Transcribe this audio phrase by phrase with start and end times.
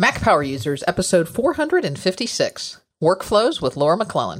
[0.00, 4.38] Mac Power Users, episode 456 Workflows with Laura McClellan.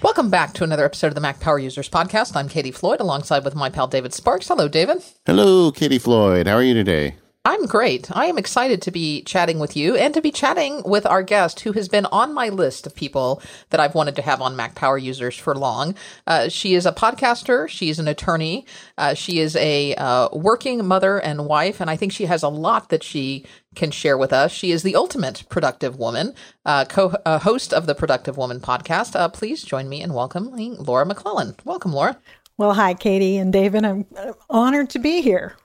[0.00, 2.36] Welcome back to another episode of the Mac Power Users podcast.
[2.36, 4.46] I'm Katie Floyd alongside with my pal David Sparks.
[4.46, 5.02] Hello, David.
[5.26, 6.46] Hello, Katie Floyd.
[6.46, 7.16] How are you today?
[7.42, 8.14] I'm great.
[8.14, 11.60] I am excited to be chatting with you and to be chatting with our guest
[11.60, 14.74] who has been on my list of people that I've wanted to have on Mac
[14.74, 15.94] Power users for long.
[16.26, 17.66] Uh, she is a podcaster.
[17.66, 18.66] She's an attorney.
[18.98, 21.80] Uh, she is a uh, working mother and wife.
[21.80, 24.52] And I think she has a lot that she can share with us.
[24.52, 26.34] She is the ultimate productive woman,
[26.66, 29.18] uh, co host of the Productive Woman podcast.
[29.18, 31.56] Uh, please join me in welcoming Laura McClellan.
[31.64, 32.18] Welcome, Laura.
[32.58, 33.86] Well, hi, Katie and David.
[33.86, 34.04] I'm
[34.50, 35.56] honored to be here.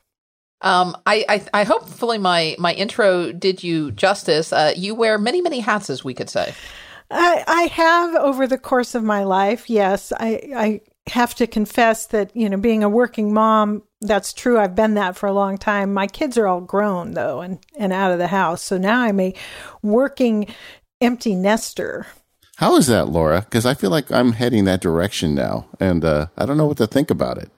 [0.66, 4.52] Um, I, I, I, hopefully my, my intro did you justice.
[4.52, 6.56] Uh, you wear many, many hats, as we could say.
[7.12, 9.70] I, I have over the course of my life.
[9.70, 14.58] Yes, I, I have to confess that, you know, being a working mom, that's true.
[14.58, 15.94] I've been that for a long time.
[15.94, 18.64] My kids are all grown though, and, and out of the house.
[18.64, 19.36] So now I'm a
[19.84, 20.48] working
[21.00, 22.08] empty nester.
[22.58, 23.42] How is that, Laura?
[23.42, 26.78] Because I feel like I'm heading that direction now, and uh, I don't know what
[26.78, 27.52] to think about it.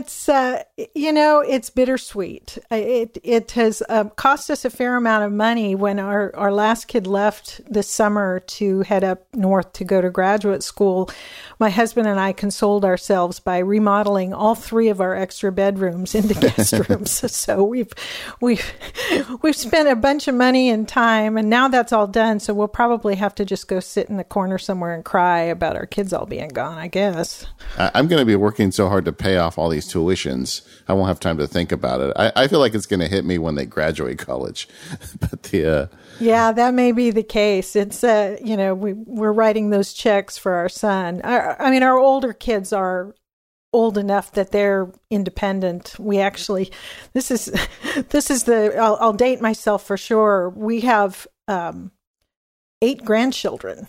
[0.00, 0.62] It's uh,
[0.94, 2.56] you know it's bittersweet.
[2.70, 6.88] It it has uh, cost us a fair amount of money when our our last
[6.88, 11.10] kid left this summer to head up north to go to graduate school.
[11.58, 16.32] My husband and I consoled ourselves by remodeling all three of our extra bedrooms into
[16.40, 17.10] guest rooms.
[17.30, 17.92] so we've
[18.40, 18.72] we've
[19.42, 22.40] we've spent a bunch of money and time, and now that's all done.
[22.40, 25.76] So we'll probably have to just go sit in the corner somewhere and cry about
[25.76, 26.78] our kids all being gone.
[26.78, 27.44] I guess
[27.76, 30.62] I'm going to be working so hard to pay off all these tuitions.
[30.88, 32.12] I won't have time to think about it.
[32.16, 34.68] I, I feel like it's going to hit me when they graduate college.
[35.20, 35.86] but the uh,
[36.20, 37.74] yeah, that may be the case.
[37.76, 41.20] It's uh, you know, we we're writing those checks for our son.
[41.22, 43.14] Our, I mean, our older kids are
[43.72, 45.96] old enough that they're independent.
[45.98, 46.72] We actually,
[47.12, 47.46] this is
[48.10, 48.76] this is the.
[48.76, 50.50] I'll, I'll date myself for sure.
[50.50, 51.92] We have um,
[52.82, 53.88] eight grandchildren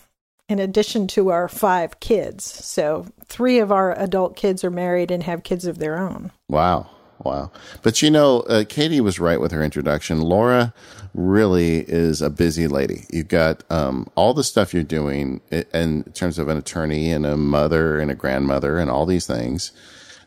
[0.52, 2.44] in addition to our five kids.
[2.44, 6.30] So three of our adult kids are married and have kids of their own.
[6.48, 6.88] Wow.
[7.24, 7.50] Wow.
[7.82, 10.20] But you know, uh, Katie was right with her introduction.
[10.20, 10.74] Laura
[11.14, 13.06] really is a busy lady.
[13.10, 17.36] You've got um, all the stuff you're doing in terms of an attorney and a
[17.36, 19.72] mother and a grandmother and all these things.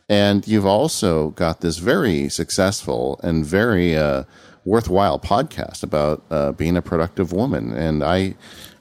[0.08, 4.24] And you've also got this very successful and very uh,
[4.64, 7.72] worthwhile podcast about uh, being a productive woman.
[7.72, 8.36] And I,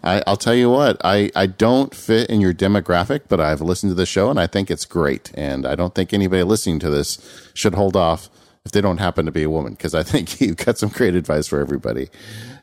[0.05, 3.91] I, will tell you what, I, I don't fit in your demographic, but I've listened
[3.91, 5.33] to the show and I think it's great.
[5.35, 7.19] And I don't think anybody listening to this
[7.55, 8.29] should hold off
[8.65, 11.15] if they don't happen to be a woman, because I think you've got some great
[11.15, 12.09] advice for everybody.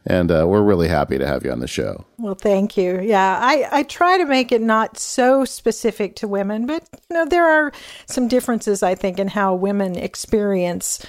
[0.06, 2.06] And uh, we're really happy to have you on the show.
[2.18, 3.00] Well, thank you.
[3.02, 7.26] Yeah, I, I try to make it not so specific to women, but you know
[7.26, 7.72] there are
[8.08, 11.06] some differences I think in how women experience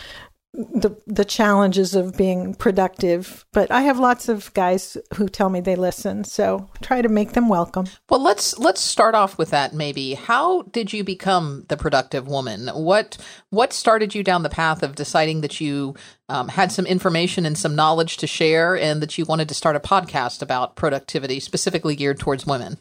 [0.54, 5.60] the the challenges of being productive but i have lots of guys who tell me
[5.60, 7.86] they listen so try to make them welcome.
[8.10, 10.14] Well let's let's start off with that maybe.
[10.14, 12.68] How did you become the productive woman?
[12.68, 13.16] What
[13.50, 15.94] what started you down the path of deciding that you
[16.28, 19.76] um, had some information and some knowledge to share and that you wanted to start
[19.76, 22.78] a podcast about productivity specifically geared towards women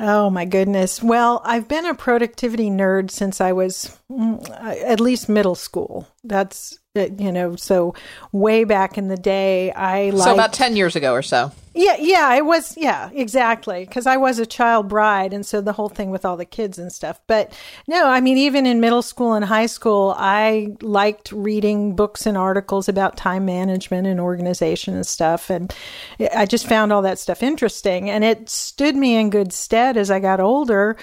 [0.00, 1.02] Oh my goodness.
[1.02, 6.06] Well, I've been a productivity nerd since I was mm, at least middle school.
[6.22, 7.94] That's Uh, you know, so
[8.32, 11.52] way back in the day, I liked, so about ten years ago or so.
[11.74, 12.76] Yeah, yeah, it was.
[12.76, 13.84] Yeah, exactly.
[13.84, 16.76] Because I was a child bride, and so the whole thing with all the kids
[16.76, 17.20] and stuff.
[17.28, 17.52] But
[17.86, 22.36] no, I mean, even in middle school and high school, I liked reading books and
[22.36, 25.72] articles about time management and organization and stuff, and
[26.34, 30.10] I just found all that stuff interesting, and it stood me in good stead as
[30.10, 30.96] I got older.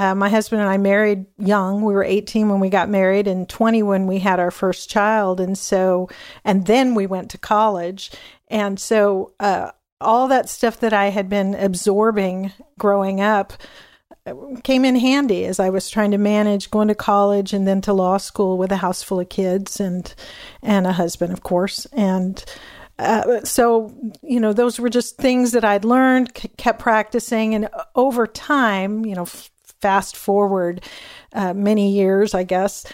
[0.00, 1.82] Uh, my husband and I married young.
[1.82, 5.40] We were 18 when we got married and 20 when we had our first child.
[5.40, 6.08] And so,
[6.42, 8.10] and then we went to college.
[8.48, 13.52] And so, uh, all that stuff that I had been absorbing growing up
[14.24, 14.32] uh,
[14.64, 17.92] came in handy as I was trying to manage going to college and then to
[17.92, 20.14] law school with a house full of kids and
[20.62, 21.84] and a husband, of course.
[21.92, 22.42] And
[22.98, 27.68] uh, so you know those were just things that I'd learned, c- kept practicing, and
[27.94, 29.26] over time, you know,
[29.80, 30.84] fast forward
[31.32, 32.86] uh, many years, I guess,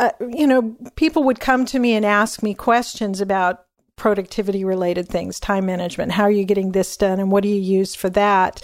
[0.00, 3.64] uh, you know, people would come to me and ask me questions about
[3.96, 6.12] productivity related things, time management.
[6.12, 8.62] How are you getting this done, and what do you use for that?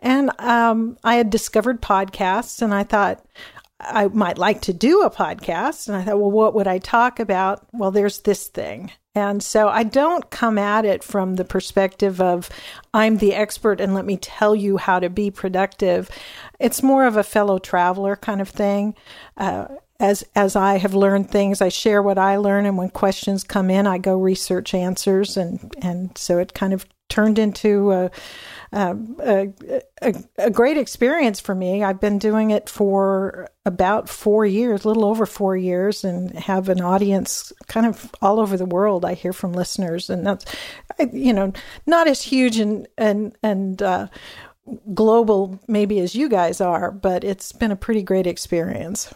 [0.00, 3.24] And um, I had discovered podcasts, and I thought
[3.78, 5.88] I might like to do a podcast.
[5.88, 7.66] And I thought, well, what would I talk about?
[7.72, 8.90] Well, there's this thing.
[9.14, 12.50] And so I don't come at it from the perspective of
[12.92, 16.10] I'm the expert and let me tell you how to be productive.
[16.60, 18.94] It's more of a fellow traveler kind of thing.
[19.36, 19.68] Uh,
[19.98, 23.70] as as I have learned things, I share what I learn, and when questions come
[23.70, 28.10] in, I go research answers, and and so it kind of turned into a,
[28.72, 29.52] a,
[30.02, 31.84] a, a, great experience for me.
[31.84, 36.68] I've been doing it for about four years, a little over four years, and have
[36.68, 39.04] an audience kind of all over the world.
[39.04, 40.44] I hear from listeners, and that's,
[41.12, 41.52] you know,
[41.86, 44.08] not as huge and and and uh,
[44.94, 49.12] global maybe as you guys are, but it's been a pretty great experience.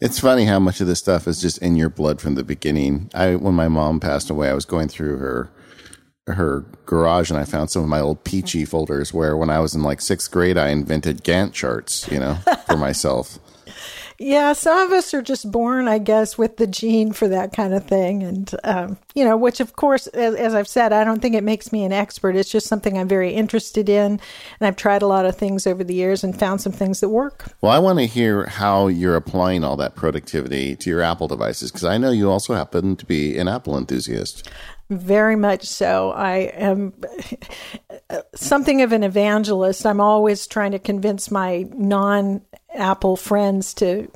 [0.00, 3.10] It's funny how much of this stuff is just in your blood from the beginning.
[3.14, 5.50] I when my mom passed away, I was going through her
[6.26, 9.74] her garage and I found some of my old Pee-Chee folders where when I was
[9.74, 13.38] in like sixth grade, I invented Gantt charts, you know, for myself.
[14.18, 17.74] Yeah, some of us are just born, I guess, with the gene for that kind
[17.74, 18.22] of thing.
[18.22, 21.42] And, um, you know, which, of course, as, as, I've said, I don't think it
[21.42, 22.36] makes me an expert.
[22.36, 24.12] It's just something I'm very interested in.
[24.12, 24.20] And
[24.60, 27.52] I've tried a lot of things over the years and found some things that work.
[27.60, 31.72] Well, I want to hear how you're applying all that productivity to your Apple devices
[31.72, 34.48] because I know you also happen to be an Apple enthusiast.
[34.90, 36.10] Very much so.
[36.12, 36.92] I am
[38.34, 39.86] something of an evangelist.
[39.86, 42.42] I'm always trying to convince my non
[42.74, 44.10] Apple friends to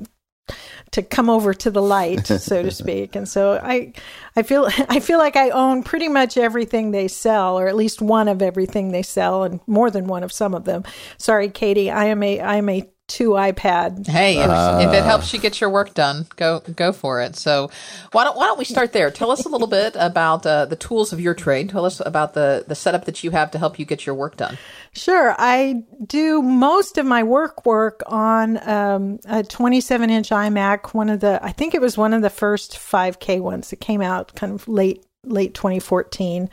[0.91, 3.15] to come over to the light, so to speak.
[3.15, 3.93] And so I
[4.35, 8.01] I feel I feel like I own pretty much everything they sell, or at least
[8.01, 10.83] one of everything they sell, and more than one of some of them.
[11.17, 14.07] Sorry, Katie, I am a I am a two iPad.
[14.07, 17.35] Hey, if, uh, if, it helps you get your work done, go go for it.
[17.35, 17.69] So,
[18.11, 19.11] why don't why don't we start there?
[19.11, 21.69] Tell us a little bit about uh, the tools of your trade.
[21.69, 24.37] Tell us about the the setup that you have to help you get your work
[24.37, 24.57] done.
[24.93, 30.93] Sure, I do most of my work work on um, a 27 inch iMac.
[30.93, 34.01] One of the I think it was one of the first 5K ones that came
[34.01, 36.49] out kind of late late 2014.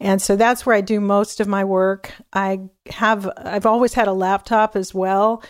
[0.00, 2.12] And so that's where I do most of my work.
[2.32, 2.60] I
[2.90, 5.42] have, I've always had a laptop as well.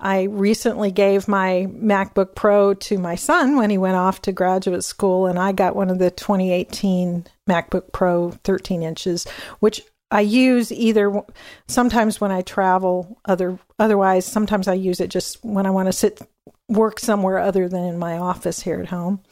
[0.00, 4.84] I recently gave my MacBook Pro to my son when he went off to graduate
[4.84, 9.26] school, and I got one of the 2018 MacBook Pro 13 inches,
[9.60, 11.22] which I use either
[11.68, 15.92] sometimes when I travel, other otherwise sometimes I use it just when I want to
[15.92, 16.20] sit
[16.68, 19.22] work somewhere other than in my office here at home.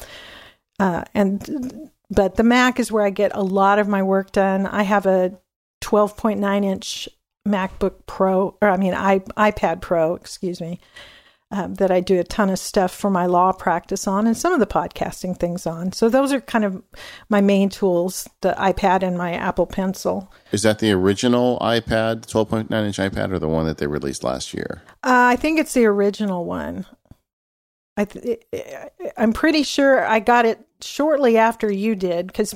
[0.80, 4.66] Uh, and but the Mac is where I get a lot of my work done.
[4.66, 5.38] I have a
[5.82, 7.08] 12.9 inch
[7.48, 10.78] MacBook Pro, or I mean I, iPad Pro, excuse me,
[11.50, 14.52] um, that I do a ton of stuff for my law practice on, and some
[14.52, 15.92] of the podcasting things on.
[15.92, 16.82] So those are kind of
[17.28, 20.32] my main tools: the iPad and my Apple Pencil.
[20.52, 24.54] Is that the original iPad, 12.9 inch iPad, or the one that they released last
[24.54, 24.82] year?
[25.02, 26.86] Uh, I think it's the original one.
[27.96, 28.42] I th-
[29.16, 32.54] I'm pretty sure I got it shortly after you did because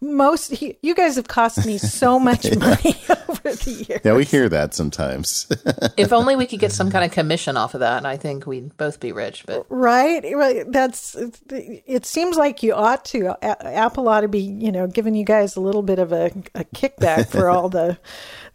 [0.00, 2.96] most you guys have cost me so much money
[3.28, 4.00] over the years.
[4.04, 5.46] Yeah, we hear that sometimes.
[5.96, 8.76] if only we could get some kind of commission off of that, I think we'd
[8.76, 9.44] both be rich.
[9.46, 11.16] But right, that's
[11.50, 12.06] it.
[12.06, 13.36] Seems like you ought to.
[13.42, 16.64] Apple ought to be, you know, giving you guys a little bit of a, a
[16.64, 17.98] kickback for all the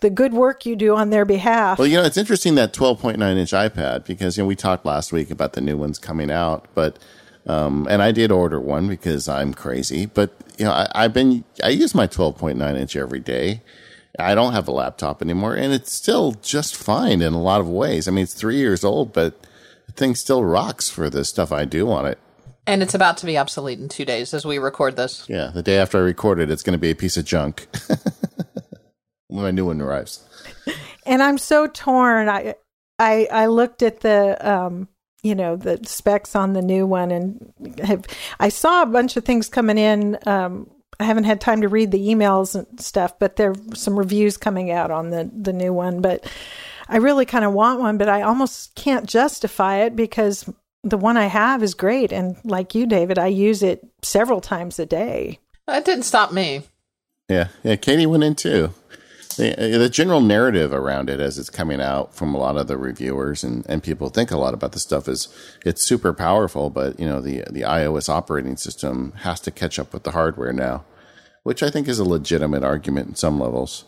[0.02, 1.78] the good work you do on their behalf.
[1.78, 5.12] Well, you know, it's interesting that 12.9 inch iPad because you know we talked last
[5.12, 6.98] week about the new ones coming out, but
[7.50, 10.06] um, and I did order one because I'm crazy.
[10.06, 13.62] But you know, I, have been I use my 12.9 inch every day.
[14.20, 17.68] I don't have a laptop anymore, and it's still just fine in a lot of
[17.68, 18.08] ways.
[18.08, 19.48] I mean, it's three years old, but
[19.88, 22.20] the thing still rocks for the stuff I do on it.
[22.68, 25.26] And it's about to be obsolete in two days as we record this.
[25.28, 27.68] Yeah, the day after I record it, it's going to be a piece of junk
[29.28, 30.24] when my new one arrives.
[31.06, 32.30] And I'm so torn.
[32.30, 32.54] I
[33.00, 34.88] I I looked at the um
[35.24, 38.06] you know the specs on the new one and have
[38.40, 41.92] i saw a bunch of things coming in um, i haven't had time to read
[41.92, 45.74] the emails and stuff but there are some reviews coming out on the the new
[45.74, 46.30] one but
[46.88, 50.50] i really kind of want one but i almost can't justify it because
[50.84, 54.80] the one i have is great and like you david i use it several times
[54.80, 55.40] a day.
[55.68, 56.64] That didn't stop me.
[57.28, 58.74] Yeah yeah katie went in too
[59.40, 62.68] the, uh, the general narrative around it as it's coming out from a lot of
[62.68, 65.30] the reviewers and, and people think a lot about the stuff is
[65.66, 69.94] it's super powerful, but you know, the, the iOS operating system has to catch up
[69.94, 70.84] with the hardware now,
[71.44, 73.86] which I think is a legitimate argument in some levels.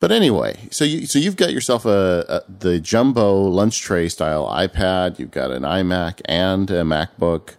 [0.00, 4.46] But anyway, so you so you've got yourself a, a, the jumbo lunch tray style
[4.46, 5.20] iPad.
[5.20, 7.54] You've got an iMac and a MacBook.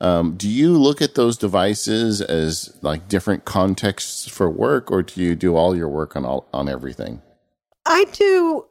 [0.00, 5.20] Um, do you look at those devices as like different contexts for work, or do
[5.20, 7.22] you do all your work on all on everything?
[7.86, 8.66] I do.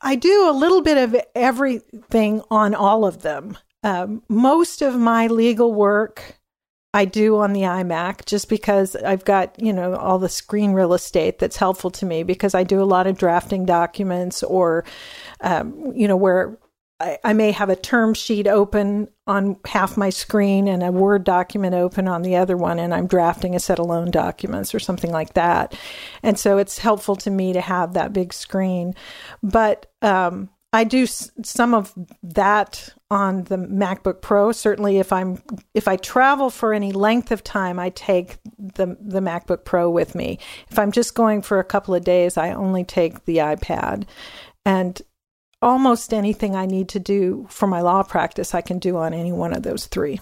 [0.00, 3.58] I do a little bit of everything on all of them.
[3.82, 6.38] Um, most of my legal work
[6.96, 10.94] I do on the iMac just because I've got, you know, all the screen real
[10.94, 14.82] estate that's helpful to me because I do a lot of drafting documents or,
[15.42, 16.58] um, you know, where
[16.98, 21.24] I, I, may have a term sheet open on half my screen and a Word
[21.24, 24.78] document open on the other one, and I'm drafting a set of loan documents or
[24.78, 25.78] something like that.
[26.22, 28.94] And so it's helpful to me to have that big screen.
[29.42, 34.52] But um, I do s- some of that on the MacBook Pro.
[34.52, 35.42] Certainly, if I'm
[35.74, 40.14] if I travel for any length of time, I take the the MacBook Pro with
[40.14, 40.38] me.
[40.70, 44.04] If I'm just going for a couple of days, I only take the iPad.
[44.64, 45.00] And
[45.62, 49.32] almost anything I need to do for my law practice, I can do on any
[49.32, 50.20] one of those three.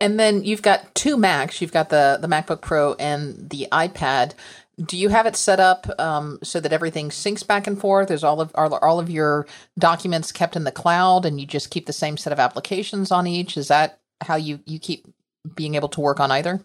[0.00, 1.60] And then you've got two Macs.
[1.60, 4.34] You've got the the MacBook Pro and the iPad.
[4.80, 8.10] Do you have it set up um, so that everything syncs back and forth?
[8.12, 11.70] Is all of are all of your documents kept in the cloud, and you just
[11.70, 13.56] keep the same set of applications on each?
[13.56, 15.06] Is that how you you keep
[15.56, 16.64] being able to work on either?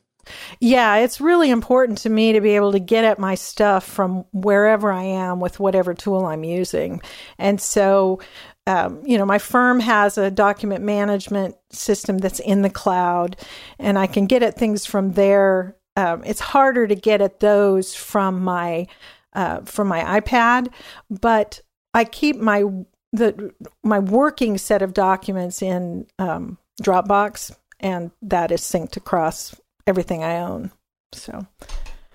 [0.60, 4.26] Yeah, it's really important to me to be able to get at my stuff from
[4.32, 7.02] wherever I am with whatever tool I'm using.
[7.38, 8.20] And so,
[8.66, 13.36] um, you know, my firm has a document management system that's in the cloud,
[13.80, 15.76] and I can get at things from there.
[15.98, 18.88] Um, it's harder to get at those from my
[19.34, 20.72] uh, from my iPad,
[21.10, 21.60] but
[21.94, 22.64] I keep my
[23.12, 23.54] the
[23.84, 29.56] my working set of documents in um, Dropbox, and that is synced across
[29.88, 30.72] everything I own.
[31.14, 31.48] So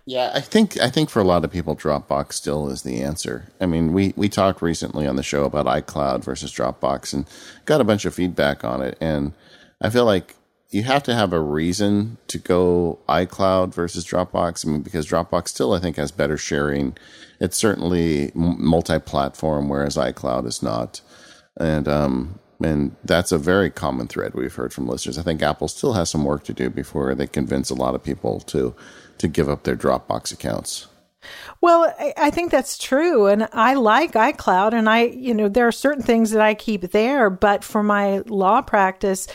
[0.09, 3.53] yeah, I think I think for a lot of people, Dropbox still is the answer.
[3.61, 7.27] I mean, we we talked recently on the show about iCloud versus Dropbox, and
[7.67, 8.97] got a bunch of feedback on it.
[9.03, 9.35] And
[9.83, 10.35] I feel like
[10.71, 14.67] you have to have a reason to go iCloud versus Dropbox.
[14.67, 16.97] I mean, because Dropbox still, I think, has better sharing.
[17.39, 21.03] It's certainly multi-platform, whereas iCloud is not.
[21.61, 25.19] And um, and that's a very common thread we've heard from listeners.
[25.19, 28.03] I think Apple still has some work to do before they convince a lot of
[28.03, 28.75] people to
[29.19, 30.87] to give up their Dropbox accounts.
[31.61, 33.27] Well, I think that's true.
[33.27, 36.93] And I like iCloud and I, you know, there are certain things that I keep
[36.93, 39.27] there, but for my law practice,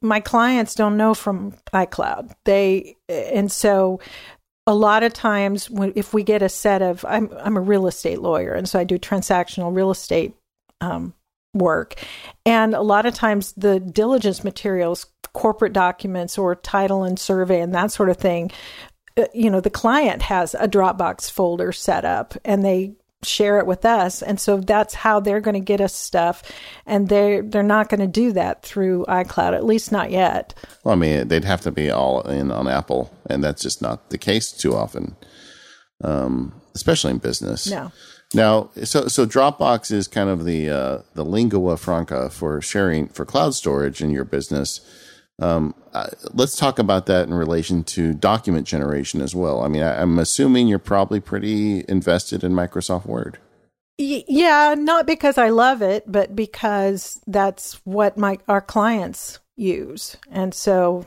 [0.00, 2.32] my clients don't know from iCloud.
[2.44, 4.00] They, and so
[4.66, 7.86] a lot of times when, if we get a set of, I'm, I'm a real
[7.86, 10.34] estate lawyer and so I do transactional real estate
[10.80, 11.14] um,
[11.54, 11.94] work.
[12.44, 17.74] And a lot of times the diligence materials, corporate documents or title and survey and
[17.74, 18.50] that sort of thing,
[19.16, 23.66] uh, you know, the client has a Dropbox folder set up and they share it
[23.66, 26.42] with us and so that's how they're going to get us stuff
[26.84, 30.52] and they they're not going to do that through iCloud at least not yet.
[30.84, 34.10] Well, I mean, they'd have to be all in on Apple and that's just not
[34.10, 35.16] the case too often.
[36.02, 37.66] Um, especially in business.
[37.66, 37.92] No.
[38.34, 43.24] Now, so so Dropbox is kind of the uh, the lingua franca for sharing for
[43.24, 44.80] cloud storage in your business.
[45.40, 49.62] Um, uh, let's talk about that in relation to document generation as well.
[49.62, 53.38] I mean, I, am assuming you're probably pretty invested in Microsoft Word.
[53.98, 60.52] yeah, not because I love it, but because that's what my our clients use, and
[60.54, 61.04] so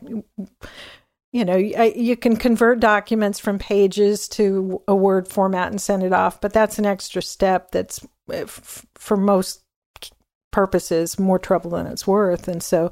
[1.38, 6.12] you know you can convert documents from pages to a word format and send it
[6.12, 8.04] off but that's an extra step that's
[8.34, 9.62] eh, for most
[10.52, 12.48] purposes more trouble than it's worth.
[12.48, 12.90] And so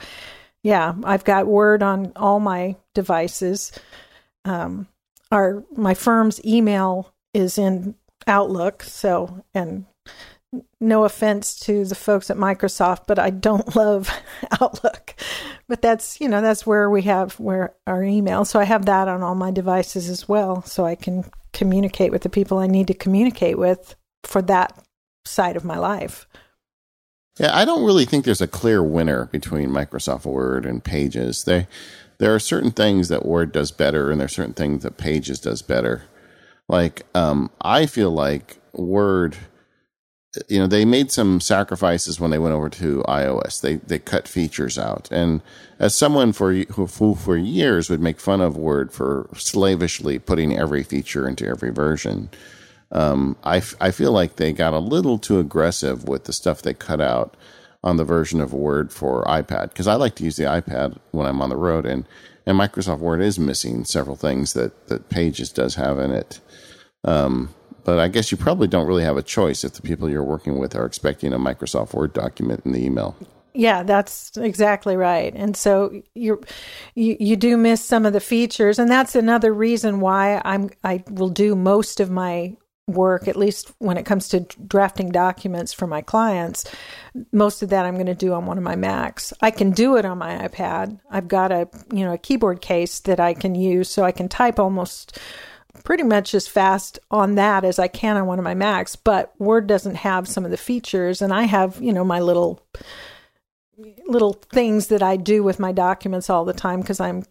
[0.62, 3.72] yeah i've got word on all my devices.
[4.46, 4.88] Um,
[5.32, 7.96] our my firm's email is in
[8.28, 9.86] outlook so and
[10.86, 14.10] no offense to the folks at Microsoft, but I don't love
[14.62, 15.16] Outlook.
[15.68, 18.46] But that's, you know, that's where we have where our email.
[18.46, 22.22] So I have that on all my devices as well so I can communicate with
[22.22, 24.78] the people I need to communicate with for that
[25.26, 26.28] side of my life.
[27.40, 31.44] Yeah, I don't really think there's a clear winner between Microsoft Word and Pages.
[31.44, 31.68] They
[32.18, 35.40] there are certain things that Word does better and there are certain things that Pages
[35.40, 36.04] does better.
[36.70, 39.36] Like um I feel like Word
[40.48, 43.62] you know they made some sacrifices when they went over to iOS.
[43.62, 45.42] They they cut features out, and
[45.80, 50.58] as someone for who, who for years would make fun of Word for slavishly putting
[50.58, 52.30] every feature into every version,
[52.92, 56.74] um, I I feel like they got a little too aggressive with the stuff they
[56.74, 57.36] cut out
[57.84, 61.28] on the version of Word for iPad because I like to use the iPad when
[61.28, 62.06] I'm on the road, and
[62.46, 66.40] and Microsoft Word is missing several things that that Pages does have in it.
[67.04, 67.54] Um,
[67.86, 70.58] but I guess you probably don't really have a choice if the people you're working
[70.58, 73.16] with are expecting a Microsoft Word document in the email.
[73.54, 75.34] Yeah, that's exactly right.
[75.34, 76.42] And so you
[76.96, 81.30] you do miss some of the features and that's another reason why I'm I will
[81.30, 86.02] do most of my work, at least when it comes to drafting documents for my
[86.02, 86.66] clients,
[87.32, 89.34] most of that I'm going to do on one of my Macs.
[89.42, 91.00] I can do it on my iPad.
[91.10, 94.30] I've got a, you know, a keyboard case that I can use so I can
[94.30, 95.18] type almost
[95.86, 99.34] pretty much as fast on that as I can on one of my Macs, but
[99.40, 102.62] Word doesn't have some of the features and I have, you know, my little
[104.08, 107.24] little things that I do with my documents all the time because I'm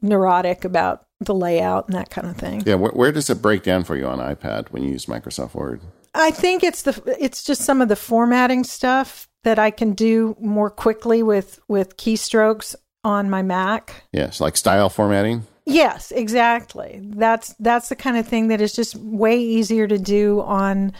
[0.00, 2.62] neurotic about the layout and that kind of thing.
[2.66, 5.54] Yeah, where, where does it break down for you on iPad when you use Microsoft
[5.54, 5.80] Word?
[6.14, 10.34] I think it's the it's just some of the formatting stuff that I can do
[10.40, 12.74] more quickly with with keystrokes
[13.04, 14.04] on my Mac.
[14.12, 15.46] Yes, like style formatting.
[15.66, 17.00] Yes, exactly.
[17.02, 20.92] That's that's the kind of thing that is just way easier to do on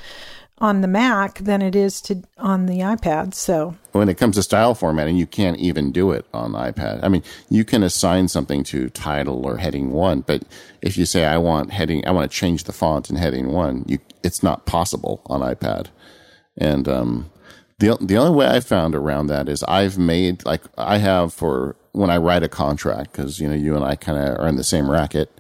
[0.59, 3.35] on the Mac than it is to on the iPad.
[3.35, 7.01] So when it comes to style formatting, you can't even do it on the iPad.
[7.05, 10.43] I mean, you can assign something to title or heading one, but
[10.83, 13.85] if you say I want heading, I want to change the font in heading one,
[13.87, 15.87] you it's not possible on iPad.
[16.59, 17.31] And um,
[17.78, 21.76] the the only way I found around that is I've made like I have for
[21.92, 24.56] when I write a contract because you know you and I kind of are in
[24.56, 25.30] the same racket.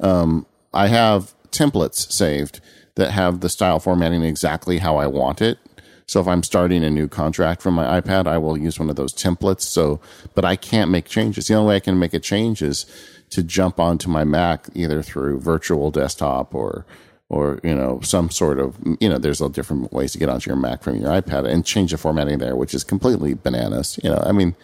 [0.00, 2.60] Um, I have templates saved
[2.94, 5.58] that have the style formatting exactly how I want it.
[6.06, 8.96] So if I'm starting a new contract from my iPad, I will use one of
[8.96, 9.62] those templates.
[9.62, 10.00] So,
[10.34, 11.46] but I can't make changes.
[11.46, 12.84] The only way I can make a change is
[13.30, 16.84] to jump onto my Mac either through virtual desktop or,
[17.32, 20.50] or, you know, some sort of, you know, there's a different ways to get onto
[20.50, 23.98] your Mac from your iPad and change the formatting there, which is completely bananas.
[24.04, 24.54] You know, I mean,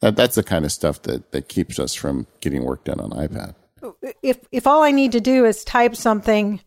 [0.00, 3.10] that, that's the kind of stuff that, that keeps us from getting work done on
[3.10, 3.56] iPad.
[4.22, 6.60] If, if all I need to do is type something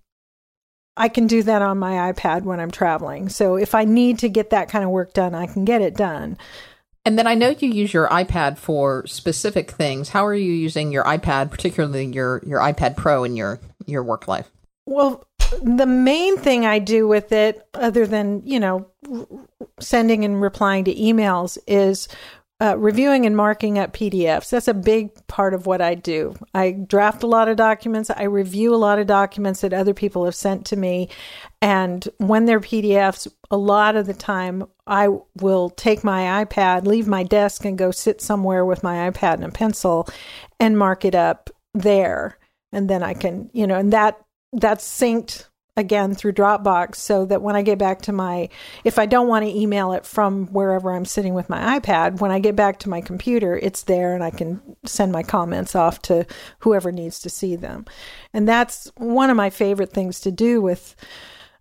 [0.98, 3.30] I can do that on my iPad when I'm traveling.
[3.30, 5.96] So if I need to get that kind of work done, I can get it
[5.96, 6.38] done.
[7.06, 10.10] And then I know you use your iPad for specific things.
[10.10, 14.28] How are you using your iPad, particularly your your iPad Pro in your your work
[14.28, 14.50] life?
[14.86, 15.26] Well,
[15.62, 18.88] the main thing I do with it, other than you know
[19.80, 22.08] sending and replying to emails, is
[22.62, 24.50] uh, reviewing and marking up PDFs.
[24.50, 26.36] That's a big part of what I do.
[26.54, 28.10] I draft a lot of documents.
[28.10, 31.10] I review a lot of documents that other people have sent to me.
[31.62, 35.10] And when they're PDFs, a lot of the time I
[35.42, 39.46] will take my iPad, leave my desk, and go sit somewhere with my iPad and
[39.46, 40.08] a pencil
[40.60, 42.38] and mark it up there.
[42.72, 45.46] And then I can, you know, and that that's synced
[45.78, 48.50] again through Dropbox so that when I get back to my,
[48.84, 52.32] if I don't want to email it from wherever I'm sitting with my iPad, when
[52.32, 56.02] I get back to my computer, it's there and I can send my comments off
[56.04, 56.26] to
[56.60, 57.86] whoever needs to see them.
[58.34, 60.96] And that's one of my favorite things to do with,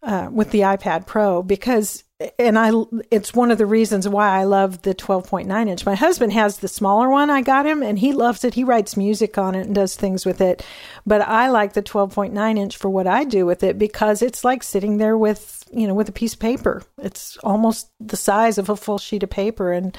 [0.03, 2.04] uh, with the iPad Pro because
[2.39, 2.71] and I
[3.11, 5.85] it's one of the reasons why I love the 12.9 inch.
[5.85, 8.55] My husband has the smaller one I got him and he loves it.
[8.55, 10.65] He writes music on it and does things with it.
[11.05, 14.63] But I like the 12.9 inch for what I do with it because it's like
[14.63, 16.85] sitting there with, you know, with a piece of paper.
[16.99, 19.99] It's almost the size of a full sheet of paper and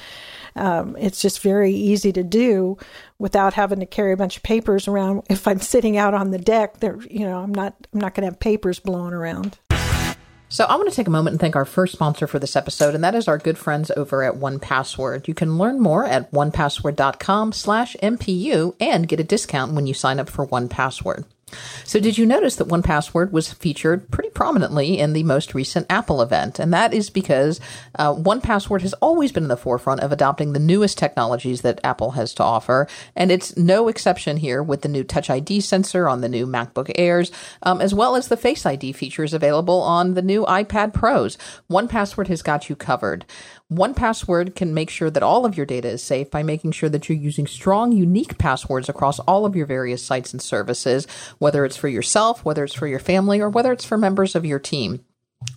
[0.56, 2.78] um, it's just very easy to do
[3.18, 5.22] without having to carry a bunch of papers around.
[5.28, 8.22] If I'm sitting out on the deck, there, you know, I'm not, I'm not going
[8.22, 9.58] to have papers blowing around.
[10.48, 12.94] So I want to take a moment and thank our first sponsor for this episode,
[12.94, 15.26] and that is our good friends over at 1Password.
[15.26, 20.20] You can learn more at onepassword.com slash MPU and get a discount when you sign
[20.20, 21.24] up for 1Password.
[21.84, 26.20] So, did you notice that 1Password was featured pretty prominently in the most recent Apple
[26.20, 26.58] event?
[26.58, 27.60] And that is because
[27.96, 32.12] uh, 1Password has always been in the forefront of adopting the newest technologies that Apple
[32.12, 32.88] has to offer.
[33.14, 36.90] And it's no exception here with the new Touch ID sensor on the new MacBook
[36.96, 37.30] Airs,
[37.62, 41.38] um, as well as the Face ID features available on the new iPad Pros.
[41.70, 43.24] 1Password has got you covered.
[43.72, 47.08] 1Password can make sure that all of your data is safe by making sure that
[47.08, 51.06] you're using strong, unique passwords across all of your various sites and services,
[51.38, 54.44] whether it's for yourself, whether it's for your family, or whether it's for members of
[54.44, 55.04] your team.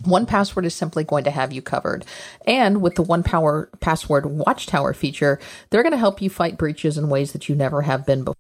[0.04, 2.04] 1Password is simply going to have you covered.
[2.48, 6.98] And with the one power password watchtower feature, they're going to help you fight breaches
[6.98, 8.36] in ways that you never have been before.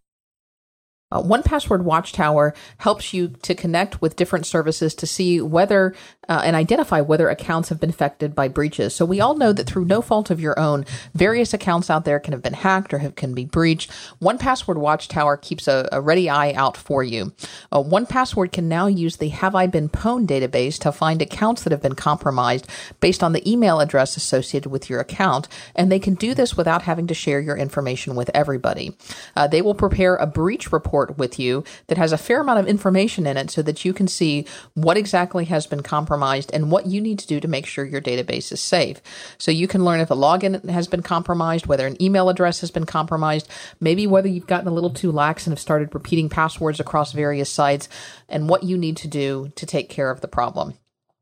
[1.11, 5.95] Uh, 1Password Watchtower helps you to connect with different services to see whether
[6.29, 8.95] uh, and identify whether accounts have been affected by breaches.
[8.95, 12.19] So we all know that through no fault of your own, various accounts out there
[12.19, 13.91] can have been hacked or have, can be breached.
[14.21, 17.33] 1Password Watchtower keeps a, a ready eye out for you.
[17.71, 21.71] Uh, 1Password can now use the Have I Been Pwned database to find accounts that
[21.71, 22.67] have been compromised
[22.99, 26.83] based on the email address associated with your account, and they can do this without
[26.83, 28.95] having to share your information with everybody.
[29.35, 32.67] Uh, they will prepare a breach report with you that has a fair amount of
[32.67, 36.71] information in it so that you can see what exactly has been compromised compromised and
[36.71, 39.01] what you need to do to make sure your database is safe.
[39.37, 42.71] So you can learn if a login has been compromised, whether an email address has
[42.71, 43.47] been compromised,
[43.79, 47.49] maybe whether you've gotten a little too lax and have started repeating passwords across various
[47.49, 47.87] sites,
[48.27, 50.73] and what you need to do to take care of the problem.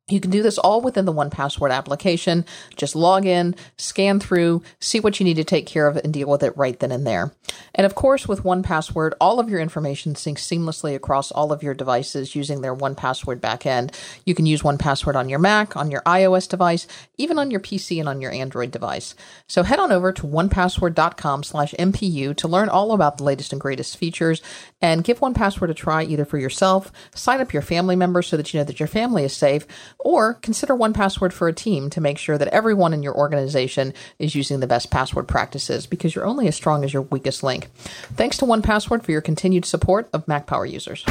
[0.09, 2.45] You can do this all within the 1Password application.
[2.77, 6.29] Just log in, scan through, see what you need to take care of, and deal
[6.29, 7.33] with it right then and there.
[7.75, 11.73] And of course, with 1Password, all of your information syncs seamlessly across all of your
[11.73, 13.93] devices using their 1Password backend.
[14.25, 17.99] You can use 1Password on your Mac, on your iOS device, even on your PC
[17.99, 19.13] and on your Android device.
[19.47, 23.59] So head on over to onepassword.com slash MPU to learn all about the latest and
[23.59, 24.41] greatest features
[24.81, 28.53] and give 1Password a try either for yourself, sign up your family members so that
[28.53, 29.67] you know that your family is safe,
[29.99, 34.35] or consider 1Password for a team to make sure that everyone in your organization is
[34.35, 37.67] using the best password practices because you're only as strong as your weakest link.
[38.15, 41.03] Thanks to 1Password for your continued support of Mac Power users.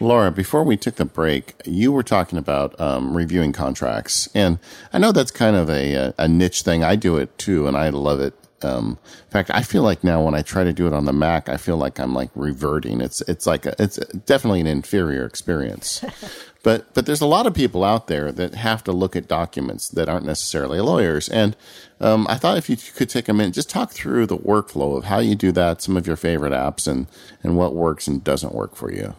[0.00, 4.58] Laura, before we took the break, you were talking about um, reviewing contracts, and
[4.92, 6.82] I know that's kind of a, a niche thing.
[6.82, 8.34] I do it too, and I love it.
[8.64, 11.12] Um, in fact, I feel like now when I try to do it on the
[11.12, 13.00] Mac, I feel like I'm like reverting.
[13.00, 13.96] It's it's like a, it's
[14.26, 16.04] definitely an inferior experience.
[16.62, 19.88] but but there's a lot of people out there that have to look at documents
[19.90, 21.28] that aren't necessarily lawyers.
[21.28, 21.56] And
[22.00, 25.04] um, I thought if you could take a minute, just talk through the workflow of
[25.04, 27.06] how you do that, some of your favorite apps, and
[27.42, 29.14] and what works and doesn't work for you.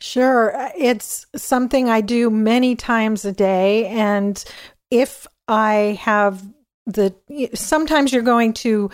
[0.00, 0.52] Sure.
[0.76, 3.86] It's something I do many times a day.
[3.86, 4.42] And
[4.90, 6.42] if I have
[6.86, 7.14] the,
[7.54, 8.90] sometimes you're going to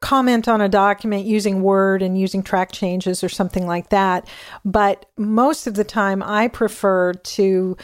[0.00, 4.28] comment on a document using Word and using track changes or something like that.
[4.64, 7.76] But most of the time, I prefer to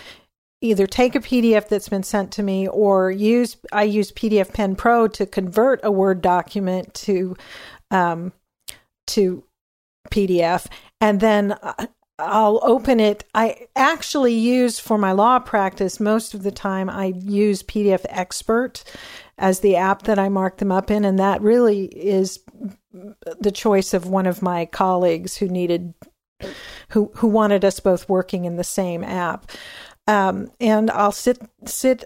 [0.61, 5.09] either take a PDF that's been sent to me or use I use PDFpen Pro
[5.09, 7.37] to convert a Word document to
[7.91, 8.33] um,
[9.09, 9.43] to
[10.11, 10.67] PDF,
[11.01, 11.87] and then uh,
[12.21, 13.25] I'll open it.
[13.35, 16.91] I actually use for my law practice most of the time.
[16.91, 18.85] I use PDF Expert
[19.39, 22.41] as the app that I mark them up in, and that really is
[23.41, 25.95] the choice of one of my colleagues who needed
[26.91, 29.51] who who wanted us both working in the same app.
[30.07, 32.05] Um, and I'll sit sit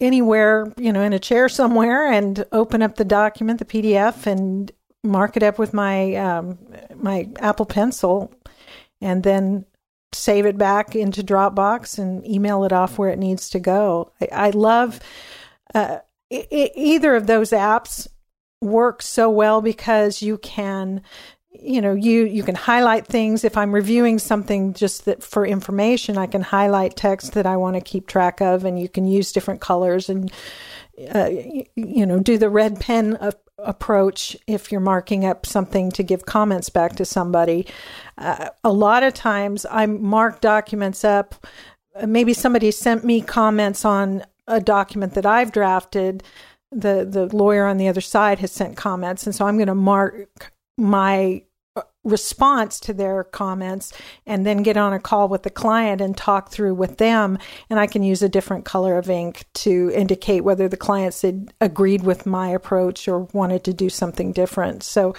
[0.00, 4.72] anywhere, you know, in a chair somewhere, and open up the document, the PDF, and
[5.02, 6.58] mark it up with my um,
[6.96, 8.32] my Apple Pencil
[9.04, 9.66] and then
[10.12, 14.12] save it back into Dropbox and email it off where it needs to go.
[14.20, 14.98] I, I love
[15.74, 15.98] uh,
[16.32, 18.08] I- either of those apps
[18.60, 21.02] work so well because you can
[21.52, 26.16] you know you you can highlight things if i'm reviewing something just that for information
[26.16, 29.32] i can highlight text that i want to keep track of and you can use
[29.32, 30.32] different colors and
[31.14, 31.28] uh,
[31.76, 36.26] you, know do the red pen of approach if you're marking up something to give
[36.26, 37.66] comments back to somebody.
[38.18, 41.46] Uh, a lot of times I mark documents up.
[42.04, 46.22] Maybe somebody sent me comments on a document that I've drafted.
[46.72, 49.74] The the lawyer on the other side has sent comments, and so I'm going to
[49.76, 51.43] mark my
[52.04, 53.92] response to their comments
[54.26, 57.38] and then get on a call with the client and talk through with them
[57.70, 61.52] and I can use a different color of ink to indicate whether the clients had
[61.60, 64.82] agreed with my approach or wanted to do something different.
[64.82, 65.14] So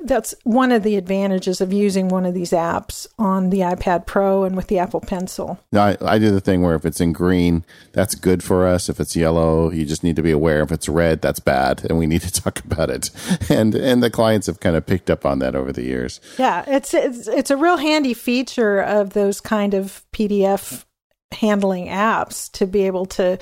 [0.00, 4.44] that's one of the advantages of using one of these apps on the iPad Pro
[4.44, 5.58] and with the Apple Pencil.
[5.72, 8.88] Now, I, I do the thing where if it's in green, that's good for us.
[8.88, 10.62] If it's yellow, you just need to be aware.
[10.62, 13.10] If it's red, that's bad, and we need to talk about it.
[13.48, 16.20] And and the clients have kind of picked up on that over the years.
[16.38, 20.84] Yeah, it's it's it's a real handy feature of those kind of PDF
[21.34, 23.38] handling apps to be able to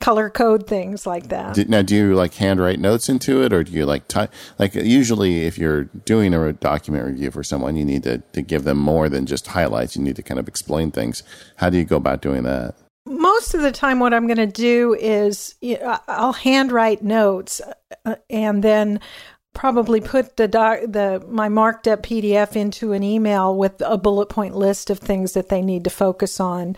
[0.00, 1.68] color code things like that.
[1.68, 4.32] now, do you like handwrite notes into it, or do you like type?
[4.58, 8.64] Like usually, if you're doing a document review for someone, you need to to give
[8.64, 9.96] them more than just highlights.
[9.96, 11.22] You need to kind of explain things.
[11.56, 12.74] How do you go about doing that?
[13.08, 15.54] Most of the time, what I'm going to do is
[16.08, 17.60] I'll handwrite notes,
[18.04, 19.00] uh, and then
[19.56, 24.26] probably put the doc, the my marked up PDF into an email with a bullet
[24.26, 26.76] point list of things that they need to focus on,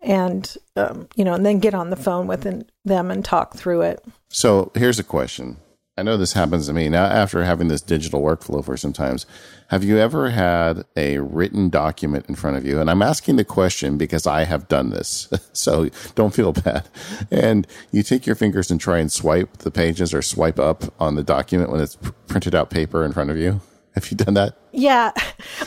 [0.00, 2.42] and um, you know, and then get on the phone with
[2.84, 4.04] them and talk through it.
[4.28, 5.58] So here's a question:
[5.96, 9.26] I know this happens to me now after having this digital workflow for some times.
[9.68, 12.80] Have you ever had a written document in front of you?
[12.80, 15.28] And I'm asking the question because I have done this.
[15.52, 16.88] so don't feel bad.
[17.30, 21.14] And you take your fingers and try and swipe the pages or swipe up on
[21.14, 23.60] the document when it's printed out paper in front of you.
[23.94, 24.56] Have you done that?
[24.72, 25.12] Yeah.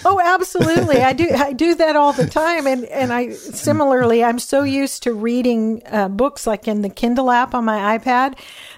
[0.05, 1.01] Oh, absolutely.
[1.01, 1.29] I do.
[1.29, 5.81] I do that all the time, and and I similarly, I'm so used to reading
[5.85, 8.37] uh, books like in the Kindle app on my iPad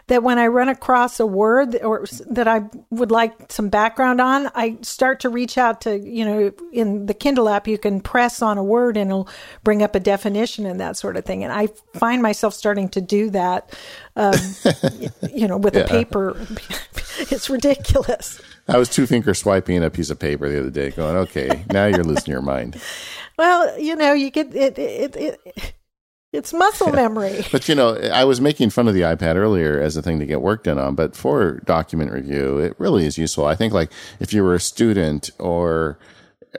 [0.09, 4.49] that when I run across a word or that I would like some background on,
[4.55, 8.41] I start to reach out to, you know, in the Kindle app, you can press
[8.41, 9.29] on a word and it'll
[9.63, 11.43] bring up a definition and that sort of thing.
[11.43, 13.77] And I find myself starting to do that,
[14.15, 14.33] um,
[15.31, 15.81] you know, with yeah.
[15.81, 16.35] a paper.
[17.19, 18.41] it's ridiculous.
[18.67, 21.85] I was two finger swiping a piece of paper the other day, going, "Okay, now
[21.87, 22.79] you're losing your mind."
[23.39, 24.77] Well, you know, you get it.
[24.77, 25.73] It, it,
[26.31, 27.43] it's muscle memory.
[27.51, 30.25] but you know, I was making fun of the iPad earlier as a thing to
[30.25, 33.45] get work done on, but for document review, it really is useful.
[33.45, 35.97] I think like if you were a student or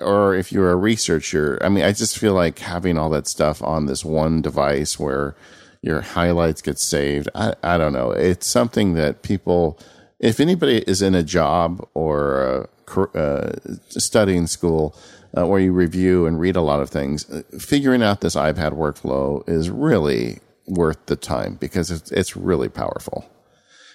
[0.01, 3.63] or if you're a researcher, I mean, I just feel like having all that stuff
[3.63, 5.35] on this one device where
[5.83, 7.29] your highlights get saved.
[7.35, 8.13] I, I don't know.
[8.13, 9.79] It's something that people,
[10.19, 13.53] if anybody is in a job or uh, uh,
[13.89, 14.95] studying school,
[15.37, 18.73] uh, where you review and read a lot of things, uh, figuring out this iPad
[18.73, 23.29] workflow is really worth the time because it's, it's really powerful.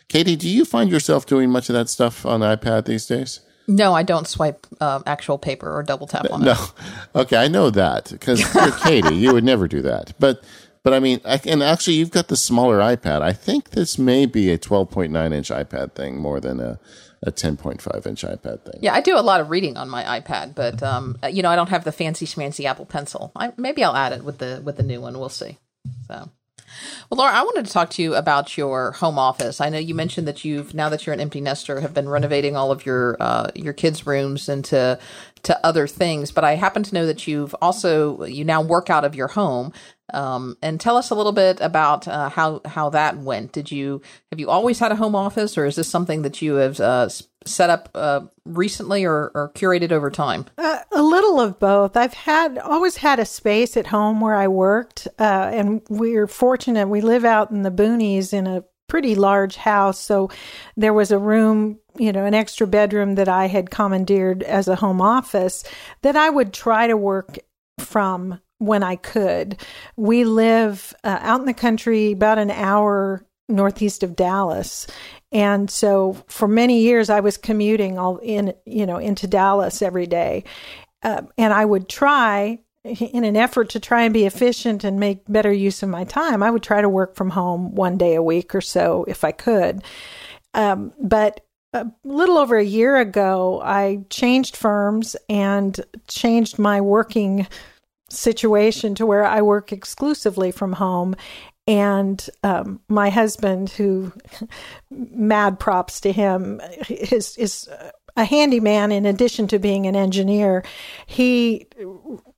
[0.08, 3.40] Katie, do you find yourself doing much of that stuff on the iPad these days?
[3.68, 6.52] No, I don't swipe uh, actual paper or double tap on no.
[6.52, 6.58] it.
[6.58, 6.66] No,
[7.22, 9.16] okay, I know that because you're Katie.
[9.16, 10.14] You would never do that.
[10.20, 10.44] But
[10.84, 13.24] but I mean, I, and actually, you've got the smaller iPad.
[13.24, 16.80] I think this may be a 12.9 inch iPad thing more than a
[17.26, 18.80] a 10.5 inch iPad thing.
[18.82, 21.56] Yeah, I do a lot of reading on my iPad, but um, you know, I
[21.56, 23.32] don't have the fancy schmancy Apple Pencil.
[23.36, 25.18] I, maybe I'll add it with the with the new one.
[25.18, 25.58] We'll see.
[26.08, 26.30] So.
[27.10, 29.62] Well, Laura, I wanted to talk to you about your home office.
[29.62, 32.56] I know you mentioned that you've now that you're an empty nester have been renovating
[32.56, 35.00] all of your uh, your kids' rooms into
[35.44, 36.32] to other things.
[36.32, 39.72] But I happen to know that you've also you now work out of your home.
[40.14, 43.52] Um, and tell us a little bit about uh, how how that went.
[43.52, 46.56] Did you have you always had a home office, or is this something that you
[46.56, 47.10] have uh,
[47.46, 50.46] set up uh, recently or, or, curated over time?
[50.58, 51.98] Uh, a little of both.
[51.98, 56.88] I've had always had a space at home where I worked, uh, and we're fortunate.
[56.88, 60.30] We live out in the boonies in a pretty large house, so
[60.78, 64.76] there was a room you know, an extra bedroom that I had commandeered as a
[64.76, 65.64] home office
[66.02, 67.38] that I would try to work
[67.80, 69.62] from when I could.
[69.96, 74.88] We live uh, out in the country, about an hour northeast of Dallas.
[75.32, 80.08] And so for many years, I was commuting all in, you know, into Dallas every
[80.08, 80.44] day.
[81.04, 85.24] Uh, and I would try, in an effort to try and be efficient and make
[85.28, 88.24] better use of my time, I would try to work from home one day a
[88.24, 89.84] week or so if I could.
[90.54, 91.42] Um, but
[91.74, 97.48] a little over a year ago, I changed firms and changed my working
[98.10, 101.16] situation to where I work exclusively from home.
[101.68, 104.14] And um, my husband, who
[104.92, 107.68] mad props to him, is is
[108.18, 110.64] a handyman in addition to being an engineer.
[111.06, 111.68] He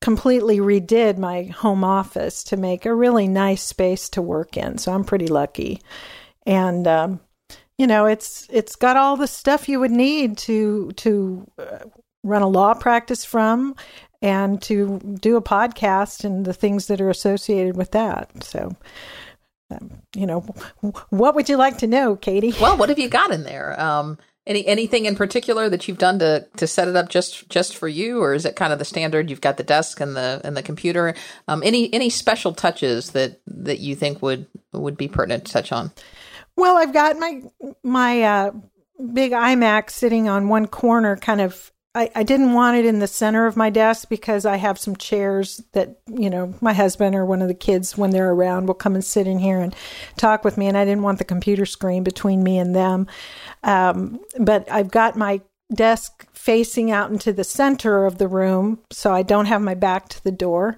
[0.02, 4.78] completely redid my home office to make a really nice space to work in.
[4.78, 5.82] So I'm pretty lucky.
[6.46, 7.20] And um,
[7.78, 11.80] you know, it's it's got all the stuff you would need to to uh,
[12.24, 13.76] run a law practice from
[14.22, 18.44] and to do a podcast and the things that are associated with that.
[18.44, 18.76] So,
[19.70, 20.42] um, you know,
[21.10, 22.54] what would you like to know, Katie?
[22.60, 23.80] Well, what have you got in there?
[23.80, 27.76] Um, any anything in particular that you've done to to set it up just just
[27.76, 29.30] for you, or is it kind of the standard?
[29.30, 31.14] You've got the desk and the and the computer.
[31.48, 35.72] Um, any any special touches that that you think would would be pertinent to touch
[35.72, 35.92] on?
[36.56, 37.44] Well, I've got my
[37.84, 38.52] my uh,
[39.14, 43.08] big iMac sitting on one corner, kind of I, I didn't want it in the
[43.08, 47.26] center of my desk because I have some chairs that, you know, my husband or
[47.26, 49.76] one of the kids, when they're around, will come and sit in here and
[50.16, 50.68] talk with me.
[50.68, 53.08] And I didn't want the computer screen between me and them.
[53.64, 55.42] Um, but I've got my
[55.74, 60.08] desk facing out into the center of the room, so I don't have my back
[60.10, 60.78] to the door.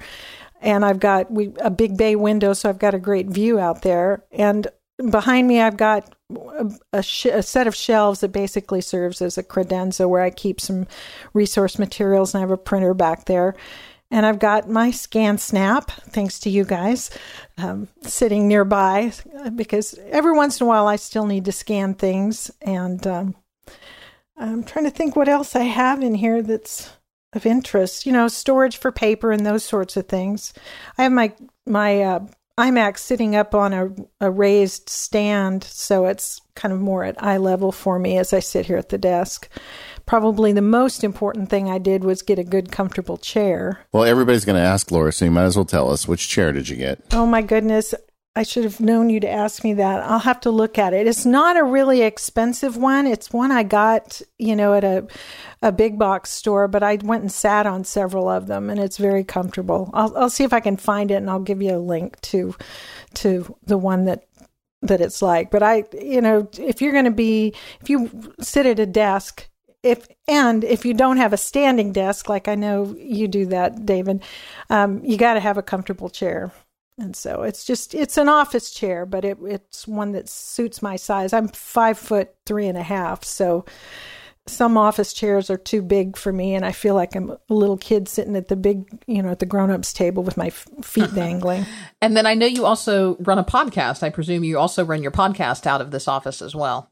[0.62, 3.82] And I've got we, a big bay window, so I've got a great view out
[3.82, 4.24] there.
[4.32, 4.68] And
[5.12, 6.16] behind me, I've got
[6.94, 10.62] a, sh- a, set of shelves that basically serves as a credenza where I keep
[10.62, 10.88] some
[11.34, 13.56] resource materials, and I have a printer back there.
[14.12, 17.12] And I've got my ScanSnap, thanks to you guys,
[17.60, 19.14] um, sitting nearby
[19.56, 22.50] because every once in a while I still need to scan things.
[22.62, 23.36] And um,
[24.36, 26.90] I'm trying to think what else I have in here that's
[27.34, 28.08] of interest.
[28.08, 30.54] You know, storage for paper and those sorts of things.
[30.98, 31.34] I have my
[31.68, 32.26] my uh,
[32.60, 37.38] iMac sitting up on a, a raised stand, so it's kind of more at eye
[37.38, 39.48] level for me as I sit here at the desk.
[40.06, 43.80] Probably the most important thing I did was get a good, comfortable chair.
[43.94, 46.52] Well, everybody's going to ask Laura, so you might as well tell us which chair
[46.52, 47.02] did you get?
[47.14, 47.94] Oh my goodness.
[48.36, 50.02] I should have known you to ask me that.
[50.04, 51.08] I'll have to look at it.
[51.08, 53.08] It's not a really expensive one.
[53.08, 55.08] It's one I got, you know, at a
[55.62, 58.98] a big box store, but I went and sat on several of them and it's
[58.98, 59.90] very comfortable.
[59.94, 62.56] I'll I'll see if I can find it and I'll give you a link to
[63.16, 64.26] to the one that
[64.82, 65.52] that it's like.
[65.52, 69.50] But I, you know, if you're going to be, if you sit at a desk,
[69.84, 73.86] if and if you don't have a standing desk, like I know you do that,
[73.86, 74.24] David,
[74.70, 76.52] um, you got to have a comfortable chair.
[77.00, 80.98] And so it's just it's an office chair, but it, it's one that suits my
[80.98, 81.32] size.
[81.32, 83.66] I'm five foot three and a half, so
[84.50, 87.78] some office chairs are too big for me, and I feel like I'm a little
[87.78, 91.66] kid sitting at the big, you know, at the grown-ups table with my feet dangling.
[92.02, 94.04] and then I know you also run a podcast.
[94.04, 96.90] I presume you also run your podcast out of this office as well.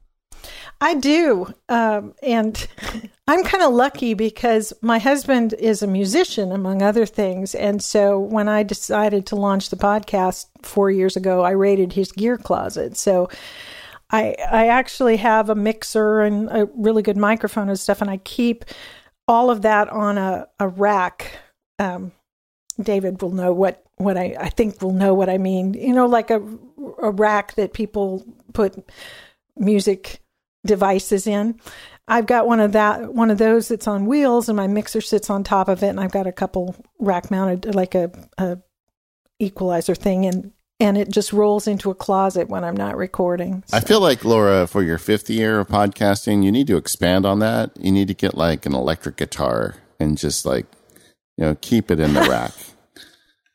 [0.80, 1.52] I do.
[1.68, 2.66] Um, and
[3.28, 7.54] I'm kind of lucky because my husband is a musician, among other things.
[7.54, 12.12] And so when I decided to launch the podcast four years ago, I raided his
[12.12, 12.96] gear closet.
[12.96, 13.28] So
[14.10, 18.16] I, I actually have a mixer and a really good microphone and stuff, and I
[18.18, 18.64] keep
[19.26, 21.38] all of that on a, a rack.
[21.78, 22.12] Um,
[22.80, 25.74] David will know what, what I, I think will know what I mean.
[25.74, 26.40] You know, like a,
[27.02, 28.24] a rack that people
[28.54, 28.76] put
[29.56, 30.20] music
[30.64, 31.60] devices in.
[32.06, 35.28] I've got one of that one of those that's on wheels and my mixer sits
[35.28, 38.58] on top of it and I've got a couple rack mounted like a, a
[39.38, 43.64] equalizer thing and and it just rolls into a closet when I'm not recording.
[43.66, 43.76] So.
[43.76, 47.40] I feel like Laura, for your fifth year of podcasting, you need to expand on
[47.40, 47.72] that.
[47.76, 50.66] You need to get like an electric guitar and just like,
[51.36, 52.52] you know, keep it in the rack.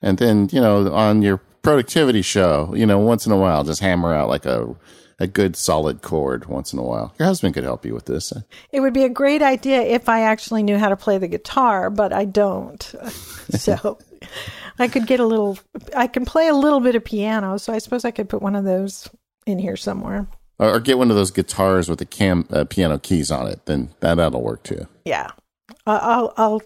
[0.06, 3.80] And then, you know, on your productivity show, you know, once in a while, just
[3.80, 4.76] hammer out like a
[5.19, 7.13] a good solid chord once in a while.
[7.19, 8.34] Your husband could help you with this.
[8.71, 11.89] It would be a great idea if I actually knew how to play the guitar,
[11.89, 12.82] but I don't.
[13.49, 13.97] so
[14.80, 15.58] I could get a little,
[15.95, 17.58] I can play a little bit of piano.
[17.58, 19.10] So I suppose I could put one of those
[19.45, 20.28] in here somewhere.
[20.60, 23.65] Or, get one of those guitars with the cam uh, piano keys on it.
[23.65, 24.88] Then that, that'll work too.
[25.04, 25.32] Yeah.
[25.86, 26.62] I'll, I'll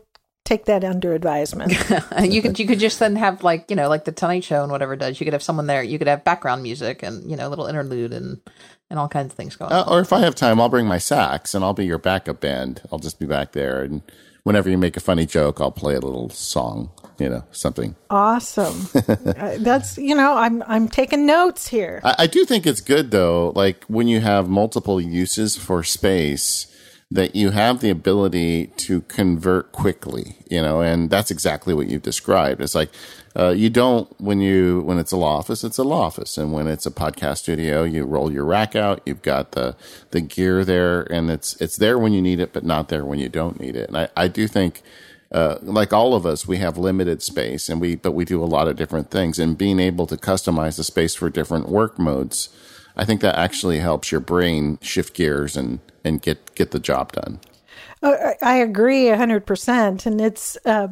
[0.47, 1.71] take that under advisement.
[2.21, 4.71] you could you could just then have like you know like the Tonight Show and
[4.71, 5.19] whatever does.
[5.19, 5.83] You could have someone there.
[5.83, 8.39] You could have background music and you know a little interlude and
[8.89, 9.71] and all kinds of things going.
[9.71, 12.39] Uh, or if I have time, I'll bring my sax and I'll be your backup
[12.39, 12.81] band.
[12.91, 14.01] I'll just be back there and
[14.43, 16.91] whenever you make a funny joke, I'll play a little song.
[17.19, 18.87] You know something awesome.
[19.37, 21.99] Uh, that's you know I'm I'm taking notes here.
[22.03, 23.51] I, I do think it's good though.
[23.55, 26.67] Like when you have multiple uses for space
[27.09, 32.01] that you have the ability to convert quickly, you know, and that's exactly what you've
[32.01, 32.61] described.
[32.61, 32.89] It's like,
[33.33, 36.37] uh, you don't, when you, when it's a law office, it's a law office.
[36.37, 39.77] And when it's a podcast studio, you roll your rack out, you've got the,
[40.11, 43.19] the gear there and it's, it's there when you need it, but not there when
[43.19, 43.87] you don't need it.
[43.87, 44.81] And I, I do think,
[45.31, 48.45] uh, like all of us, we have limited space and we, but we do a
[48.45, 52.49] lot of different things and being able to customize the space for different work modes.
[52.97, 57.11] I think that actually helps your brain shift gears and, and get get the job
[57.13, 57.39] done.
[58.01, 60.87] Uh, I agree hundred percent, and it's uh,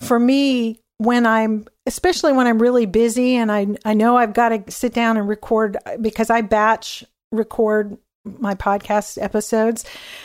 [0.00, 4.48] for me when I'm especially when I'm really busy and I I know I've got
[4.50, 7.98] to sit down and record because I batch record
[8.38, 9.84] my podcast episodes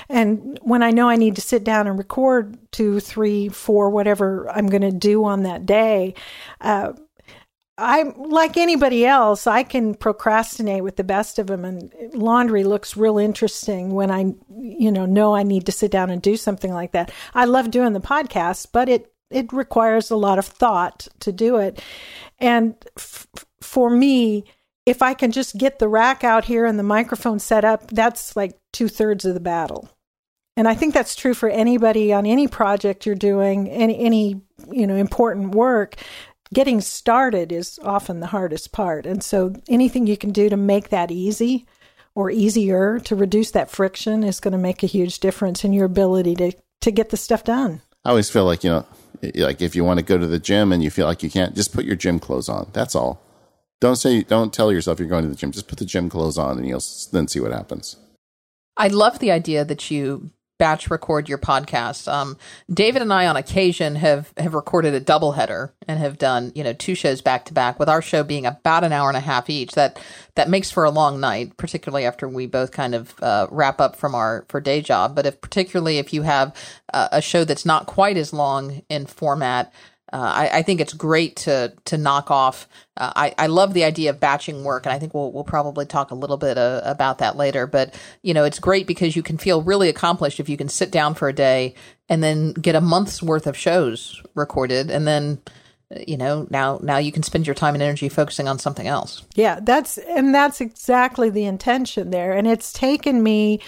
[0.09, 4.49] and when i know i need to sit down and record two three four whatever
[4.49, 6.13] i'm going to do on that day
[6.61, 6.93] uh,
[7.81, 12.95] I'm like anybody else, I can procrastinate with the best of them and laundry looks
[12.95, 16.71] real interesting when I you know know I need to sit down and do something
[16.71, 17.11] like that.
[17.33, 21.57] I love doing the podcast, but it it requires a lot of thought to do
[21.57, 21.81] it.
[22.39, 23.27] And f-
[23.61, 24.45] for me,
[24.85, 28.35] if I can just get the rack out here and the microphone set up, that's
[28.35, 29.89] like two thirds of the battle.
[30.57, 34.41] And I think that's true for anybody on any project you're doing, any any
[34.71, 35.95] you know important work
[36.53, 39.05] getting started is often the hardest part.
[39.05, 41.65] And so anything you can do to make that easy
[42.13, 45.85] or easier to reduce that friction is going to make a huge difference in your
[45.85, 47.81] ability to, to get the stuff done.
[48.03, 48.85] I always feel like, you know,
[49.35, 51.55] like if you want to go to the gym and you feel like you can't,
[51.55, 52.69] just put your gym clothes on.
[52.73, 53.21] That's all.
[53.79, 55.51] Don't say, don't tell yourself you're going to the gym.
[55.51, 57.95] Just put the gym clothes on and you'll then see what happens.
[58.77, 62.07] I love the idea that you batch record your podcast.
[62.07, 62.37] Um,
[62.71, 66.71] David and I, on occasion, have have recorded a doubleheader and have done you know
[66.71, 67.79] two shows back to back.
[67.79, 69.99] With our show being about an hour and a half each, that
[70.35, 73.95] that makes for a long night, particularly after we both kind of uh, wrap up
[73.95, 75.15] from our for day job.
[75.15, 76.55] But if particularly if you have
[76.93, 79.73] uh, a show that's not quite as long in format,
[80.13, 82.67] uh, I, I, think it's great to to knock off.
[82.97, 85.85] Uh, I, I love the idea of batching work, and I think we'll we'll probably
[85.85, 87.65] talk a little bit uh, about that later.
[87.65, 90.91] But you know, it's great because you can feel really accomplished if you can sit
[90.91, 91.75] down for a day
[92.09, 95.41] and then get a month's worth of shows recorded, and then
[96.07, 99.23] you know, now now you can spend your time and energy focusing on something else.
[99.35, 102.33] Yeah, that's and that's exactly the intention there.
[102.33, 103.59] And it's taken me,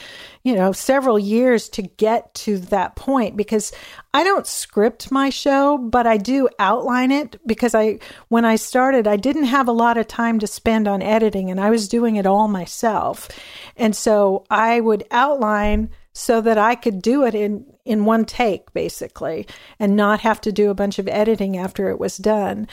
[0.43, 3.71] you know, several years to get to that point because
[4.13, 9.07] I don't script my show, but I do outline it because I when I started,
[9.07, 12.15] I didn't have a lot of time to spend on editing and I was doing
[12.15, 13.30] it all myself.
[13.76, 18.71] And so I would outline so that I could do it in in one take
[18.73, 19.45] basically
[19.79, 22.67] and not have to do a bunch of editing after it was done.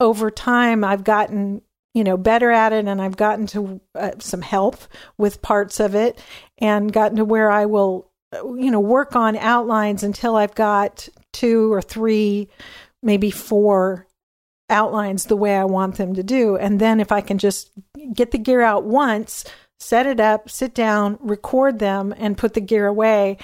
[0.00, 1.62] Over time I've gotten
[1.94, 4.76] you know better at it and I've gotten to uh, some help
[5.16, 6.18] with parts of it
[6.58, 11.72] and gotten to where I will you know work on outlines until I've got two
[11.72, 12.48] or three
[13.02, 14.06] maybe four
[14.68, 17.70] outlines the way I want them to do and then if I can just
[18.12, 19.44] get the gear out once
[19.78, 23.38] set it up, sit down, record them, and put the gear away.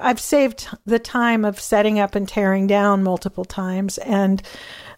[0.00, 3.98] I've saved the time of setting up and tearing down multiple times.
[3.98, 4.42] And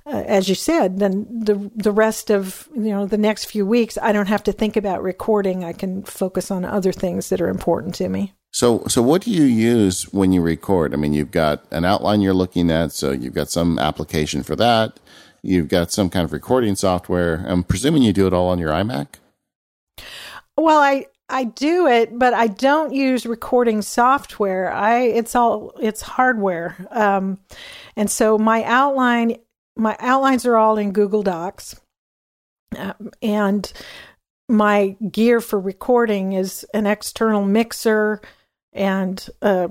[0.06, 3.98] uh, as you said, then the the rest of you know the next few weeks,
[4.00, 5.64] I don't have to think about recording.
[5.64, 8.32] I can focus on other things that are important to me.
[8.52, 10.92] So, so what do you use when you record?
[10.92, 14.56] I mean, you've got an outline you're looking at, so you've got some application for
[14.56, 14.98] that.
[15.42, 17.44] You've got some kind of recording software.
[17.46, 19.06] I'm presuming you do it all on your iMac.
[20.56, 24.72] Well, I I do it, but I don't use recording software.
[24.72, 27.38] I it's all it's hardware, um,
[27.96, 29.36] and so my outline
[29.76, 31.80] my outlines are all in Google Docs,
[32.76, 33.72] um, and
[34.48, 38.20] my gear for recording is an external mixer
[38.72, 39.70] and a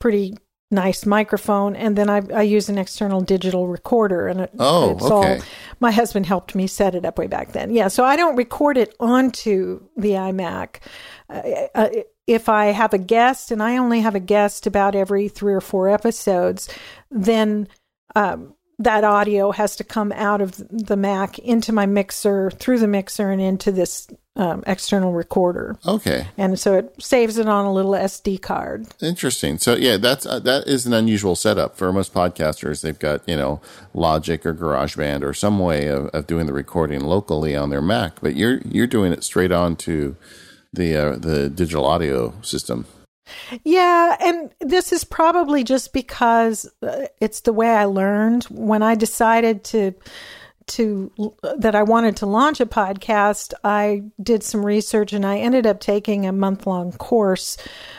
[0.00, 0.36] pretty
[0.70, 4.28] nice microphone, and then I, I use an external digital recorder.
[4.28, 5.36] And it, oh, it's okay.
[5.36, 5.42] All,
[5.80, 7.72] my husband helped me set it up way back then.
[7.72, 10.76] Yeah, so I don't record it onto the iMac.
[11.28, 11.42] Uh,
[11.74, 11.88] uh,
[12.26, 15.60] if I have a guest, and I only have a guest about every three or
[15.60, 16.68] four episodes,
[17.10, 17.66] then
[18.14, 22.88] um, that audio has to come out of the Mac into my mixer, through the
[22.88, 25.76] mixer, and into this um, external recorder.
[25.86, 26.28] Okay.
[26.38, 28.86] And so it saves it on a little SD card.
[29.02, 29.58] Interesting.
[29.58, 32.80] So yeah, that's uh, that is an unusual setup for most podcasters.
[32.80, 33.60] They've got you know
[33.92, 38.20] Logic or GarageBand or some way of, of doing the recording locally on their Mac,
[38.22, 40.16] but you're you're doing it straight on to
[40.72, 42.86] the uh, the digital audio system.
[43.64, 48.94] Yeah, and this is probably just because uh, it's the way I learned when I
[48.94, 49.94] decided to
[50.70, 51.10] to
[51.58, 55.80] that I wanted to launch a podcast, I did some research and I ended up
[55.80, 57.56] taking a month long course.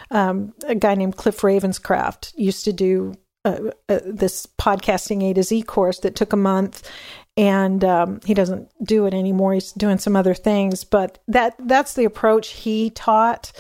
[0.09, 5.43] Um, a guy named Cliff Ravenscraft used to do uh, uh, this podcasting A to
[5.43, 6.87] Z course that took a month,
[7.35, 9.53] and um, he doesn't do it anymore.
[9.53, 13.51] He's doing some other things, but that that's the approach he taught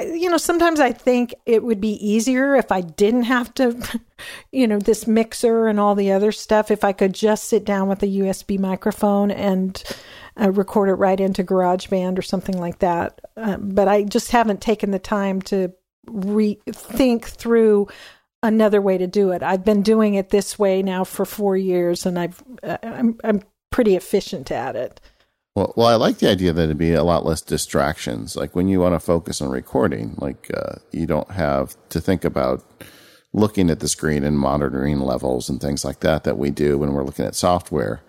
[0.00, 3.76] you know, sometimes I think it would be easier if I didn't have to,
[4.52, 6.70] you know, this mixer and all the other stuff.
[6.70, 9.82] If I could just sit down with a USB microphone and
[10.40, 13.20] uh, record it right into GarageBand or something like that.
[13.36, 15.72] Um, but I just haven't taken the time to
[16.08, 17.88] rethink through
[18.42, 19.42] another way to do it.
[19.42, 23.42] I've been doing it this way now for four years, and I've uh, I'm I'm
[23.70, 25.00] pretty efficient at it.
[25.54, 28.36] Well, well, I like the idea that it'd be a lot less distractions.
[28.36, 32.24] Like when you want to focus on recording, like uh, you don't have to think
[32.24, 32.64] about
[33.34, 36.92] looking at the screen and monitoring levels and things like that that we do when
[36.92, 38.00] we're looking at software.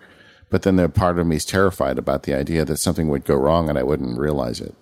[0.48, 3.34] But then the part of me is terrified about the idea that something would go
[3.34, 4.74] wrong and I wouldn't realize it.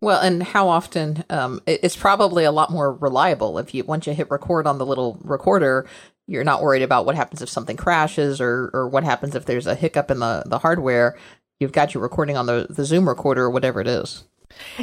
[0.00, 1.24] Well, and how often?
[1.30, 4.86] Um, it's probably a lot more reliable if you once you hit record on the
[4.86, 5.86] little recorder,
[6.26, 9.68] you're not worried about what happens if something crashes or or what happens if there's
[9.68, 11.16] a hiccup in the the hardware
[11.62, 14.24] you've got your recording on the, the Zoom recorder or whatever it is.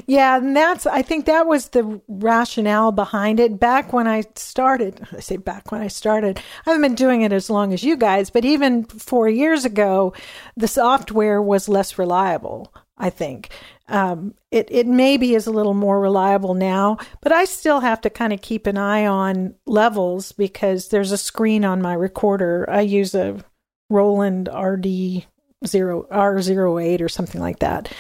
[0.07, 3.59] Yeah, and that's I think that was the rationale behind it.
[3.59, 7.32] Back when I started, I say back when I started, I haven't been doing it
[7.32, 10.13] as long as you guys, but even four years ago,
[10.57, 12.73] the software was less reliable.
[12.97, 13.49] I think
[13.88, 18.09] um, it it maybe is a little more reliable now, but I still have to
[18.09, 22.65] kind of keep an eye on levels because there's a screen on my recorder.
[22.69, 23.43] I use a
[23.89, 25.25] Roland RD
[25.66, 27.91] zero R zero eight or something like that,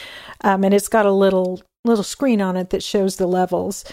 [0.41, 3.85] um, and it's got a little little screen on it that shows the levels,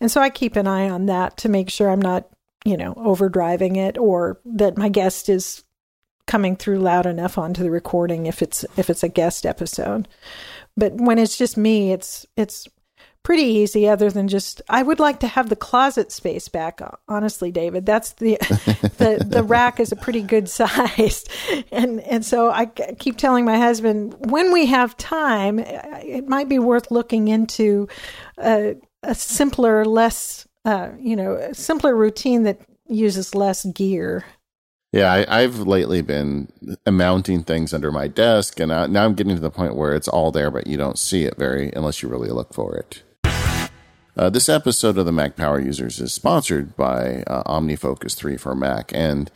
[0.00, 2.28] and so I keep an eye on that to make sure I'm not
[2.64, 5.64] you know overdriving it or that my guest is
[6.26, 10.08] coming through loud enough onto the recording if it's if it's a guest episode.
[10.76, 12.66] But when it's just me, it's it's
[13.24, 17.50] pretty easy other than just I would like to have the closet space back honestly
[17.50, 17.84] David.
[17.84, 18.36] That's the
[18.98, 21.24] the the rack is a pretty good size.
[21.70, 26.58] And and so I keep telling my husband when we have time it might be
[26.58, 27.88] worth looking into
[28.38, 34.24] a, a simpler less uh, you know simpler routine that uses less gear.
[34.92, 36.52] Yeah, I, have lately been
[36.86, 40.06] mounting things under my desk, and I, now I'm getting to the point where it's
[40.06, 43.02] all there, but you don't see it very unless you really look for it.
[44.16, 48.54] Uh, this episode of the Mac Power Users is sponsored by uh, OmniFocus 3 for
[48.54, 49.30] Mac, and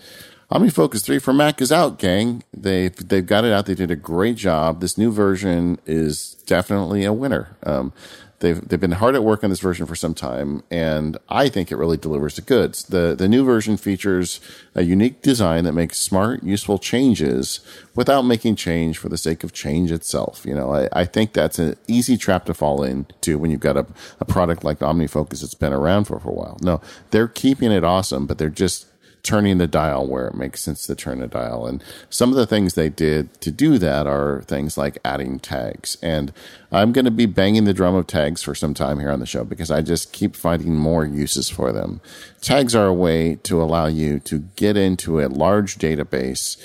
[0.53, 2.45] OmniFocus 3 for Mac is out, gang.
[2.57, 3.67] They've, they've got it out.
[3.67, 4.81] They did a great job.
[4.81, 7.57] This new version is definitely a winner.
[7.65, 7.93] Um,
[8.41, 11.71] they've, they've been hard at work on this version for some time, and I think
[11.71, 12.85] it really delivers the goods.
[12.85, 14.41] The, the new version features
[14.75, 17.61] a unique design that makes smart, useful changes
[17.95, 20.45] without making change for the sake of change itself.
[20.47, 23.77] You know, I, I think that's an easy trap to fall into when you've got
[23.77, 23.87] a,
[24.21, 26.59] a product like OmniFocus that's been around for, for a while.
[26.63, 26.81] No,
[27.11, 28.87] they're keeping it awesome, but they're just
[29.29, 31.67] turning the dial where it makes sense to turn the dial.
[31.67, 35.99] And some of the things they did to do that are things like adding tags.
[36.03, 36.33] And
[36.73, 39.27] I'm going to be banging the drum of tags for some time here on the
[39.27, 42.01] show because I just keep finding more uses for them.
[42.41, 46.57] Tags are a way to allow you to get into a large database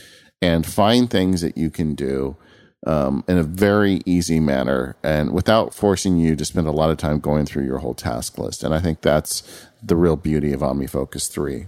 [0.42, 2.38] and find things that you can do.
[2.86, 6.98] Um, in a very easy manner and without forcing you to spend a lot of
[6.98, 8.62] time going through your whole task list.
[8.62, 11.68] And I think that's the real beauty of OmniFocus 3.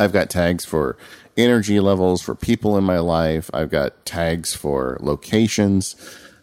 [0.00, 0.96] I've got tags for
[1.36, 3.50] energy levels for people in my life.
[3.52, 5.94] I've got tags for locations.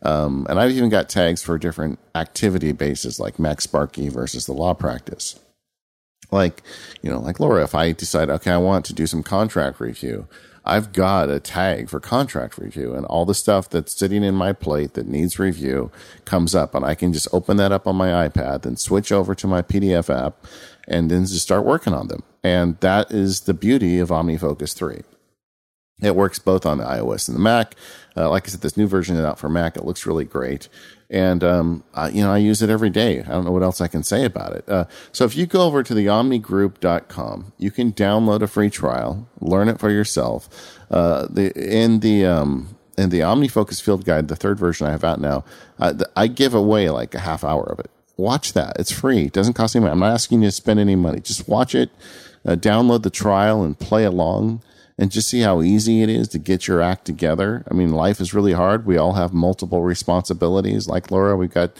[0.03, 4.75] Um, and I've even got tags for different activity bases like MacSparky versus the law
[4.75, 5.39] practice.
[6.29, 6.61] Like,
[7.01, 10.27] you know, like Laura, if I decide, okay, I want to do some contract review,
[10.63, 14.51] I've got a tag for contract review and all the stuff that's sitting in my
[14.51, 15.89] plate that needs review
[16.25, 19.33] comes up and I can just open that up on my iPad and switch over
[19.33, 20.45] to my PDF app
[20.87, 22.23] and then just start working on them.
[22.43, 25.01] And that is the beauty of OmniFocus 3.
[26.01, 27.75] It works both on the iOS and the Mac.
[28.15, 29.75] Uh, like I said, this new version is out for Mac.
[29.75, 30.69] It looks really great.
[31.09, 33.21] And, um, I, you know, I use it every day.
[33.21, 34.69] I don't know what else I can say about it.
[34.69, 39.27] Uh, so if you go over to the omnigroup.com, you can download a free trial,
[39.39, 40.77] learn it for yourself.
[40.91, 45.03] Uh, the, in the, um, in the OmniFocus Field Guide, the third version I have
[45.03, 45.45] out now,
[46.15, 48.75] I give away like a half hour of it watch that.
[48.79, 49.25] It's free.
[49.25, 49.93] It doesn't cost any money.
[49.93, 51.19] I'm not asking you to spend any money.
[51.19, 51.89] Just watch it,
[52.45, 54.61] uh, download the trial and play along
[54.97, 57.63] and just see how easy it is to get your act together.
[57.69, 58.85] I mean, life is really hard.
[58.85, 60.87] We all have multiple responsibilities.
[60.87, 61.71] Like Laura, we've got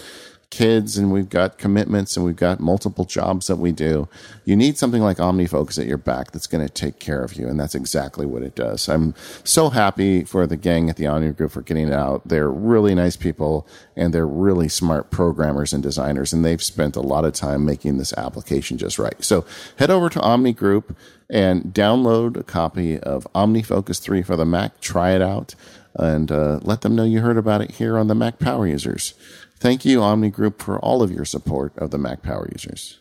[0.50, 4.08] kids and we've got commitments and we've got multiple jobs that we do.
[4.46, 7.48] You need something like OmniFocus at your back that's going to take care of you.
[7.48, 8.88] And that's exactly what it does.
[8.88, 12.28] I'm so happy for the gang at the Omni Group for getting it out.
[12.28, 16.32] They're really nice people and they're really smart programmers and designers.
[16.32, 19.22] And they've spent a lot of time making this application just right.
[19.24, 19.46] So
[19.78, 20.96] head over to Omni Group
[21.30, 24.80] and download a copy of OmniFocus 3 for the Mac.
[24.80, 25.56] Try it out
[25.94, 29.14] and uh, let them know you heard about it here on the Mac Power Users.
[29.60, 33.00] Thank you, Omni Group, for all of your support of the Mac Power users.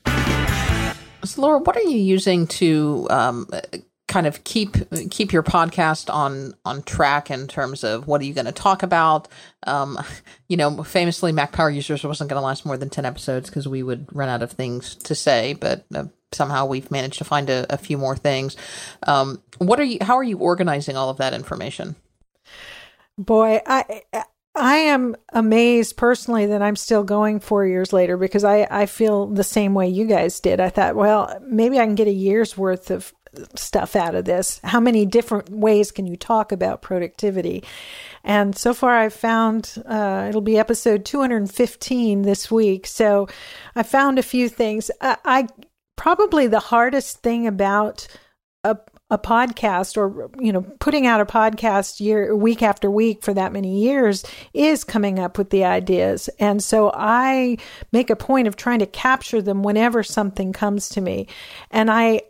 [1.25, 3.49] So, Laura, what are you using to um,
[4.09, 4.77] kind of keep
[5.11, 8.83] keep your podcast on on track in terms of what are you going to talk
[8.83, 9.29] about?
[9.67, 9.99] Um,
[10.49, 13.69] you know, famously, Mac Power users wasn't going to last more than ten episodes because
[13.69, 15.85] we would run out of things to say, but.
[15.95, 18.57] Uh, somehow we've managed to find a, a few more things.
[19.05, 19.99] Um, what are you?
[20.01, 21.95] How are you organizing all of that information?
[23.17, 24.03] Boy, I
[24.57, 29.27] I am amazed personally that I'm still going four years later because I, I feel
[29.27, 30.61] the same way you guys did.
[30.61, 33.13] I thought, well, maybe I can get a year's worth of
[33.55, 34.61] stuff out of this.
[34.65, 37.65] How many different ways can you talk about productivity?
[38.25, 42.87] And so far, I've found uh, it'll be episode 215 this week.
[42.87, 43.29] So
[43.75, 44.91] I found a few things.
[45.01, 45.49] I, I
[45.97, 48.09] probably the hardest thing about
[48.65, 48.79] a
[49.09, 53.53] a podcast or you know putting out a podcast year week after week for that
[53.53, 56.29] many years is coming up with the ideas.
[56.41, 57.57] And so i
[57.93, 61.29] make a point of trying to capture them whenever something comes to me.
[61.71, 62.23] And i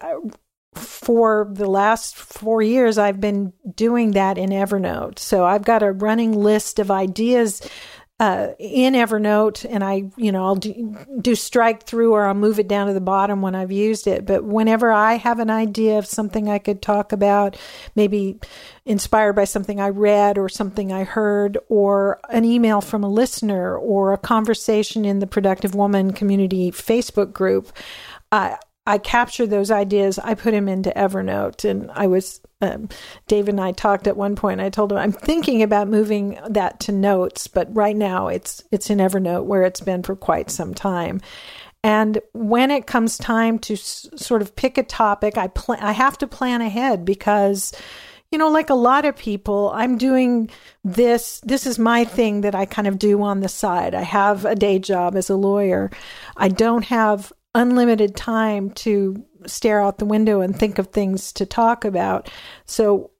[0.74, 5.18] for the last 4 years i've been doing that in evernote.
[5.18, 7.66] So i've got a running list of ideas
[8.18, 12.58] uh, in Evernote, and I, you know, I'll do, do, strike through or I'll move
[12.58, 14.24] it down to the bottom when I've used it.
[14.24, 17.58] But whenever I have an idea of something I could talk about,
[17.94, 18.40] maybe
[18.86, 23.76] inspired by something I read or something I heard, or an email from a listener,
[23.76, 27.70] or a conversation in the Productive Woman Community Facebook group,
[28.32, 28.56] uh,
[28.86, 30.18] I capture those ideas.
[30.18, 32.88] I put them into Evernote, and I was um,
[33.26, 34.60] Dave and I talked at one point.
[34.60, 38.90] I told him I'm thinking about moving that to Notes, but right now it's it's
[38.90, 41.20] in Evernote where it's been for quite some time.
[41.82, 45.80] And when it comes time to s- sort of pick a topic, I plan.
[45.80, 47.72] I have to plan ahead because
[48.32, 50.50] you know, like a lot of people, I'm doing
[50.82, 51.40] this.
[51.44, 53.94] This is my thing that I kind of do on the side.
[53.94, 55.90] I have a day job as a lawyer.
[56.36, 61.46] I don't have unlimited time to stare out the window and think of things to
[61.46, 62.30] talk about.
[62.66, 63.10] So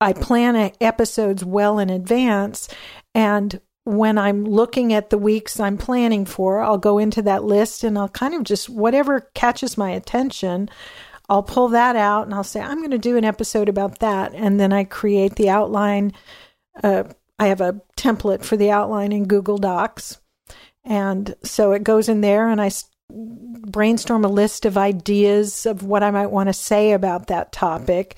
[0.00, 2.68] I plan episodes well in advance.
[3.14, 7.82] And when I'm looking at the weeks I'm planning for, I'll go into that list
[7.82, 10.70] and I'll kind of just whatever catches my attention.
[11.28, 14.32] I'll pull that out and I'll say, I'm going to do an episode about that.
[14.34, 16.12] And then I create the outline.
[16.82, 17.04] Uh,
[17.38, 20.20] I have a template for the outline in Google Docs.
[20.84, 22.70] And so it goes in there and I
[23.12, 28.16] brainstorm a list of ideas of what I might want to say about that topic.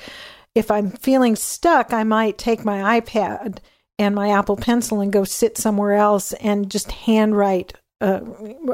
[0.55, 3.59] If I'm feeling stuck, I might take my iPad
[3.99, 8.23] and my Apple Pencil and go sit somewhere else and just handwrite a,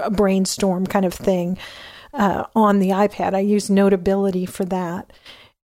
[0.02, 1.58] a brainstorm kind of thing
[2.14, 3.34] uh, on the iPad.
[3.34, 5.12] I use Notability for that.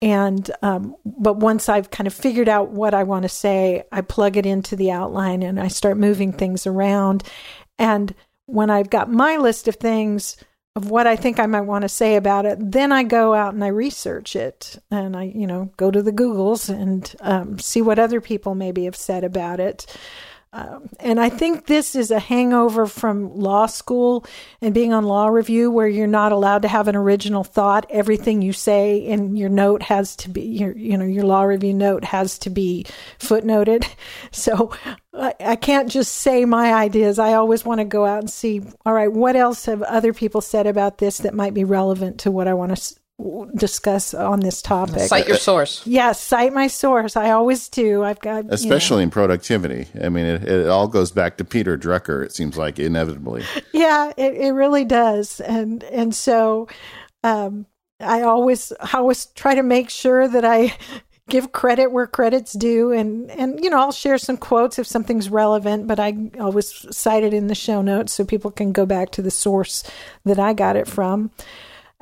[0.01, 4.01] And, um, but once I've kind of figured out what I want to say, I
[4.01, 7.23] plug it into the outline and I start moving things around.
[7.79, 8.13] And
[8.45, 10.37] when I've got my list of things,
[10.75, 12.57] of what I think I might want to say about it.
[12.59, 16.11] Then I go out and I research it and I, you know, go to the
[16.11, 19.85] Googles and um, see what other people maybe have said about it.
[20.99, 24.23] And I think this is a hangover from law school
[24.61, 27.87] and being on law review, where you're not allowed to have an original thought.
[27.89, 31.73] Everything you say in your note has to be your, you know, your law review
[31.73, 32.85] note has to be
[33.19, 33.87] footnoted.
[34.31, 34.71] So
[35.13, 37.19] I, I can't just say my ideas.
[37.19, 38.61] I always want to go out and see.
[38.85, 42.31] All right, what else have other people said about this that might be relevant to
[42.31, 42.95] what I want to
[43.55, 45.01] discuss on this topic.
[45.01, 45.85] Cite your source.
[45.85, 47.15] Yes, cite my source.
[47.15, 48.03] I always do.
[48.03, 49.03] I've got especially you know.
[49.03, 49.87] in productivity.
[50.01, 52.25] I mean, it, it, all goes back to Peter Drucker.
[52.25, 53.43] It seems like inevitably.
[53.71, 56.67] Yeah, it, it really does, and and so
[57.23, 57.65] um,
[57.99, 60.75] I always I always try to make sure that I
[61.29, 65.29] give credit where credit's due, and and you know I'll share some quotes if something's
[65.29, 69.11] relevant, but I always cite it in the show notes so people can go back
[69.11, 69.83] to the source
[70.23, 71.31] that I got it from.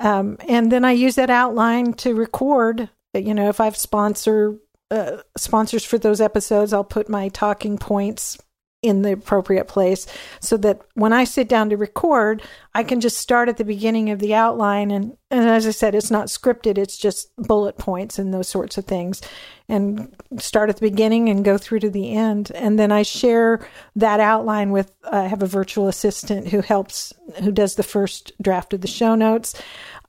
[0.02, 2.90] Um, and then I use that outline to record.
[3.14, 4.58] You know, if I've sponsor
[4.90, 8.38] uh, sponsors for those episodes, I'll put my talking points
[8.82, 10.08] in the appropriate place
[10.40, 12.42] so that when I sit down to record,
[12.74, 14.90] I can just start at the beginning of the outline.
[14.90, 18.78] And, and as I said, it's not scripted, it's just bullet points and those sorts
[18.80, 19.22] of things.
[19.70, 22.52] And start at the beginning and go through to the end.
[22.56, 23.66] And then I share
[23.96, 27.14] that outline with, I have a virtual assistant who helps,
[27.44, 29.62] who does the first draft of the show notes.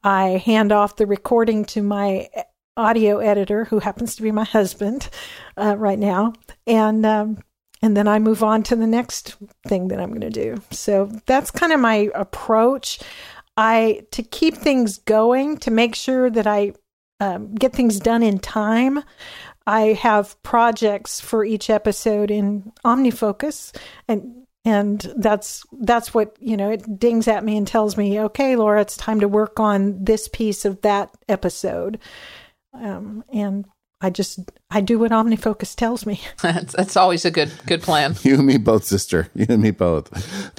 [0.03, 2.29] I hand off the recording to my
[2.77, 5.11] audio editor, who happens to be my husband
[5.59, 6.33] uh, right now.
[6.66, 7.39] And, um,
[7.83, 10.62] and then I move on to the next thing that I'm going to do.
[10.70, 13.01] So that's kind of my approach.
[13.57, 16.72] I to keep things going to make sure that I
[17.20, 19.03] um, get things done in time.
[19.66, 23.76] I have projects for each episode in OmniFocus,
[24.09, 26.70] and and that's that's what you know.
[26.70, 30.28] It dings at me and tells me, "Okay, Laura, it's time to work on this
[30.28, 31.99] piece of that episode."
[32.74, 33.66] Um, and
[34.03, 36.21] I just I do what OmniFocus tells me.
[36.43, 38.17] that's, that's always a good good plan.
[38.23, 39.29] you and me both, sister.
[39.35, 40.11] You and me both.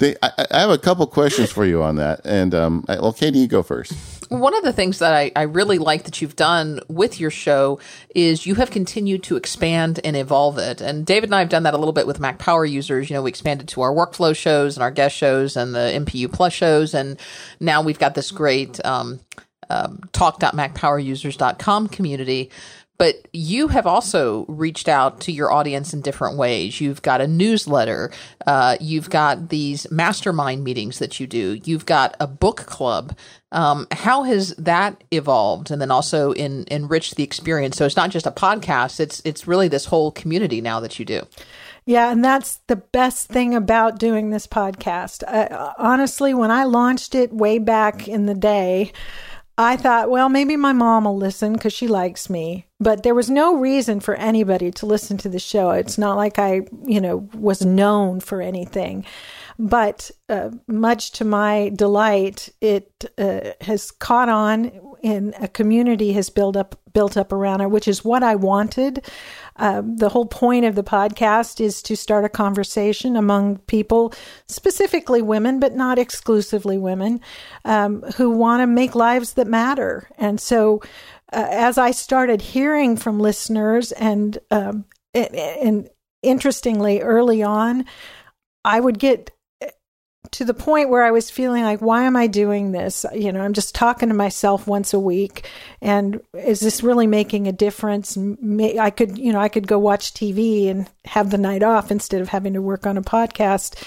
[0.02, 3.46] I, I, have a couple questions for you on that, and um, well, Katie, you
[3.46, 3.92] go first.
[4.30, 7.78] One of the things that I, I really like that you've done with your show
[8.14, 10.80] is you have continued to expand and evolve it.
[10.80, 13.10] And David and I have done that a little bit with Mac Power users.
[13.10, 16.32] You know, we expanded to our workflow shows and our guest shows and the MPU
[16.32, 17.20] Plus shows, and
[17.60, 19.20] now we've got this great um,
[19.68, 22.50] um, talk.macpowerusers.com community
[22.96, 26.80] but you have also reached out to your audience in different ways.
[26.80, 28.12] You've got a newsletter.
[28.46, 31.60] Uh, you've got these mastermind meetings that you do.
[31.64, 33.16] You've got a book club.
[33.50, 37.76] Um, how has that evolved, and then also in, enriched the experience?
[37.76, 41.04] So it's not just a podcast; it's it's really this whole community now that you
[41.04, 41.26] do.
[41.86, 45.22] Yeah, and that's the best thing about doing this podcast.
[45.26, 48.92] Uh, honestly, when I launched it way back in the day,
[49.56, 52.66] I thought, well, maybe my mom will listen because she likes me.
[52.80, 55.70] But there was no reason for anybody to listen to the show.
[55.70, 59.04] It's not like I, you know, was known for anything.
[59.56, 64.72] But uh, much to my delight, it uh, has caught on,
[65.04, 69.04] and a community has built up built up around it, which is what I wanted.
[69.56, 74.14] Um, the whole point of the podcast is to start a conversation among people,
[74.48, 77.20] specifically women, but not exclusively women,
[77.64, 80.08] um, who want to make lives that matter.
[80.18, 80.80] And so,
[81.32, 85.90] uh, as I started hearing from listeners, and um, and, and
[86.22, 87.84] interestingly, early on,
[88.64, 89.30] I would get
[90.34, 93.06] to the point where I was feeling like, why am I doing this?
[93.14, 95.48] You know, I'm just talking to myself once a week.
[95.80, 98.18] And is this really making a difference?
[98.18, 102.20] I could, you know, I could go watch TV and have the night off instead
[102.20, 103.80] of having to work on a podcast.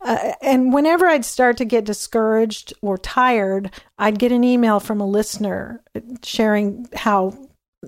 [0.00, 5.00] uh, and whenever I'd start to get discouraged or tired, I'd get an email from
[5.00, 5.82] a listener
[6.22, 7.36] sharing how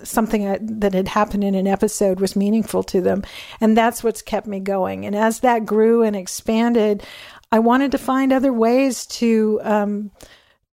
[0.03, 3.23] something that had happened in an episode was meaningful to them.
[3.61, 5.07] And that's what's kept me going.
[5.07, 7.05] And as that grew and expanded,
[7.53, 10.11] I wanted to find other ways to, um,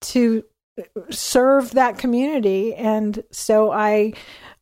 [0.02, 0.44] to
[1.10, 2.76] serve that community.
[2.76, 4.14] And so I,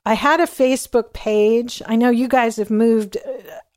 [0.06, 1.82] I had a Facebook page.
[1.86, 3.32] I know you guys have moved uh,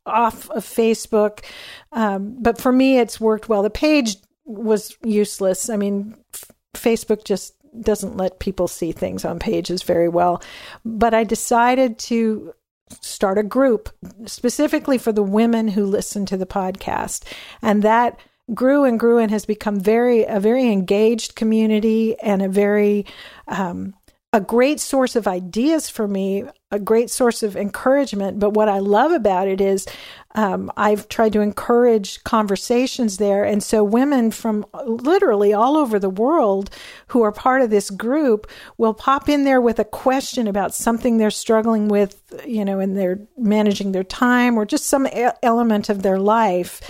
[0.05, 1.43] off of Facebook,
[1.91, 3.63] um, but for me, it's worked well.
[3.63, 4.15] The page
[4.45, 5.69] was useless.
[5.69, 10.41] I mean, f- Facebook just doesn't let people see things on pages very well.
[10.85, 12.53] But I decided to
[13.01, 13.89] start a group
[14.25, 17.23] specifically for the women who listen to the podcast.
[17.61, 18.19] And that
[18.53, 23.05] grew and grew and has become very a very engaged community and a very
[23.47, 23.93] um,
[24.31, 28.37] a great source of ideas for me, a great source of encouragement.
[28.39, 29.87] But what I love about it is
[30.35, 33.43] um, I've tried to encourage conversations there.
[33.43, 36.69] And so women from literally all over the world
[37.07, 38.45] who are part of this group
[38.77, 42.95] will pop in there with a question about something they're struggling with, you know, and
[42.95, 45.07] they're managing their time or just some
[45.41, 46.81] element of their life.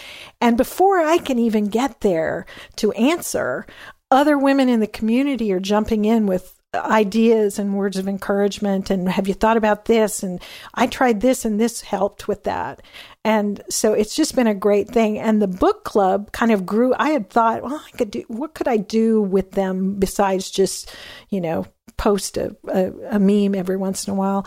[0.41, 2.45] And before I can even get there
[2.77, 3.65] to answer,
[4.11, 9.09] other women in the community are jumping in with ideas and words of encouragement and
[9.09, 10.39] have you thought about this and
[10.75, 12.83] I tried this and this helped with that.
[13.25, 16.93] And so it's just been a great thing and the book club kind of grew
[16.99, 20.93] I had thought, well, I could do what could I do with them besides just,
[21.29, 21.65] you know,
[21.97, 24.45] post a, a, a meme every once in a while.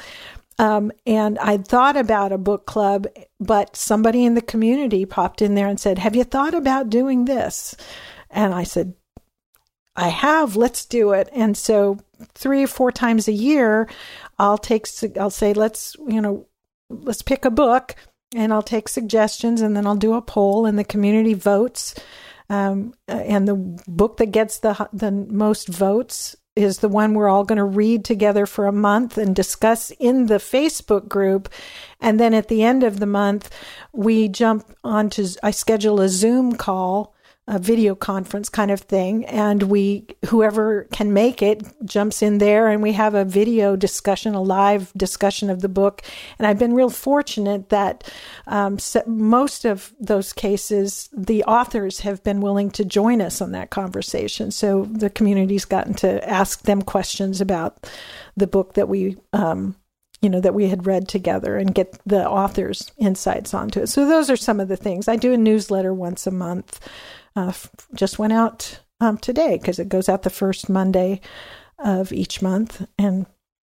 [0.63, 3.09] Um, and I thought about a book club,
[3.41, 7.25] but somebody in the community popped in there and said, Have you thought about doing
[7.25, 7.75] this?
[8.31, 8.95] And I said,
[9.97, 11.29] I have, let's do it.
[11.33, 11.99] And so
[12.35, 13.89] three or four times a year,
[14.39, 14.87] I'll take,
[15.19, 16.47] I'll say, let's, you know,
[16.89, 17.97] let's pick a book
[18.33, 21.97] and I'll take suggestions and then I'll do a poll and the community votes.
[22.49, 23.57] Um, and the
[23.89, 28.05] book that gets the, the most votes is the one we're all going to read
[28.05, 31.49] together for a month and discuss in the Facebook group.
[32.01, 33.51] And then at the end of the month,
[33.93, 37.15] we jump onto, I schedule a Zoom call
[37.53, 42.69] a video conference kind of thing and we whoever can make it jumps in there
[42.69, 46.01] and we have a video discussion a live discussion of the book.
[46.39, 48.11] And i've been real fortunate that
[48.47, 53.69] um, most of those cases the authors have been willing to join us on that
[53.69, 54.51] conversation.
[54.51, 57.87] So the community's gotten to ask them questions about
[58.35, 59.77] the book that we um,
[60.23, 63.89] you know that we had read together and get the authors insights onto it.
[63.89, 65.07] So those are some of the things.
[65.07, 66.81] I do a newsletter once a month
[67.37, 71.21] uh, f- just went out um, today because it goes out the first Monday
[71.79, 72.87] of each month.
[72.99, 73.27] And,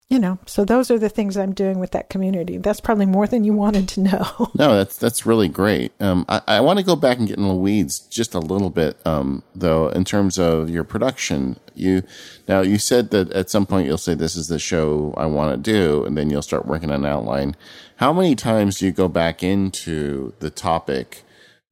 [0.09, 2.57] you know, so those are the things I'm doing with that community.
[2.57, 4.51] That's probably more than you wanted to know.
[4.55, 5.91] no, that's, that's really great.
[5.99, 8.69] Um, I, I want to go back and get in the weeds just a little
[8.69, 11.59] bit, um, though, in terms of your production.
[11.73, 12.03] You,
[12.47, 15.51] now you said that at some point you'll say, this is the show I want
[15.51, 17.57] to do, and then you'll start working on an outline.
[17.97, 21.23] How many times do you go back into the topic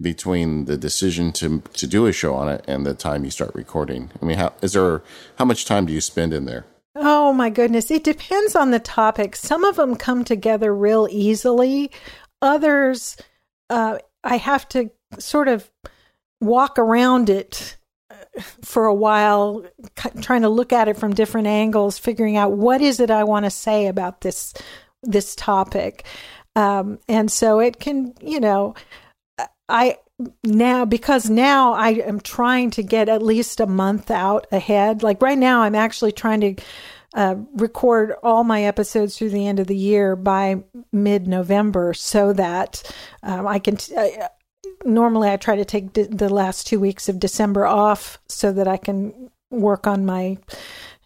[0.02, 3.54] between the decision to to do a show on it and the time you start
[3.56, 4.12] recording?
[4.22, 5.04] I mean, how is there
[5.38, 6.66] how much time do you spend in there?
[6.96, 9.36] Oh my goodness, it depends on the topic.
[9.36, 11.90] Some of them come together real easily.
[12.42, 13.18] Others,
[13.70, 15.72] uh, I have to sort of
[16.40, 17.78] walk around it
[18.12, 19.66] uh, for a while,
[20.22, 23.46] trying to look at it from different angles, figuring out what is it I want
[23.46, 24.54] to say about this
[25.02, 26.06] this topic.
[26.56, 28.76] Um, and so it can, you know,
[29.70, 29.98] I
[30.44, 35.04] now because now I am trying to get at least a month out ahead.
[35.04, 36.64] Like right now, I'm actually trying to
[37.14, 42.34] uh, record all my episodes through the end of the year by mid November so
[42.34, 42.84] that
[43.22, 43.78] um, I can.
[44.86, 48.78] Normally, I try to take the last two weeks of December off so that I
[48.78, 50.38] can work on my,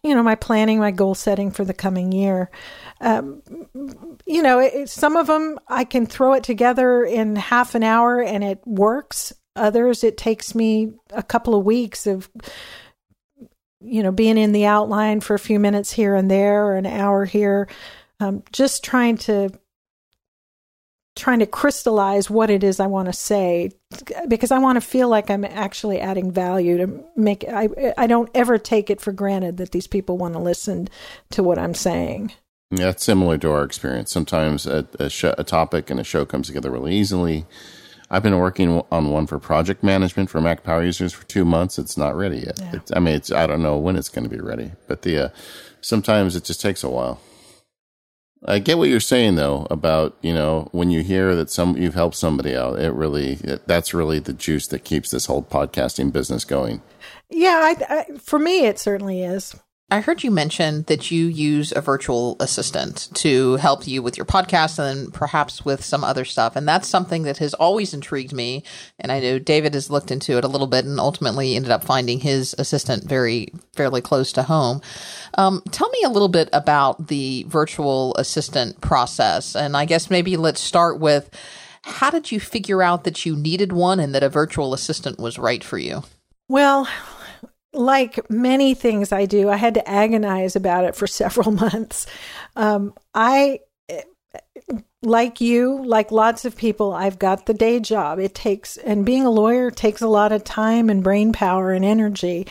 [0.04, 2.50] you know, my planning, my goal setting for the coming year
[3.00, 3.42] um,
[4.26, 8.22] you know, it, some of them I can throw it together in half an hour
[8.22, 9.34] and it works.
[9.56, 12.30] Others, it takes me a couple of weeks of,
[13.80, 16.86] you know, being in the outline for a few minutes here and there or an
[16.86, 17.68] hour here,
[18.20, 19.50] um, just trying to
[21.18, 23.72] trying to crystallize what it is I want to say
[24.28, 28.30] because I want to feel like I'm actually adding value to make I I don't
[28.34, 30.88] ever take it for granted that these people want to listen
[31.32, 32.32] to what I'm saying.
[32.72, 34.12] Yeah, it's similar to our experience.
[34.12, 37.46] Sometimes a, a, a, topic and a show comes together really easily.
[38.10, 41.80] I've been working on one for project management for Mac Power users for two months.
[41.80, 42.60] It's not ready yet.
[42.60, 42.80] Yeah.
[42.94, 45.30] I mean, it's I don't know when it's going to be ready, but the uh,
[45.82, 47.22] sometimes it just takes a while.
[48.46, 51.96] I get what you're saying though about you know when you hear that some you've
[51.96, 56.12] helped somebody out, it really it, that's really the juice that keeps this whole podcasting
[56.12, 56.82] business going.
[57.30, 59.56] Yeah, I, I, for me, it certainly is.
[59.90, 64.26] I heard you mention that you use a virtual assistant to help you with your
[64.26, 66.58] podcast and perhaps with some other stuff.
[66.58, 68.64] And that's something that has always intrigued me.
[69.00, 71.86] And I know David has looked into it a little bit and ultimately ended up
[71.86, 74.82] finding his assistant very, fairly close to home.
[75.38, 79.56] Um, tell me a little bit about the virtual assistant process.
[79.56, 81.30] And I guess maybe let's start with
[81.84, 85.40] how did you figure out that you needed one and that a virtual assistant was
[85.40, 86.04] right for you?
[86.50, 86.90] Well,
[87.78, 92.08] like many things I do, I had to agonize about it for several months.
[92.56, 93.60] Um, I,
[95.02, 98.20] like you, like lots of people, I've got the day job.
[98.20, 101.86] It takes, and being a lawyer takes a lot of time and brain power and
[101.86, 102.48] energy.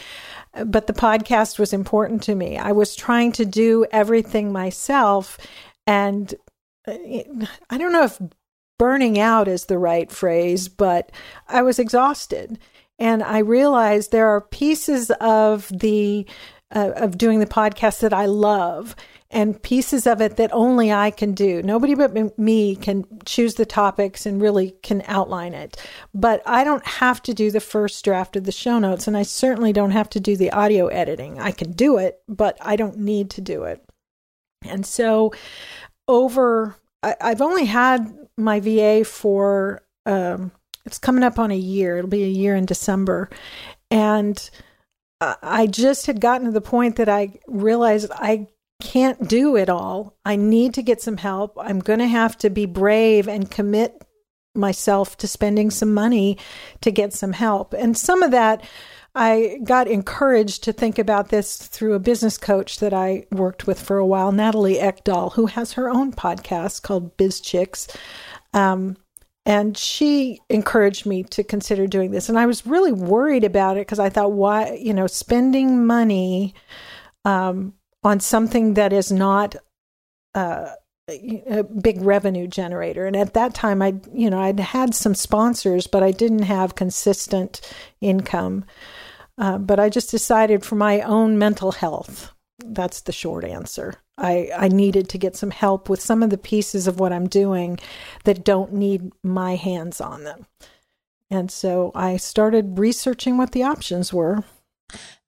[0.65, 2.57] But the podcast was important to me.
[2.57, 5.39] I was trying to do everything myself.
[5.87, 6.35] And
[6.87, 8.19] I don't know if
[8.79, 11.13] burning out is the right phrase, but
[11.49, 12.59] I was exhausted
[12.99, 16.27] and I realized there are pieces of the
[16.75, 18.97] uh, of doing the podcast that I love
[19.31, 21.63] and pieces of it that only I can do.
[21.63, 25.77] Nobody but me can choose the topics and really can outline it.
[26.15, 29.25] But I don't have to do the first draft of the show notes, and I
[29.25, 31.41] certainly don't have to do the audio editing.
[31.41, 33.83] I can do it, but I don't need to do it.
[34.65, 35.33] And so,
[36.09, 40.53] over, I, have only had my VA for um,
[40.87, 41.99] it's coming up on a year.
[41.99, 43.29] It'll be a year in December.
[43.91, 44.49] And
[45.21, 48.49] I just had gotten to the point that I realized I
[48.83, 50.17] can't do it all.
[50.25, 51.57] I need to get some help.
[51.59, 54.03] I'm going to have to be brave and commit
[54.55, 56.39] myself to spending some money
[56.83, 57.73] to get some help.
[57.73, 58.63] And some of that,
[59.15, 63.81] I got encouraged to think about this through a business coach that I worked with
[63.81, 67.95] for a while, Natalie Eckdahl, who has her own podcast called Biz Chix.
[68.53, 68.97] Um,
[69.47, 72.29] and she encouraged me to consider doing this.
[72.29, 76.53] And I was really worried about it because I thought, why, you know, spending money
[77.25, 77.73] um,
[78.03, 79.55] on something that is not
[80.35, 80.71] uh,
[81.09, 83.07] a big revenue generator.
[83.07, 86.75] And at that time, I, you know, I'd had some sponsors, but I didn't have
[86.75, 87.61] consistent
[88.01, 88.65] income.
[89.39, 92.33] Uh, but I just decided for my own mental health.
[92.59, 93.95] That's the short answer.
[94.19, 97.29] I, I needed to get some help with some of the pieces of what I'm
[97.29, 97.79] doing
[98.25, 100.47] that don't need my hands on them.
[101.31, 104.45] And so I started researching what the options were.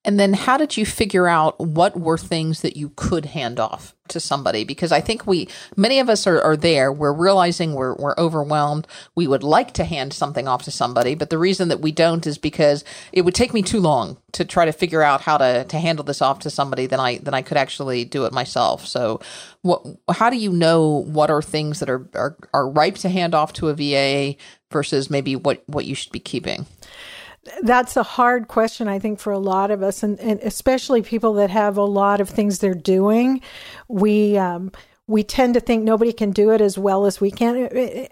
[0.09, 3.95] And then how did you figure out what were things that you could hand off
[4.09, 4.65] to somebody?
[4.65, 6.91] Because I think we, many of us are, are there.
[6.91, 8.87] We're realizing we're, we're overwhelmed.
[9.15, 12.27] We would like to hand something off to somebody, but the reason that we don't
[12.27, 15.65] is because it would take me too long to try to figure out how to,
[15.65, 18.87] to handle this off to somebody than I, than I could actually do it myself.
[18.87, 19.21] So
[19.61, 23.35] what, how do you know what are things that are, are, are ripe to hand
[23.35, 24.39] off to a VA
[24.71, 26.65] versus maybe what, what you should be keeping?
[27.62, 31.34] That's a hard question, I think, for a lot of us, and, and especially people
[31.34, 33.41] that have a lot of things they're doing.
[33.89, 34.72] We um,
[35.07, 37.57] we tend to think nobody can do it as well as we can,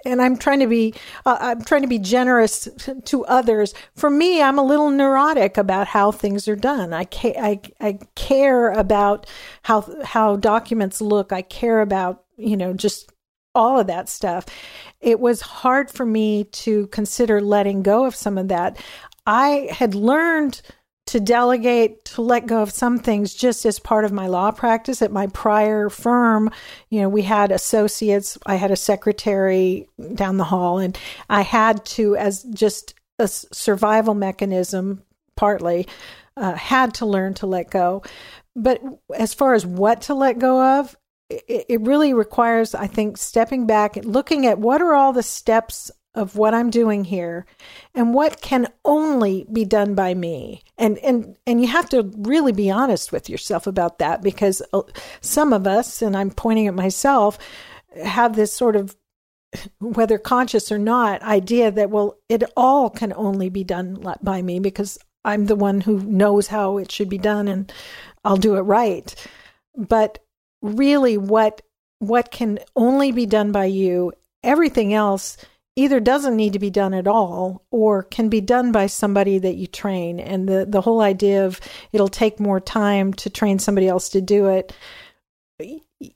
[0.05, 0.95] and I'm trying to be
[1.27, 2.69] uh, I'm trying to be generous
[3.05, 3.75] to others.
[3.95, 6.93] For me, I'm a little neurotic about how things are done.
[6.95, 9.27] I ca- I, I care about
[9.63, 11.33] how how documents look.
[11.33, 13.13] I care about you know just
[13.55, 14.47] all of that stuff.
[15.01, 18.79] It was hard for me to consider letting go of some of that.
[19.27, 20.63] I had learned
[21.07, 25.03] to delegate, to let go of some things just as part of my law practice
[25.03, 26.51] at my prior firm.
[26.91, 30.99] You know, we had associates, I had a secretary down the hall, and
[31.31, 35.03] I had to, as just a survival mechanism,
[35.37, 35.87] partly,
[36.37, 38.03] uh, had to learn to let go.
[38.57, 38.83] But
[39.17, 40.97] as far as what to let go of,
[41.31, 45.23] it, it really requires, I think, stepping back and looking at what are all the
[45.23, 47.45] steps of what I'm doing here
[47.95, 50.63] and what can only be done by me.
[50.79, 54.83] And and and you have to really be honest with yourself about that because uh,
[55.21, 57.39] some of us and I'm pointing at myself
[58.03, 58.97] have this sort of
[59.79, 64.59] whether conscious or not idea that well it all can only be done by me
[64.59, 67.73] because I'm the one who knows how it should be done and
[68.25, 69.15] I'll do it right.
[69.77, 70.19] But
[70.63, 71.61] really what
[71.99, 74.13] what can only be done by you
[74.43, 75.37] everything else
[75.77, 79.57] either doesn't need to be done at all or can be done by somebody that
[79.57, 80.19] you train.
[80.19, 81.61] And the, the whole idea of
[81.93, 84.75] it'll take more time to train somebody else to do it.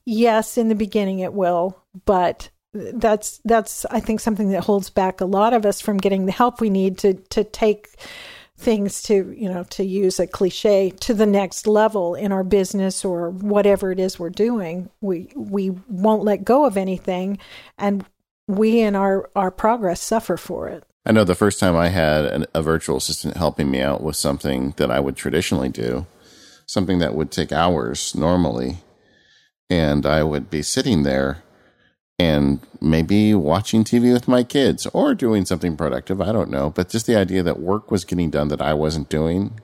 [0.05, 5.19] Yes, in the beginning it will, but that's that's I think something that holds back
[5.19, 7.89] a lot of us from getting the help we need to to take
[8.57, 13.03] things to, you know, to use a cliche to the next level in our business
[13.03, 14.89] or whatever it is we're doing.
[15.01, 17.39] We we won't let go of anything
[17.77, 18.05] and
[18.47, 20.83] we in our our progress suffer for it.
[21.05, 24.15] I know the first time I had an, a virtual assistant helping me out with
[24.15, 26.05] something that I would traditionally do,
[26.65, 28.77] something that would take hours normally,
[29.69, 31.43] and I would be sitting there
[32.21, 36.21] and maybe watching TV with my kids or doing something productive.
[36.21, 36.69] I don't know.
[36.69, 39.59] But just the idea that work was getting done that I wasn't doing,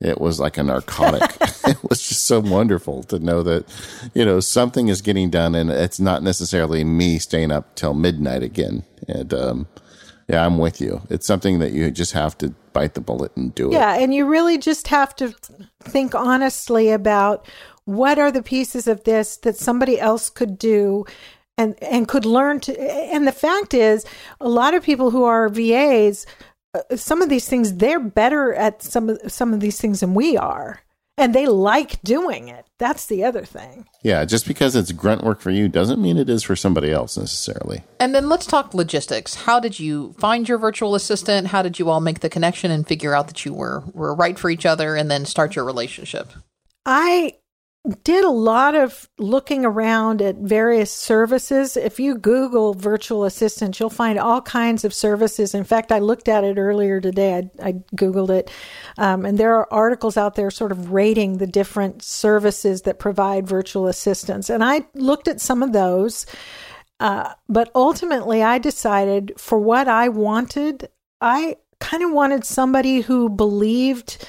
[0.00, 1.22] it was like a narcotic.
[1.66, 3.66] it was just so wonderful to know that,
[4.14, 8.42] you know, something is getting done and it's not necessarily me staying up till midnight
[8.42, 8.84] again.
[9.08, 9.68] And, um,
[10.28, 11.02] yeah, I'm with you.
[11.10, 13.74] It's something that you just have to bite the bullet and do it.
[13.74, 15.34] Yeah, and you really just have to
[15.80, 17.46] think honestly about
[17.84, 21.04] what are the pieces of this that somebody else could do
[21.58, 24.06] and and could learn to and the fact is
[24.40, 26.26] a lot of people who are VAs
[26.72, 30.14] Uh, some of these things they're better at some of some of these things than
[30.14, 30.80] we are.
[31.18, 32.64] And they like doing it.
[32.78, 33.86] That's the other thing.
[34.02, 37.16] Yeah just because it's grunt work for you doesn't mean it is for somebody else
[37.18, 37.82] necessarily.
[37.98, 39.34] And then let's talk logistics.
[39.34, 41.48] How did you find your virtual assistant?
[41.48, 44.38] How did you all make the connection and figure out that you were were right
[44.38, 46.32] for each other and then start your relationship?
[46.86, 47.34] I
[48.04, 51.78] did a lot of looking around at various services.
[51.78, 55.54] If you Google virtual assistants, you'll find all kinds of services.
[55.54, 57.50] In fact, I looked at it earlier today.
[57.62, 58.50] I, I Googled it.
[58.98, 63.46] Um, and there are articles out there sort of rating the different services that provide
[63.46, 64.50] virtual assistants.
[64.50, 66.26] And I looked at some of those.
[67.00, 70.90] Uh, but ultimately, I decided for what I wanted,
[71.22, 74.28] I kind of wanted somebody who believed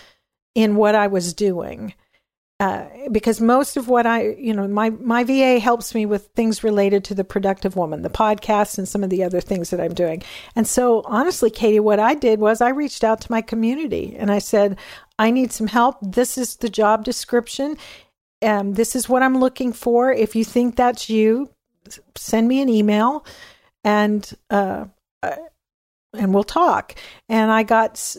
[0.56, 1.94] in what I was doing.
[2.62, 6.64] Uh, because most of what I, you know, my my VA helps me with things
[6.64, 9.96] related to the productive woman, the podcast, and some of the other things that I'm
[9.96, 10.22] doing.
[10.56, 14.32] And so, honestly, Katie, what I did was I reached out to my community and
[14.32, 14.78] I said,
[15.18, 15.98] I need some help.
[16.04, 17.78] This is the job description.
[18.44, 20.14] Um, this is what I'm looking for.
[20.14, 21.50] If you think that's you,
[22.16, 23.26] send me an email,
[23.84, 24.86] and uh,
[25.24, 25.36] uh
[26.14, 26.94] and we'll talk.
[27.28, 28.16] And I got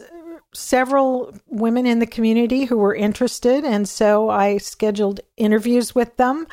[0.55, 3.65] several women in the community who were interested.
[3.65, 6.47] And so I scheduled interviews with them,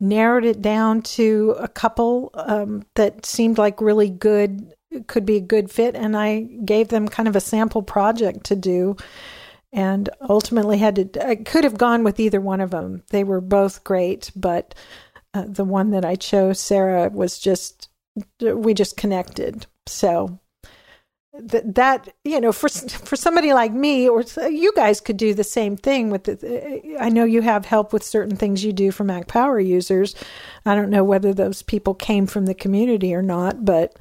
[0.00, 4.74] narrowed it down to a couple um, that seemed like really good,
[5.06, 5.94] could be a good fit.
[5.94, 8.96] And I gave them kind of a sample project to do.
[9.72, 13.02] And ultimately had to, I could have gone with either one of them.
[13.10, 14.72] They were both great, but
[15.34, 17.88] uh, the one that I chose, Sarah, was just,
[18.40, 19.66] we just connected.
[19.86, 20.38] So
[21.36, 25.44] that that you know for for somebody like me or you guys could do the
[25.44, 29.04] same thing with the, I know you have help with certain things you do for
[29.04, 30.14] Mac Power users.
[30.64, 33.96] I don't know whether those people came from the community or not, but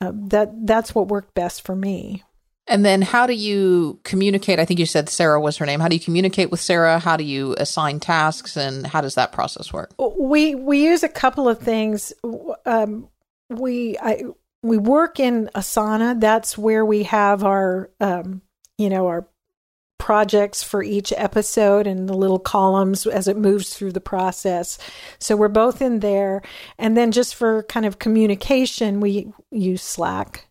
[0.00, 2.22] uh, that that's what worked best for me.
[2.68, 4.60] And then how do you communicate?
[4.60, 5.80] I think you said Sarah was her name.
[5.80, 6.98] How do you communicate with Sarah?
[6.98, 9.94] How do you assign tasks and how does that process work?
[9.98, 12.12] We we use a couple of things.
[12.66, 13.08] Um,
[13.48, 14.22] we I
[14.62, 16.18] we work in Asana.
[16.18, 18.42] That's where we have our, um,
[18.76, 19.28] you know, our
[19.98, 24.78] projects for each episode and the little columns as it moves through the process.
[25.18, 26.42] So we're both in there.
[26.78, 30.48] And then just for kind of communication, we use Slack.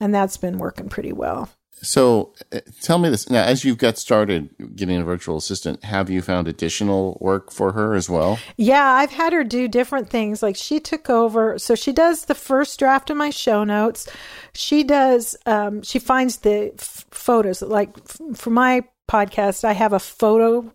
[0.00, 1.50] And that's been working pretty well.
[1.82, 6.10] So uh, tell me this now, as you've got started getting a virtual assistant, have
[6.10, 8.38] you found additional work for her as well?
[8.56, 10.42] Yeah, I've had her do different things.
[10.42, 14.08] Like she took over, so she does the first draft of my show notes.
[14.52, 17.62] She does, um, she finds the f- photos.
[17.62, 20.72] Like f- for my podcast, I have a photo,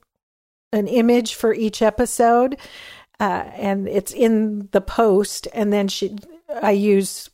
[0.73, 2.57] an image for each episode.
[3.19, 6.13] Uh, and it's in the post and then she
[6.61, 7.29] i use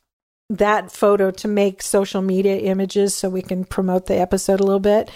[0.58, 4.80] that photo to make social media images so we can promote the episode a little
[4.80, 5.10] bit.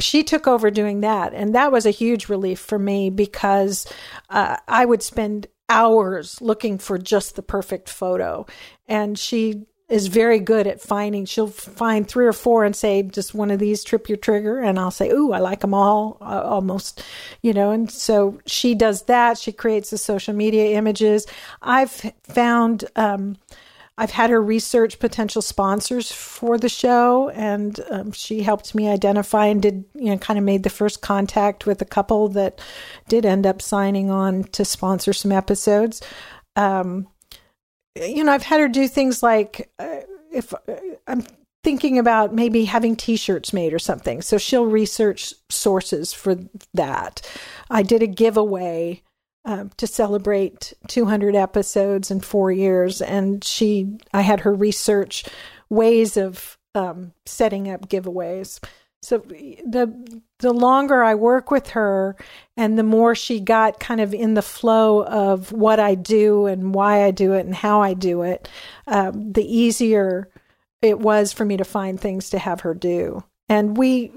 [0.00, 1.34] She took over doing that.
[1.34, 3.92] And that was a huge relief for me because
[4.30, 8.46] uh, I would spend hours looking for just the perfect photo.
[8.86, 13.34] And she is very good at finding, she'll find three or four and say, just
[13.34, 14.58] one of these trip your trigger.
[14.58, 17.02] And I'll say, Ooh, I like them all uh, almost,
[17.40, 17.70] you know.
[17.70, 19.38] And so she does that.
[19.38, 21.26] She creates the social media images.
[21.62, 23.36] I've found, um,
[24.00, 29.46] I've had her research potential sponsors for the show, and um, she helped me identify
[29.46, 32.60] and did, you know, kind of made the first contact with a couple that
[33.08, 36.00] did end up signing on to sponsor some episodes.
[36.54, 37.08] Um,
[37.96, 40.58] you know, I've had her do things like uh, if uh,
[41.08, 41.24] I'm
[41.64, 46.36] thinking about maybe having t-shirts made or something so she'll research sources for
[46.72, 47.20] that
[47.68, 49.02] i did a giveaway
[49.48, 55.24] um, to celebrate 200 episodes in four years, and she, I had her research
[55.70, 58.62] ways of um, setting up giveaways.
[59.00, 62.16] So the the longer I work with her
[62.56, 66.74] and the more she got kind of in the flow of what I do and
[66.74, 68.48] why I do it and how I do it,
[68.86, 70.28] um, the easier
[70.82, 73.22] it was for me to find things to have her do.
[73.48, 74.12] And we,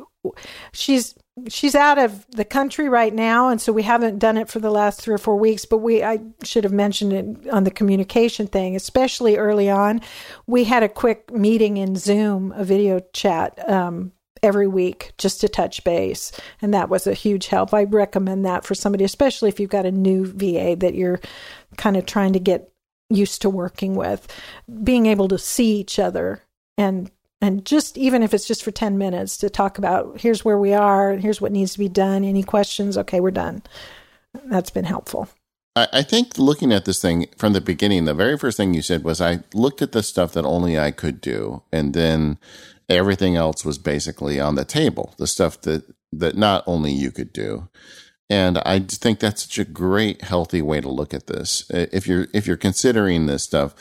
[0.74, 1.16] she's
[1.48, 4.70] she's out of the country right now and so we haven't done it for the
[4.70, 8.48] last 3 or 4 weeks but we I should have mentioned it on the communication
[8.48, 10.02] thing especially early on
[10.46, 14.12] we had a quick meeting in Zoom a video chat um,
[14.44, 16.32] every week just to touch base.
[16.62, 17.74] And that was a huge help.
[17.74, 21.20] I recommend that for somebody, especially if you've got a new VA that you're
[21.78, 22.72] kind of trying to get
[23.10, 24.28] used to working with.
[24.84, 26.44] Being able to see each other
[26.78, 27.12] and
[27.42, 30.74] and just even if it's just for 10 minutes to talk about here's where we
[30.74, 33.64] are, here's what needs to be done, any questions, okay, we're done.
[34.46, 35.28] That's been helpful.
[35.74, 39.06] I think looking at this thing from the beginning, the very first thing you said
[39.06, 41.64] was I looked at the stuff that only I could do.
[41.72, 42.38] And then
[42.92, 47.32] Everything else was basically on the table, the stuff that, that not only you could
[47.32, 47.70] do.
[48.30, 51.66] And I think that's such a great, healthy way to look at this.
[51.70, 53.74] If you're, if you're considering this stuff,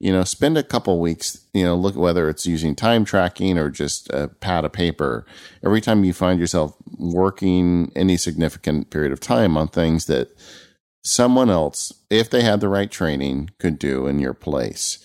[0.00, 3.70] you know, spend a couple weeks, you know, look whether it's using time tracking or
[3.70, 5.24] just a pad of paper.
[5.64, 10.36] Every time you find yourself working any significant period of time on things that
[11.02, 14.98] someone else, if they had the right training, could do in your place.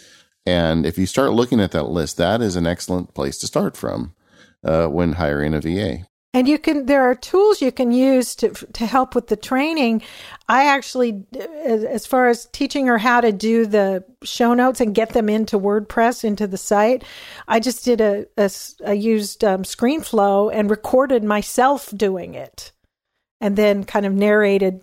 [0.46, 3.78] And if you start looking at that list, that is an excellent place to start
[3.78, 4.16] from
[4.64, 6.08] uh, when hiring a VA.
[6.40, 10.04] And you can, there are tools you can use to, to help with the training.
[10.48, 11.26] I actually,
[11.66, 15.60] as far as teaching her how to do the show notes and get them into
[15.60, 17.04] WordPress, into the site,
[17.50, 18.50] I just did a, a
[18.88, 22.72] I used um, ScreenFlow and recorded myself doing it
[23.42, 24.80] and then kind of narrated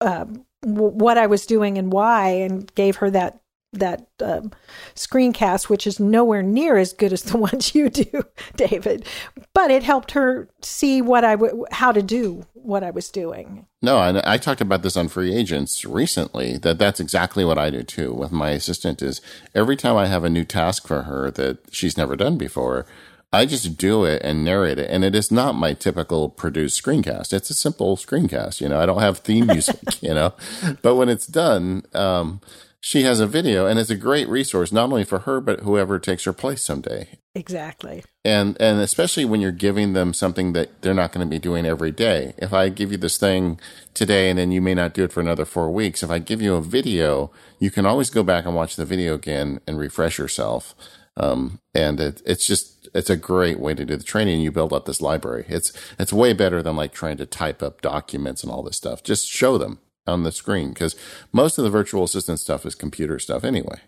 [0.00, 3.40] um, what I was doing and why and gave her that
[3.72, 4.52] that um,
[4.94, 8.24] screencast, which is nowhere near as good as the ones you do,
[8.56, 9.06] David.
[9.54, 13.66] But it helped her see what I w- how to do what I was doing.
[13.82, 16.58] No, and I talked about this on Free Agents recently.
[16.58, 19.02] That that's exactly what I do too with my assistant.
[19.02, 19.20] Is
[19.54, 22.86] every time I have a new task for her that she's never done before.
[23.32, 24.88] I just do it and narrate it.
[24.88, 27.32] And it is not my typical produced screencast.
[27.32, 28.60] It's a simple screencast.
[28.60, 30.32] You know, I don't have theme music, you know,
[30.80, 32.40] but when it's done, um,
[32.86, 35.98] she has a video and it's a great resource not only for her but whoever
[35.98, 37.08] takes her place someday.
[37.34, 38.04] Exactly.
[38.24, 41.66] And and especially when you're giving them something that they're not going to be doing
[41.66, 42.34] every day.
[42.38, 43.58] If i give you this thing
[43.92, 46.40] today and then you may not do it for another four weeks if i give
[46.40, 50.16] you a video you can always go back and watch the video again and refresh
[50.18, 50.76] yourself.
[51.16, 54.72] Um, and it, it's just it's a great way to do the training you build
[54.72, 55.44] up this library.
[55.48, 59.02] It's it's way better than like trying to type up documents and all this stuff.
[59.02, 60.96] Just show them on the screen because
[61.32, 63.80] most of the virtual assistant stuff is computer stuff anyway.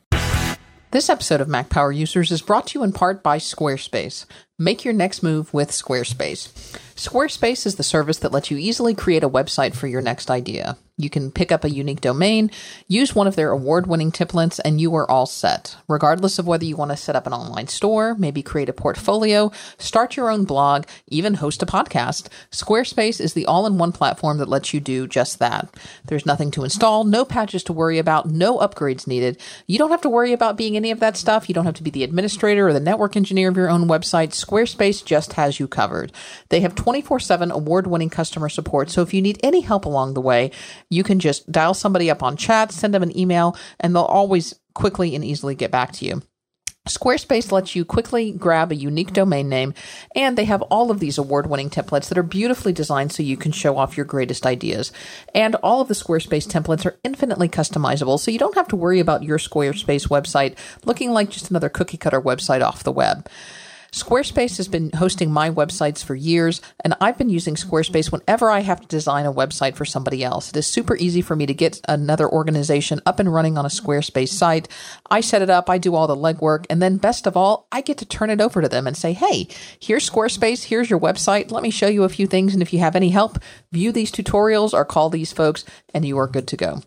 [0.90, 4.24] This episode of Mac Power Users is brought to you in part by Squarespace.
[4.58, 6.48] Make your next move with Squarespace.
[6.98, 10.76] Squarespace is the service that lets you easily create a website for your next idea.
[11.00, 12.50] You can pick up a unique domain,
[12.88, 15.76] use one of their award winning templates, and you are all set.
[15.86, 19.52] Regardless of whether you want to set up an online store, maybe create a portfolio,
[19.78, 24.38] start your own blog, even host a podcast, Squarespace is the all in one platform
[24.38, 25.72] that lets you do just that.
[26.06, 29.40] There's nothing to install, no patches to worry about, no upgrades needed.
[29.68, 31.48] You don't have to worry about being any of that stuff.
[31.48, 34.30] You don't have to be the administrator or the network engineer of your own website.
[34.30, 36.10] Squarespace just has you covered.
[36.48, 40.14] They have 24 7 award winning customer support, so if you need any help along
[40.14, 40.50] the way,
[40.88, 44.54] you can just dial somebody up on chat, send them an email, and they'll always
[44.72, 46.22] quickly and easily get back to you.
[46.86, 49.74] Squarespace lets you quickly grab a unique domain name,
[50.16, 53.36] and they have all of these award winning templates that are beautifully designed so you
[53.36, 54.90] can show off your greatest ideas.
[55.34, 58.98] And all of the Squarespace templates are infinitely customizable, so you don't have to worry
[58.98, 63.28] about your Squarespace website looking like just another cookie cutter website off the web.
[63.92, 68.60] Squarespace has been hosting my websites for years, and I've been using Squarespace whenever I
[68.60, 70.50] have to design a website for somebody else.
[70.50, 73.70] It is super easy for me to get another organization up and running on a
[73.70, 74.68] Squarespace site.
[75.10, 77.80] I set it up, I do all the legwork, and then best of all, I
[77.80, 79.48] get to turn it over to them and say, hey,
[79.80, 81.50] here's Squarespace, here's your website.
[81.50, 83.38] Let me show you a few things, and if you have any help,
[83.72, 85.64] view these tutorials or call these folks,
[85.94, 86.82] and you are good to go.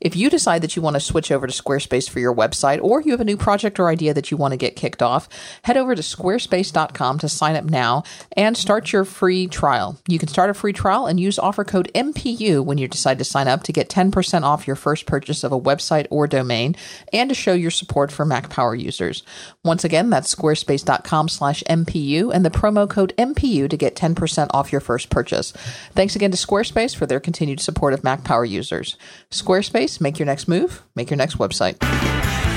[0.00, 3.02] If you decide that you want to switch over to Squarespace for your website, or
[3.02, 5.28] you have a new project or idea that you want to get kicked off,
[5.62, 8.02] head over to Squarespace squarespace.com to sign up now
[8.36, 9.98] and start your free trial.
[10.08, 13.24] You can start a free trial and use offer code MPU when you decide to
[13.24, 16.76] sign up to get 10% off your first purchase of a website or domain
[17.12, 19.22] and to show your support for Mac Power users.
[19.64, 24.72] Once again, that's squarespace.com slash MPU and the promo code MPU to get 10% off
[24.72, 25.52] your first purchase.
[25.92, 28.96] Thanks again to Squarespace for their continued support of Mac Power users.
[29.30, 32.55] Squarespace, make your next move, make your next website.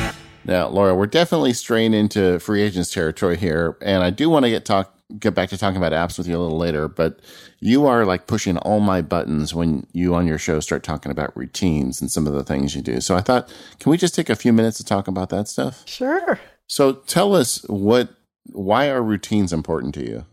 [0.49, 4.49] Now, Laura, we're definitely straying into free agents territory here, and I do want to
[4.49, 7.19] get talk get back to talking about apps with you a little later, but
[7.59, 11.35] you are like pushing all my buttons when you on your show start talking about
[11.35, 12.99] routines and some of the things you do.
[12.99, 15.81] So I thought, can we just take a few minutes to talk about that stuff?
[15.88, 16.39] Sure.
[16.67, 18.09] So tell us what,
[18.51, 20.26] why are routines important to you?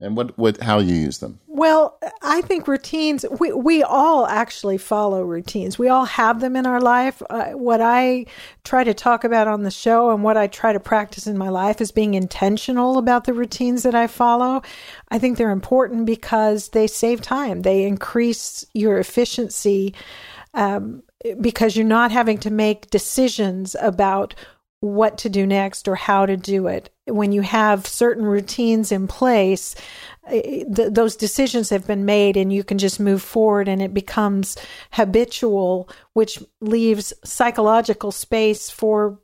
[0.00, 1.38] And what, what how you use them?
[1.46, 5.78] Well i think routines we, we all actually follow routines.
[5.78, 7.22] We all have them in our life.
[7.30, 8.26] Uh, what i
[8.64, 11.48] try to talk about on the show and what i try to practice in my
[11.48, 14.62] life is being intentional about the routines that i follow.
[15.08, 17.62] I think they're important because they save time.
[17.62, 19.94] They increase your efficiency
[20.54, 21.02] um,
[21.40, 24.34] because you're not having to make decisions about
[24.84, 26.90] what to do next or how to do it.
[27.06, 29.74] When you have certain routines in place,
[30.26, 33.94] eh, th- those decisions have been made and you can just move forward and it
[33.94, 34.58] becomes
[34.92, 39.18] habitual, which leaves psychological space for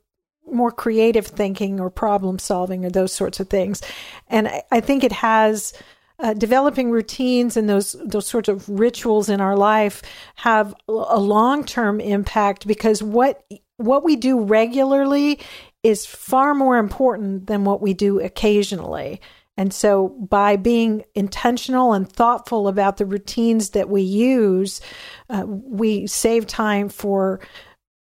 [0.51, 3.81] more creative thinking or problem solving or those sorts of things.
[4.27, 5.73] And I, I think it has.
[6.23, 10.03] Uh, developing routines and those those sorts of rituals in our life
[10.35, 13.43] have a long term impact because what
[13.85, 15.39] what we do regularly
[15.83, 19.21] is far more important than what we do occasionally.
[19.57, 24.81] And so, by being intentional and thoughtful about the routines that we use,
[25.29, 27.41] uh, we save time for,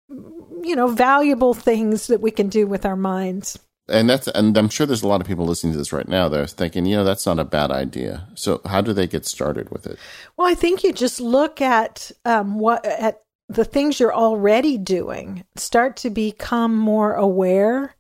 [0.09, 3.59] you know, valuable things that we can do with our minds.
[3.89, 6.29] And that's, and I'm sure there's a lot of people listening to this right now.
[6.29, 8.29] They're thinking, you know, that's not a bad idea.
[8.35, 9.99] So, how do they get started with it?
[10.37, 15.45] Well, I think you just look at um, what at the things you're already doing
[15.57, 17.95] start to become more aware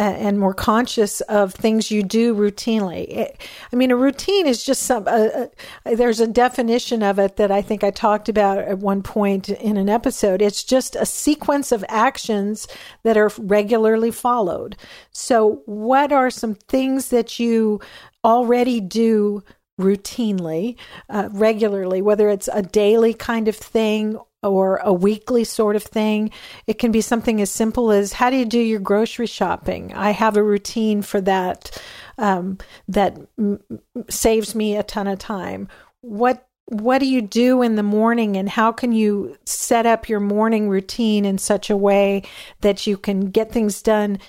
[0.00, 3.36] uh, and more conscious of things you do routinely.
[3.70, 5.06] I mean, a routine is just some.
[5.06, 5.46] Uh, uh,
[5.84, 9.76] there's a definition of it that I think I talked about at one point in
[9.76, 10.40] an episode.
[10.40, 12.66] It's just a sequence of actions
[13.02, 14.76] that are regularly followed.
[15.12, 17.80] So, what are some things that you
[18.24, 19.42] already do
[19.78, 20.76] routinely,
[21.10, 26.30] uh, regularly, whether it's a daily kind of thing or a weekly sort of thing.
[26.66, 29.92] It can be something as simple as how do you do your grocery shopping?
[29.94, 31.80] I have a routine for that
[32.18, 32.58] um,
[32.88, 33.60] that m-
[34.08, 35.68] saves me a ton of time.
[36.00, 40.20] What what do you do in the morning and how can you set up your
[40.20, 42.22] morning routine in such a way
[42.60, 44.20] that you can get things done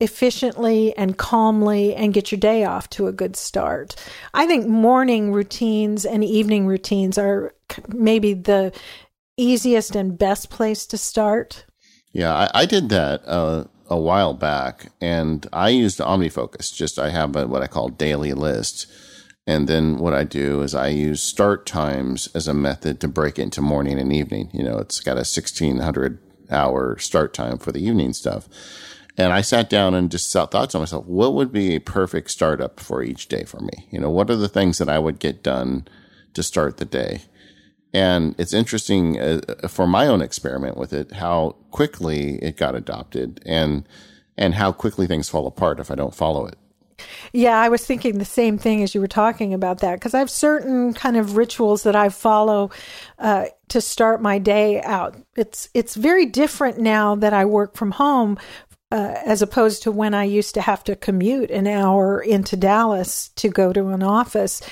[0.00, 3.94] efficiently and calmly and get your day off to a good start.
[4.32, 7.54] I think morning routines and evening routines are
[7.88, 8.72] maybe the
[9.42, 11.64] easiest and best place to start?
[12.12, 16.74] Yeah, I, I did that uh, a while back, and I used OmniFocus.
[16.74, 18.86] Just I have a, what I call daily list,
[19.46, 23.38] and then what I do is I use start times as a method to break
[23.38, 24.50] it into morning and evening.
[24.52, 26.18] You know, it's got a sixteen hundred
[26.50, 28.48] hour start time for the evening stuff.
[29.16, 32.80] And I sat down and just thought to myself, what would be a perfect startup
[32.80, 33.86] for each day for me?
[33.90, 35.86] You know, what are the things that I would get done
[36.34, 37.22] to start the day?
[37.92, 43.40] And it's interesting uh, for my own experiment with it, how quickly it got adopted
[43.44, 43.88] and,
[44.36, 46.56] and how quickly things fall apart if I don't follow it.
[47.32, 50.18] Yeah, I was thinking the same thing as you were talking about that because I
[50.18, 52.70] have certain kind of rituals that I follow
[53.18, 55.16] uh, to start my day out.
[55.36, 58.38] It's it's very different now that I work from home
[58.90, 63.28] uh, as opposed to when I used to have to commute an hour into Dallas
[63.36, 64.62] to go to an office.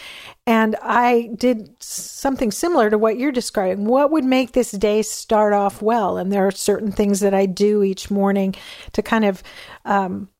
[0.46, 3.84] And I did something similar to what you're describing.
[3.84, 6.16] What would make this day start off well?
[6.16, 8.54] And there are certain things that I do each morning
[8.92, 9.42] to kind of,
[9.84, 10.30] um,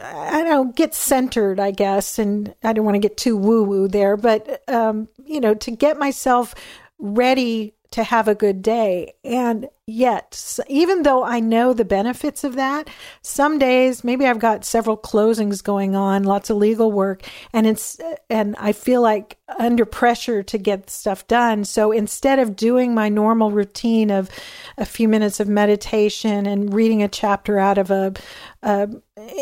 [0.00, 2.18] I don't get centered, I guess.
[2.18, 5.70] And I don't want to get too woo woo there, but, um, you know, to
[5.70, 6.54] get myself
[6.98, 9.14] ready to have a good day.
[9.24, 12.88] And yet, even though I know the benefits of that,
[13.22, 17.98] some days maybe I've got several closings going on, lots of legal work, and it's
[18.28, 21.64] and I feel like under pressure to get stuff done.
[21.64, 24.30] So instead of doing my normal routine of
[24.76, 28.12] a few minutes of meditation and reading a chapter out of a,
[28.62, 28.88] a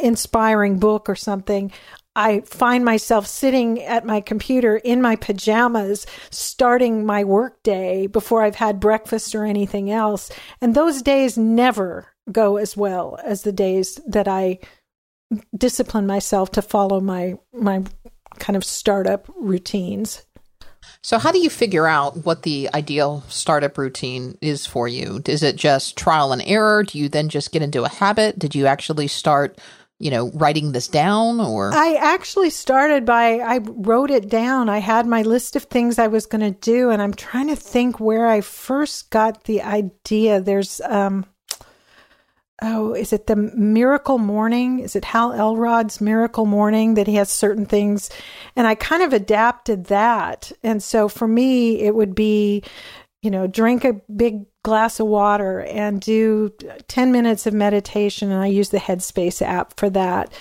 [0.00, 1.72] inspiring book or something,
[2.16, 8.54] I find myself sitting at my computer in my pajamas, starting my workday before I've
[8.54, 10.32] had breakfast or anything else.
[10.62, 14.58] And those days never go as well as the days that I
[15.56, 17.84] discipline myself to follow my my
[18.38, 20.24] kind of startup routines.
[21.02, 25.20] So, how do you figure out what the ideal startup routine is for you?
[25.26, 26.82] Is it just trial and error?
[26.82, 28.38] Do you then just get into a habit?
[28.38, 29.60] Did you actually start
[29.98, 31.72] you know, writing this down or?
[31.72, 34.68] I actually started by, I wrote it down.
[34.68, 37.56] I had my list of things I was going to do, and I'm trying to
[37.56, 40.40] think where I first got the idea.
[40.40, 41.24] There's, um,
[42.60, 44.80] oh, is it the Miracle Morning?
[44.80, 48.10] Is it Hal Elrod's Miracle Morning that he has certain things?
[48.54, 50.52] And I kind of adapted that.
[50.62, 52.62] And so for me, it would be,
[53.22, 56.52] you know, drink a big glass of water and do
[56.88, 58.30] 10 minutes of meditation.
[58.30, 60.32] And I use the Headspace app for that.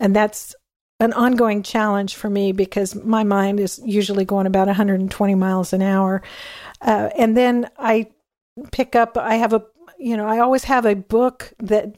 [0.00, 0.54] And that's
[0.98, 5.82] an ongoing challenge for me because my mind is usually going about 120 miles an
[5.82, 6.22] hour.
[6.80, 8.10] Uh, and then I
[8.70, 9.64] pick up, I have a
[10.02, 11.94] you know, I always have a book that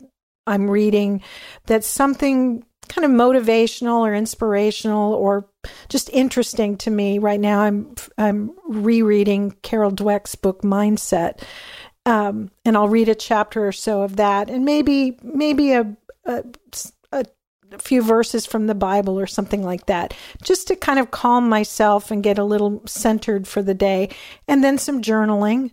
[0.47, 1.23] I'm reading
[1.65, 5.48] that's something kind of motivational or inspirational or
[5.89, 7.19] just interesting to me.
[7.19, 11.43] Right now, I'm I'm rereading Carol Dweck's book Mindset,
[12.07, 16.45] um, and I'll read a chapter or so of that, and maybe maybe a, a,
[17.12, 17.24] a
[17.78, 22.11] few verses from the Bible or something like that, just to kind of calm myself
[22.11, 24.11] and get a little centered for the day,
[24.49, 25.70] and then some journaling.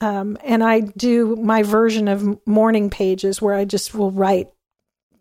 [0.00, 4.46] Um, and I do my version of morning pages where I just will write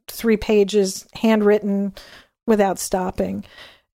[0.07, 1.93] three pages handwritten
[2.45, 3.43] without stopping,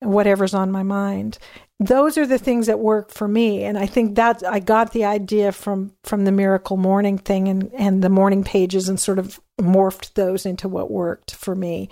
[0.03, 1.37] whatever's on my mind.
[1.79, 5.05] Those are the things that work for me, and I think that I got the
[5.05, 9.39] idea from from the miracle morning thing and and the morning pages, and sort of
[9.59, 11.89] morphed those into what worked for me.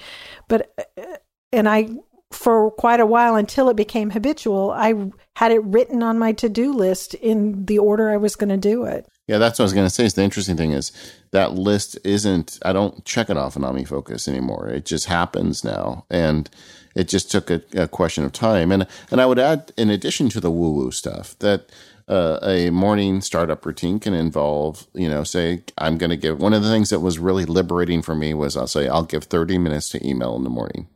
[0.47, 1.17] But uh,
[1.51, 1.89] and I
[2.31, 4.93] for quite a while until it became habitual, I
[5.35, 8.57] had it written on my to do list in the order I was going to
[8.57, 9.05] do it.
[9.27, 10.05] Yeah, that's what I was going to say.
[10.05, 10.91] Is the interesting thing is
[11.31, 12.59] that list isn't.
[12.63, 14.67] I don't check it off in OmniFocus anymore.
[14.69, 16.49] It just happens now, and
[16.95, 18.71] it just took a, a question of time.
[18.71, 21.69] And and I would add, in addition to the woo woo stuff, that
[22.07, 26.39] uh, a morning startup routine can involve, you know, say I'm going to give.
[26.39, 29.25] One of the things that was really liberating for me was I'll say I'll give
[29.25, 30.87] 30 minutes to email in the morning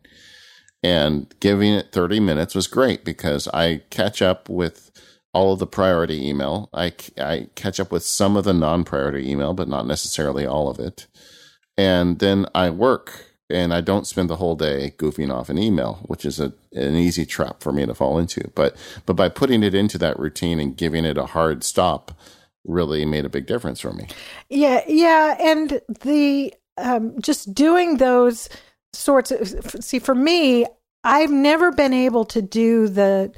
[0.86, 4.92] and giving it 30 minutes was great because I catch up with
[5.34, 6.70] all of the priority email.
[6.74, 10.70] I, I catch up with some of the non priority email, but not necessarily all
[10.70, 11.08] of it.
[11.76, 16.00] And then I work and I don't spend the whole day goofing off an email,
[16.06, 18.52] which is a, an easy trap for me to fall into.
[18.56, 22.12] But, but by putting it into that routine and giving it a hard stop
[22.64, 24.08] really made a big difference for me.
[24.50, 24.82] Yeah.
[24.88, 25.38] Yeah.
[25.40, 28.50] And the, um, just doing those
[28.96, 29.48] sorts of
[29.84, 30.66] see for me
[31.04, 33.32] i've never been able to do the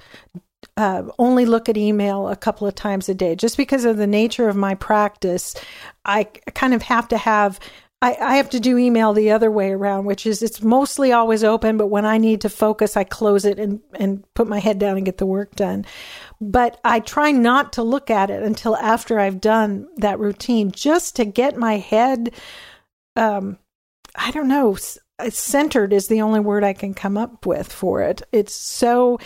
[0.76, 4.08] uh, only look at email a couple of times a day just because of the
[4.08, 5.56] nature of my practice
[6.06, 7.60] i kind of have to have
[8.02, 11.44] I, I have to do email the other way around, which is it's mostly always
[11.44, 14.78] open, but when I need to focus, I close it and, and put my head
[14.78, 15.86] down and get the work done.
[16.40, 21.16] But I try not to look at it until after I've done that routine, just
[21.16, 22.36] to get my head,
[23.16, 23.58] um,
[24.16, 24.78] I don't know,
[25.30, 28.22] centered is the only word I can come up with for it.
[28.32, 29.18] It's so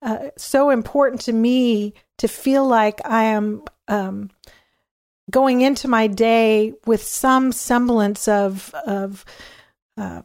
[0.00, 4.30] uh, so important to me to feel like I am um,
[5.30, 9.24] going into my day with some semblance of of
[9.96, 10.22] uh,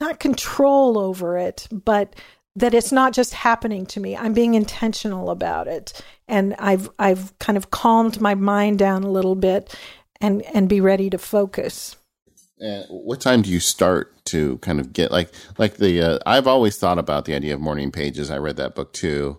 [0.00, 2.14] not control over it, but
[2.56, 4.16] that it's not just happening to me.
[4.16, 9.10] I'm being intentional about it, and I've I've kind of calmed my mind down a
[9.10, 9.74] little bit,
[10.20, 11.96] and and be ready to focus.
[12.60, 16.46] And what time do you start to kind of get like like the uh, I've
[16.46, 18.30] always thought about the idea of morning pages.
[18.30, 19.38] I read that book too,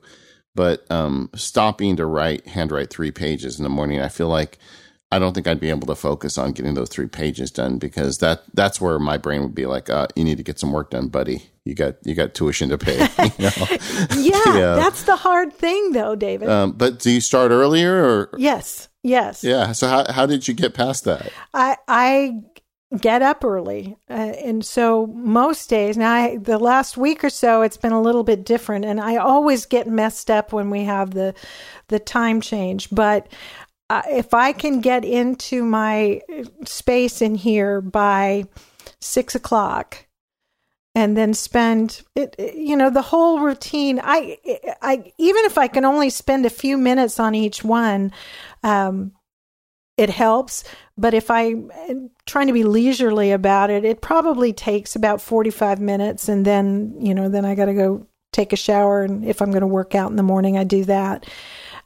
[0.59, 4.57] but um, stopping to write handwrite three pages in the morning, I feel like
[5.09, 8.17] I don't think I'd be able to focus on getting those three pages done because
[8.17, 10.89] that that's where my brain would be like, uh, you need to get some work
[10.89, 11.49] done, buddy.
[11.63, 12.97] You got you got tuition to pay.
[13.37, 13.67] You know?
[14.17, 16.49] yeah, yeah, that's the hard thing, though, David.
[16.49, 18.29] Um, but do you start earlier or?
[18.37, 18.89] Yes.
[19.01, 19.45] Yes.
[19.45, 19.71] Yeah.
[19.71, 21.31] So how how did you get past that?
[21.53, 22.41] I I
[22.97, 23.97] get up early.
[24.09, 28.01] Uh, and so most days, now I, the last week or so, it's been a
[28.01, 28.85] little bit different.
[28.85, 31.35] And I always get messed up when we have the,
[31.89, 32.89] the time change.
[32.89, 33.27] But
[33.89, 36.21] uh, if I can get into my
[36.65, 38.45] space in here by
[38.99, 40.05] six o'clock,
[40.95, 44.39] and then spend it you know the whole routine i
[44.81, 48.11] i even if i can only spend a few minutes on each one
[48.63, 49.11] um
[49.99, 50.63] it helps.
[50.97, 51.71] But if I'm
[52.29, 56.29] trying to be leisurely about it, it probably takes about 45 minutes.
[56.29, 59.03] And then, you know, then I got to go take a shower.
[59.03, 61.25] And if I'm going to work out in the morning, I do that.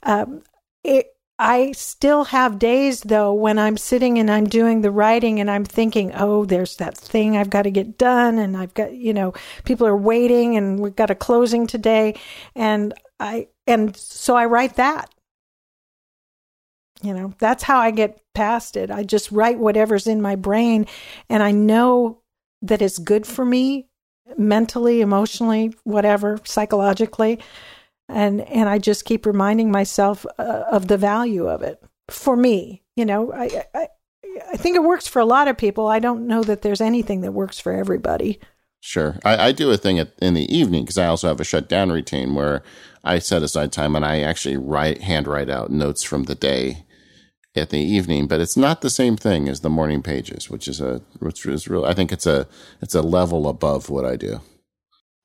[0.03, 0.43] Um,
[0.83, 1.07] it,
[1.39, 5.65] I still have days though when I'm sitting and I'm doing the writing and I'm
[5.65, 8.37] thinking, oh, there's that thing I've got to get done.
[8.37, 9.33] And I've got, you know,
[9.63, 12.19] people are waiting and we've got a closing today.
[12.55, 15.12] And I, and so I write that
[17.03, 18.89] you know, that's how I get past it.
[18.89, 20.87] I just write whatever's in my brain
[21.29, 22.21] and I know
[22.61, 23.87] that it's good for me
[24.37, 27.39] mentally, emotionally, whatever, psychologically.
[28.09, 32.83] And and I just keep reminding myself uh, of the value of it for me.
[32.95, 33.87] You know, I, I
[34.51, 35.87] I think it works for a lot of people.
[35.87, 38.39] I don't know that there's anything that works for everybody.
[38.79, 39.17] Sure.
[39.23, 41.89] I, I do a thing at, in the evening because I also have a shutdown
[41.89, 42.63] routine where
[43.03, 46.82] I set aside time and I actually write, hand write out notes from the day
[47.55, 50.81] at the evening, but it's not the same thing as the morning pages, which is
[50.81, 51.85] a, which is real.
[51.85, 52.47] I think it's a,
[52.81, 54.41] it's a level above what I do.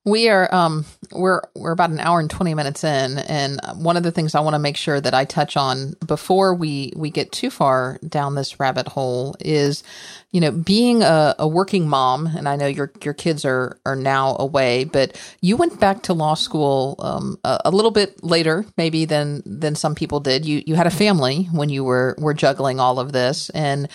[0.05, 4.05] We are um we're we're about an hour and 20 minutes in and one of
[4.05, 7.31] the things I want to make sure that I touch on before we we get
[7.31, 9.83] too far down this rabbit hole is
[10.31, 13.97] you know being a, a working mom and I know your your kids are are
[13.97, 18.67] now away but you went back to law school um a, a little bit later
[18.77, 22.35] maybe than than some people did you you had a family when you were were
[22.35, 23.89] juggling all of this and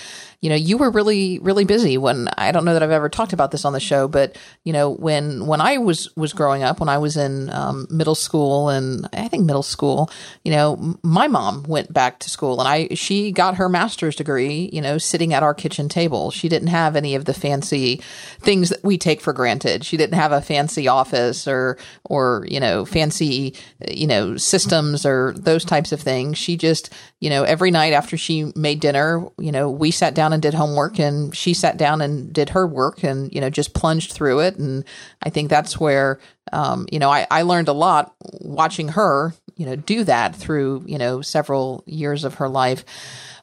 [0.43, 3.31] you know, you were really, really busy when I don't know that I've ever talked
[3.31, 6.81] about this on the show, but you know, when, when I was, was growing up,
[6.81, 10.11] when I was in um, middle school and I think middle school,
[10.43, 14.69] you know, my mom went back to school and I, she got her master's degree,
[14.73, 16.22] you know, sitting at our kitchen table.
[16.31, 18.01] She didn't have any of the fancy
[18.39, 19.83] things that we take for granted.
[19.83, 23.55] She didn't have a fancy office or, or, you know, fancy,
[23.87, 26.37] you know, systems or those types of things.
[26.37, 30.33] She just, you know, every night after she made dinner, you know, we sat down
[30.33, 33.73] and did homework and she sat down and did her work and, you know, just
[33.73, 34.57] plunged through it.
[34.57, 34.83] And
[35.21, 36.19] I think that's where,
[36.51, 40.83] um, you know, I, I learned a lot watching her, you know, do that through,
[40.85, 42.83] you know, several years of her life.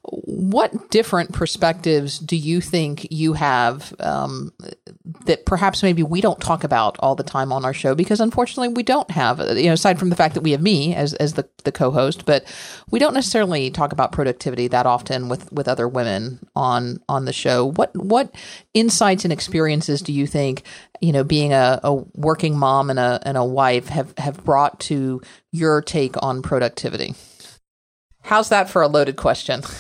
[0.03, 4.51] What different perspectives do you think you have um,
[5.27, 7.95] that perhaps maybe we don't talk about all the time on our show?
[7.95, 10.95] Because unfortunately we don't have you know aside from the fact that we have me
[10.95, 12.45] as as the, the co-host but
[12.91, 17.33] we don't necessarily talk about productivity that often with with other women on on the
[17.33, 17.67] show.
[17.67, 18.35] What what
[18.73, 20.63] insights and experiences do you think
[21.03, 24.81] you know being a, a working mom and a and a wife have have brought
[24.81, 25.21] to
[25.53, 27.15] your take on productivity?
[28.23, 29.63] How's that for a loaded question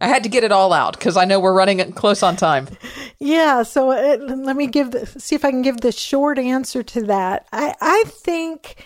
[0.00, 2.68] I had to get it all out because I know we're running close on time.
[3.18, 6.82] Yeah, so uh, let me give the, see if I can give the short answer
[6.82, 7.46] to that.
[7.50, 8.84] I I think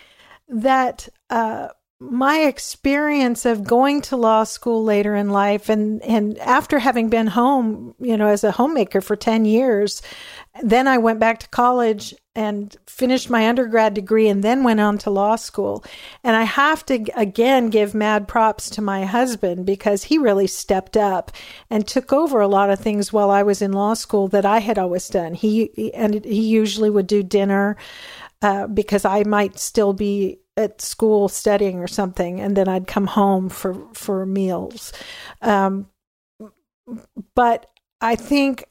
[0.48, 6.78] that uh, my experience of going to law school later in life and and after
[6.78, 10.00] having been home, you know, as a homemaker for 10 years,
[10.62, 14.98] then I went back to college and finished my undergrad degree and then went on
[14.98, 15.84] to law school.
[16.22, 20.96] And I have to again give mad props to my husband because he really stepped
[20.96, 21.32] up
[21.68, 24.58] and took over a lot of things while I was in law school that I
[24.58, 25.34] had always done.
[25.34, 27.76] He and he usually would do dinner
[28.42, 33.06] uh, because I might still be at school studying or something, and then I'd come
[33.06, 34.92] home for for meals.
[35.42, 35.88] Um,
[37.34, 37.66] but
[38.00, 38.64] I think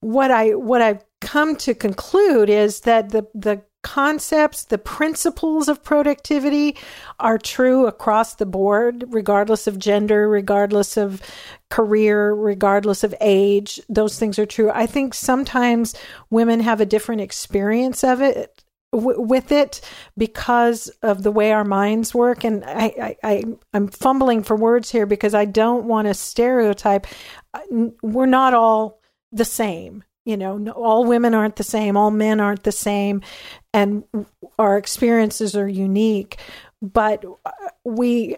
[0.00, 5.84] what I what I've come to conclude is that the the concepts, the principles of
[5.84, 6.76] productivity
[7.20, 11.22] are true across the board, regardless of gender, regardless of
[11.70, 13.80] career, regardless of age.
[13.88, 14.72] Those things are true.
[14.72, 15.94] I think sometimes
[16.30, 19.80] women have a different experience of it with it
[20.18, 23.44] because of the way our minds work and I, I, I
[23.74, 27.06] i'm fumbling for words here because i don't want to stereotype
[27.52, 27.60] uh,
[28.00, 29.00] we're not all
[29.32, 30.02] the same.
[30.26, 33.22] You know, all women aren't the same, all men aren't the same,
[33.72, 34.02] and
[34.58, 36.38] our experiences are unique.
[36.82, 37.50] But uh,
[37.84, 38.36] we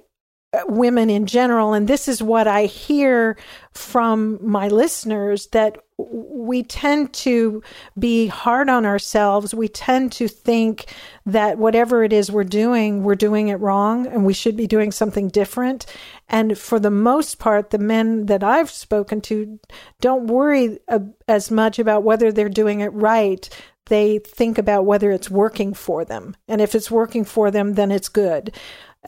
[0.66, 3.36] women in general and this is what i hear
[3.72, 7.60] from my listeners that we tend to
[7.98, 9.52] be hard on ourselves.
[9.52, 10.94] We tend to think
[11.26, 14.92] that whatever it is we're doing we're doing it wrong and we should be doing
[14.92, 15.86] something different.
[16.28, 19.58] And for the most part the men that i've spoken to
[20.00, 20.78] don't worry
[21.26, 23.48] as much about whether they're doing it right.
[23.86, 26.36] They think about whether it's working for them.
[26.46, 28.54] And if it's working for them then it's good.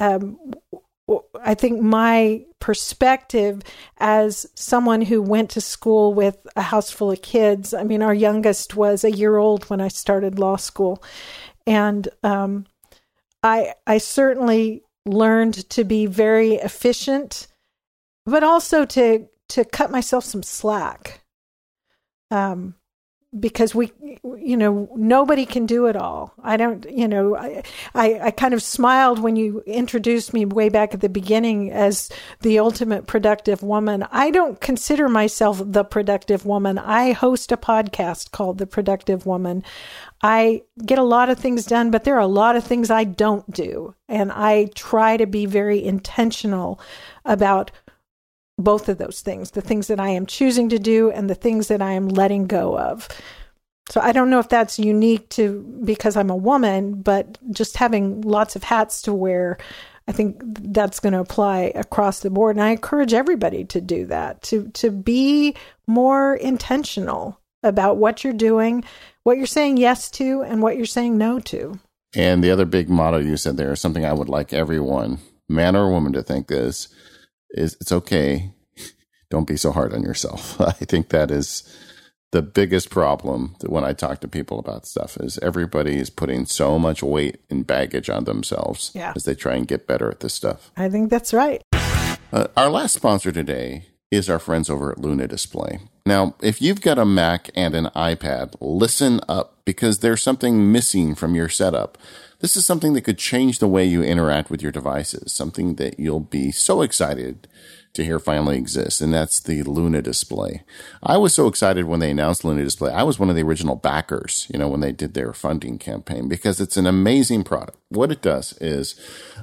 [0.01, 0.39] Um,
[1.43, 3.63] I think my perspective
[3.99, 8.15] as someone who went to school with a house full of kids, I mean, our
[8.15, 11.03] youngest was a year old when I started law school.
[11.67, 12.67] And um,
[13.43, 17.47] I, I certainly learned to be very efficient,
[18.27, 21.23] but also to, to cut myself some slack.
[22.31, 22.75] Um,
[23.39, 23.93] because we
[24.39, 26.35] you know nobody can do it all.
[26.43, 27.63] I don't you know I,
[27.95, 32.11] I, I kind of smiled when you introduced me way back at the beginning as
[32.41, 34.05] the ultimate productive woman.
[34.11, 36.77] I don't consider myself the productive woman.
[36.77, 39.63] I host a podcast called the productive woman.
[40.23, 43.05] I get a lot of things done but there are a lot of things i
[43.05, 43.95] don't do.
[44.09, 46.81] And i try to be very intentional
[47.25, 47.71] about
[48.61, 51.69] both of those things the things that I am choosing to do and the things
[51.69, 53.09] that I am letting go of.
[53.91, 58.21] So I don't know if that's unique to because I'm a woman, but just having
[58.21, 59.59] lots of hats to wear,
[60.07, 62.55] I think that's going to apply across the board.
[62.55, 65.57] And I encourage everybody to do that, to, to be
[65.89, 68.85] more intentional about what you're doing,
[69.25, 71.79] what you're saying yes to, and what you're saying no to.
[72.15, 75.19] And the other big motto you said there is something I would like everyone,
[75.49, 76.89] man or woman, to think is,
[77.53, 78.53] is it's okay.
[79.31, 80.61] Don't be so hard on yourself.
[80.61, 81.63] I think that is
[82.33, 86.47] the biggest problem that when I talk to people about stuff is everybody is putting
[86.47, 89.13] so much weight and baggage on themselves yeah.
[89.17, 90.71] as they try and get better at this stuff.
[90.77, 91.63] I think that's right.
[92.33, 95.81] Uh, our last sponsor today is our friends over at Luna Display.
[96.07, 101.15] Now, if you've got a Mac and an iPad, listen up because there's something missing
[101.15, 101.99] from your setup.
[102.41, 106.01] This is something that could change the way you interact with your devices, something that
[106.01, 107.47] you'll be so excited
[107.93, 110.63] to hear finally exists, and that's the Luna display.
[111.03, 112.93] I was so excited when they announced Luna display.
[112.93, 116.29] I was one of the original backers, you know, when they did their funding campaign
[116.29, 117.79] because it's an amazing product.
[117.89, 118.95] What it does is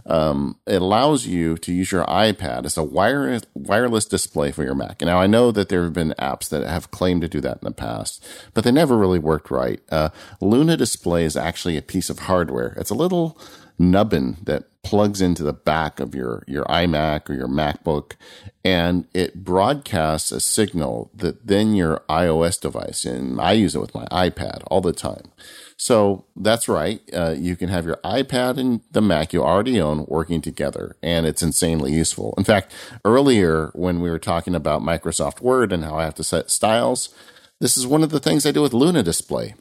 [0.05, 4.75] um, it allows you to use your iPad as a wire, wireless display for your
[4.75, 5.01] Mac.
[5.01, 7.65] Now, I know that there have been apps that have claimed to do that in
[7.65, 9.81] the past, but they never really worked right.
[9.91, 10.09] Uh,
[10.39, 12.75] Luna display is actually a piece of hardware.
[12.77, 13.37] It's a little
[13.77, 18.13] nubbin that plugs into the back of your, your iMac or your MacBook
[18.67, 23.95] and it broadcasts a signal that then your iOS device, and I use it with
[23.95, 25.31] my iPad all the time.
[25.77, 26.99] So that's right.
[27.13, 31.25] Uh, you can have your iPad and the Mac you already own working together, and
[31.25, 32.33] it's insanely useful.
[32.37, 32.73] In fact,
[33.05, 37.07] earlier when we were talking about Microsoft Word and how I have to set styles,
[37.61, 39.55] this is one of the things I do with Luna Display.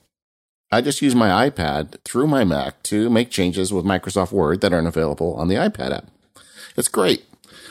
[0.71, 4.73] I just use my iPad through my Mac to make changes with Microsoft Word that
[4.73, 6.07] aren't available on the iPad app.
[6.77, 7.25] It's great.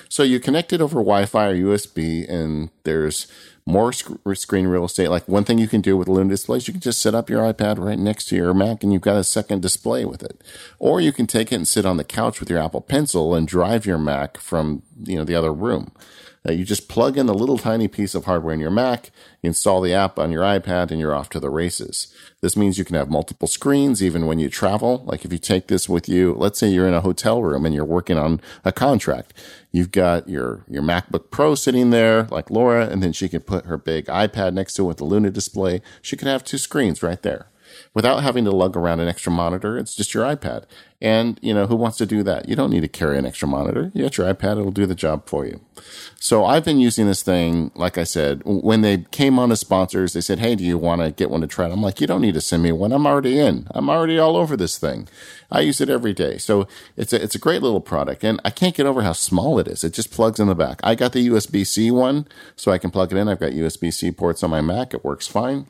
[0.07, 3.27] So you connect it over Wi-Fi or USB, and there's
[3.65, 5.09] more sc- screen real estate.
[5.09, 7.41] Like one thing you can do with Luna displays, you can just set up your
[7.41, 10.41] iPad right next to your Mac, and you've got a second display with it.
[10.79, 13.47] Or you can take it and sit on the couch with your Apple Pencil and
[13.47, 15.91] drive your Mac from you know the other room.
[16.47, 19.09] Uh, you just plug in a little tiny piece of hardware in your Mac,
[19.41, 22.13] you install the app on your iPad, and you're off to the races.
[22.41, 25.03] This means you can have multiple screens even when you travel.
[25.05, 27.73] Like if you take this with you, let's say you're in a hotel room and
[27.73, 29.33] you're working on a contract.
[29.71, 33.65] You've got your, your MacBook Pro sitting there, like Laura, and then she can put
[33.65, 35.81] her big iPad next to it with the Luna display.
[36.01, 37.47] She can have two screens right there
[37.95, 39.77] without having to lug around an extra monitor.
[39.77, 40.65] It's just your iPad.
[41.01, 42.47] And, you know, who wants to do that?
[42.47, 43.91] You don't need to carry an extra monitor.
[43.93, 44.59] You got your iPad.
[44.59, 45.61] It'll do the job for you.
[46.19, 47.71] So I've been using this thing.
[47.73, 51.01] Like I said, when they came on as sponsors, they said, Hey, do you want
[51.01, 51.67] to get one to try?
[51.67, 52.91] I'm like, you don't need to send me one.
[52.91, 53.67] I'm already in.
[53.71, 55.07] I'm already all over this thing.
[55.51, 56.37] I use it every day.
[56.37, 56.67] So
[56.97, 59.67] it's a, it's a great little product and I can't get over how small it
[59.67, 59.83] is.
[59.83, 60.79] It just plugs in the back.
[60.83, 63.27] I got the USB C one so I can plug it in.
[63.29, 64.93] I've got USB C ports on my Mac.
[64.93, 65.67] It works fine.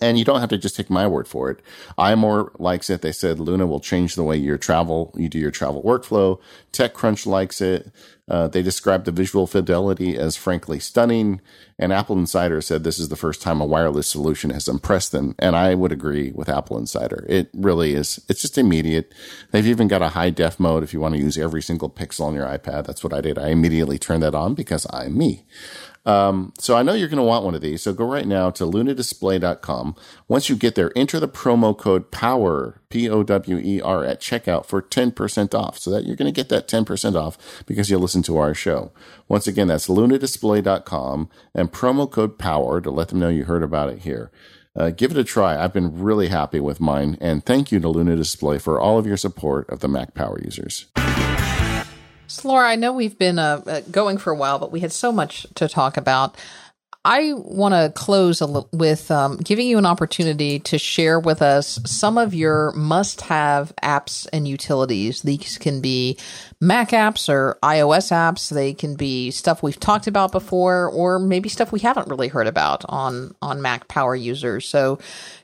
[0.00, 1.60] And you don't have to just take my word for it.
[1.98, 3.02] iMore likes it.
[3.02, 6.40] They said Luna will change the way you travel, you do your travel workflow.
[6.72, 7.92] TechCrunch likes it.
[8.28, 11.40] Uh, they described the visual fidelity as frankly stunning.
[11.78, 15.34] And Apple Insider said this is the first time a wireless solution has impressed them.
[15.38, 17.26] And I would agree with Apple Insider.
[17.28, 18.24] It really is.
[18.28, 19.12] It's just immediate.
[19.50, 22.22] They've even got a high def mode if you want to use every single pixel
[22.22, 22.86] on your iPad.
[22.86, 23.38] That's what I did.
[23.38, 25.44] I immediately turned that on because I'm me.
[26.04, 27.82] Um, so I know you're going to want one of these.
[27.82, 29.94] So go right now to lunadisplay.com.
[30.28, 35.78] Once you get there, enter the promo code POWER, P-O-W-E-R at checkout for 10% off.
[35.78, 38.92] So that you're going to get that 10% off because you listen to our show.
[39.28, 43.90] Once again, that's lunadisplay.com and promo code POWER to let them know you heard about
[43.90, 44.30] it here.
[44.74, 45.62] Uh, give it a try.
[45.62, 47.18] I've been really happy with mine.
[47.20, 50.40] And thank you to Luna Display for all of your support of the Mac Power
[50.42, 50.86] users.
[52.44, 55.12] Laura, I know we've been uh, uh, going for a while, but we had so
[55.12, 56.36] much to talk about.
[57.04, 58.40] I want to close
[58.70, 63.72] with um, giving you an opportunity to share with us some of your must have
[63.82, 65.22] apps and utilities.
[65.22, 66.16] These can be
[66.60, 68.50] Mac apps or iOS apps.
[68.50, 72.46] They can be stuff we've talked about before, or maybe stuff we haven't really heard
[72.46, 74.68] about on, on Mac power users.
[74.68, 75.00] So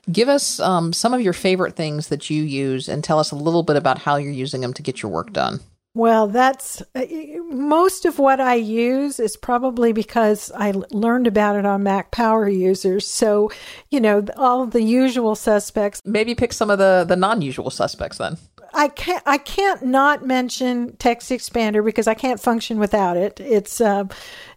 [0.09, 3.35] give us um, some of your favorite things that you use and tell us a
[3.35, 5.59] little bit about how you're using them to get your work done.
[5.95, 7.05] Well, that's uh,
[7.49, 12.47] most of what I use is probably because I learned about it on Mac Power
[12.47, 13.07] Users.
[13.07, 13.51] So,
[13.89, 16.01] you know, all the usual suspects.
[16.05, 18.37] Maybe pick some of the the non-usual suspects then.
[18.73, 23.39] I can't I can't not mention Text Expander because I can't function without it.
[23.39, 24.05] It's uh,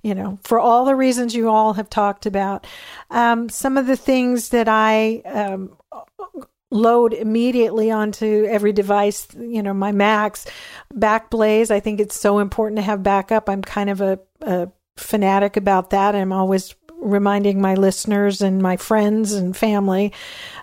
[0.02, 2.66] you know for all the reasons you all have talked about.
[3.10, 5.76] Um, some of the things that I um,
[6.72, 10.46] load immediately onto every device, you know, my Macs,
[10.94, 11.70] Backblaze.
[11.70, 13.48] I think it's so important to have backup.
[13.48, 16.14] I'm kind of a, a fanatic about that.
[16.14, 20.12] I'm always reminding my listeners and my friends and family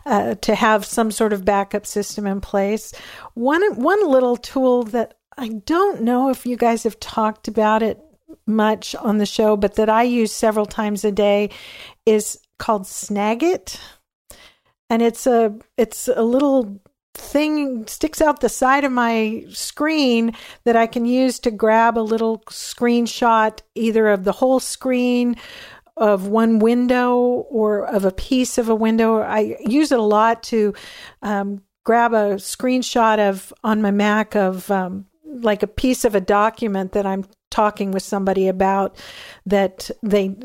[0.05, 2.93] uh, to have some sort of backup system in place.
[3.33, 7.99] One one little tool that I don't know if you guys have talked about it
[8.45, 11.51] much on the show, but that I use several times a day
[12.05, 13.79] is called Snagit.
[14.89, 16.81] And it's a it's a little
[17.13, 20.33] thing sticks out the side of my screen
[20.63, 25.35] that I can use to grab a little screenshot either of the whole screen
[25.97, 29.19] of one window or of a piece of a window.
[29.19, 30.73] I use it a lot to
[31.21, 36.21] um, grab a screenshot of on my Mac of um, like a piece of a
[36.21, 38.95] document that I'm talking with somebody about
[39.45, 40.35] that they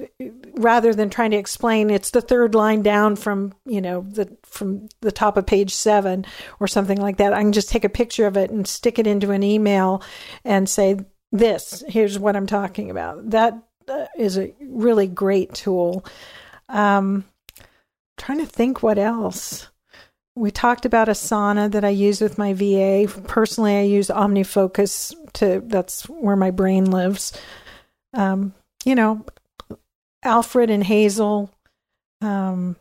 [0.55, 4.89] rather than trying to explain it's the third line down from you know the from
[5.01, 6.24] the top of page 7
[6.60, 7.32] or something like that.
[7.32, 10.02] I can just take a picture of it and stick it into an email
[10.44, 10.98] and say
[11.32, 13.31] this here's what I'm talking about.
[13.31, 16.05] That uh, a really great tool.
[16.68, 17.24] Um
[18.16, 19.68] trying to think what else
[20.36, 23.06] we talked about Asana that I use with my VA.
[23.27, 27.32] Personally, I use OmniFocus to that's where my brain lives.
[28.12, 28.55] Um,
[28.85, 29.24] you know,
[30.24, 31.51] Alfred and Hazel.
[32.20, 32.77] Um,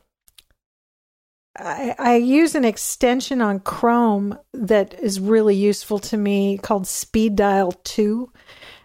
[1.58, 7.36] I, I use an extension on Chrome that is really useful to me called Speed
[7.36, 8.32] Dial 2.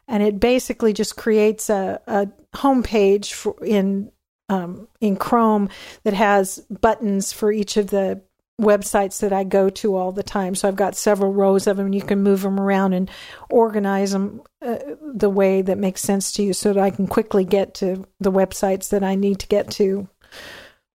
[0.09, 4.11] And it basically just creates a, a homepage for, in
[4.51, 5.69] um, in Chrome
[6.05, 8.23] that has buttons for each of the
[8.61, 10.55] websites that I go to all the time.
[10.55, 11.93] So I've got several rows of them.
[11.93, 13.11] You can move them around and
[13.51, 17.45] organize them uh, the way that makes sense to you so that I can quickly
[17.45, 20.09] get to the websites that I need to get to.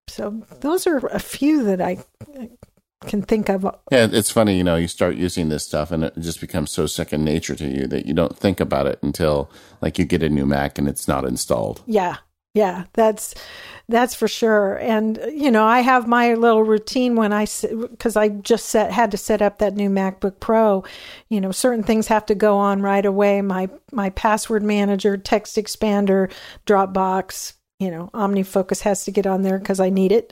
[0.10, 2.00] So those are a few that I
[3.08, 3.64] can think of.
[3.92, 6.86] Yeah, it's funny, you know, you start using this stuff and it just becomes so
[6.86, 9.50] second nature to you that you don't think about it until
[9.82, 11.82] like you get a new Mac and it's not installed.
[11.86, 12.18] Yeah.
[12.54, 13.34] Yeah, that's
[13.90, 14.78] that's for sure.
[14.78, 17.48] And you know, I have my little routine when I
[17.90, 20.84] because I just set had to set up that new MacBook Pro.
[21.30, 23.42] You know, certain things have to go on right away.
[23.42, 26.32] My my password manager, text expander,
[26.68, 27.54] Dropbox.
[27.80, 30.32] You know, OmniFocus has to get on there because I need it.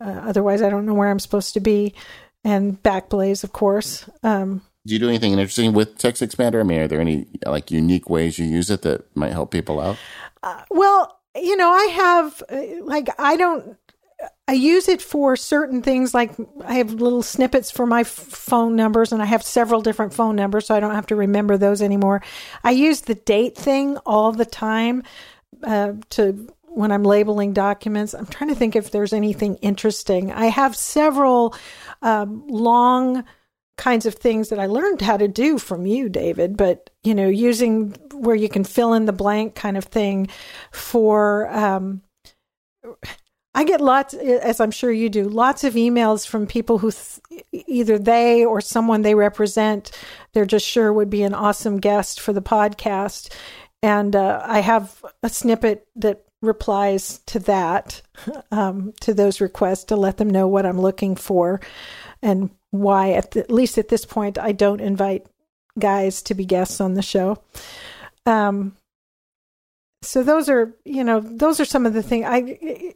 [0.00, 1.94] Uh, otherwise, I don't know where I'm supposed to be.
[2.44, 4.08] And Backblaze, of course.
[4.22, 6.60] Um, do you do anything interesting with text expander?
[6.60, 9.80] I mean, are there any like unique ways you use it that might help people
[9.80, 9.96] out?
[10.42, 13.76] Uh, well, you know, I have uh, like I don't
[14.46, 16.32] I use it for certain things like
[16.64, 20.36] I have little snippets for my f- phone numbers and I have several different phone
[20.36, 22.22] numbers so I don't have to remember those anymore.
[22.62, 25.02] I use the date thing all the time
[25.62, 28.14] uh, to when I'm labeling documents.
[28.14, 30.32] I'm trying to think if there's anything interesting.
[30.32, 31.54] I have several
[32.02, 33.24] um, long
[33.76, 37.28] kinds of things that I learned how to do from you, David, but you know,
[37.28, 40.28] using where you can fill in the blank kind of thing
[40.70, 42.02] for um
[43.56, 47.44] I get lots, as I'm sure you do, lots of emails from people who th-
[47.52, 49.92] either they or someone they represent,
[50.32, 53.32] they're just sure would be an awesome guest for the podcast.
[53.80, 58.02] And uh, I have a snippet that replies to that,
[58.50, 61.60] um, to those requests to let them know what I'm looking for
[62.24, 65.26] and why, at, the, at least at this point, I don't invite
[65.78, 67.40] guys to be guests on the show.
[68.26, 68.76] Um,
[70.02, 72.94] so those are, you know, those are some of the things I.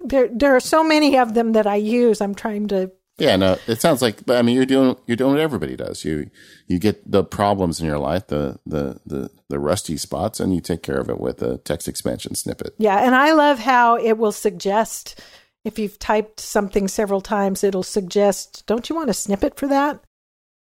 [0.00, 2.20] There, there are so many of them that I use.
[2.20, 2.90] I'm trying to.
[3.18, 4.26] Yeah, no, it sounds like.
[4.26, 6.04] But I mean, you're doing you're doing what everybody does.
[6.04, 6.28] You
[6.66, 10.60] you get the problems in your life, the the the the rusty spots, and you
[10.60, 12.74] take care of it with a text expansion snippet.
[12.78, 15.20] Yeah, and I love how it will suggest
[15.64, 20.00] if you've typed something several times, it'll suggest, "Don't you want a snippet for that?"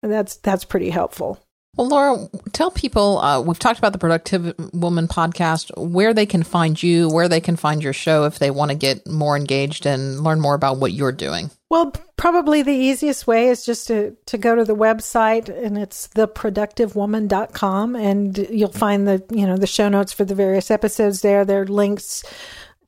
[0.03, 1.39] And that's that's pretty helpful.
[1.77, 6.43] Well, Laura, tell people uh, we've talked about the Productive Woman podcast, where they can
[6.43, 9.85] find you, where they can find your show if they want to get more engaged
[9.85, 11.49] and learn more about what you're doing.
[11.69, 16.09] Well, probably the easiest way is just to, to go to the website and it's
[16.09, 21.45] theproductivewoman.com and you'll find the, you know, the show notes for the various episodes there.
[21.45, 22.25] There are links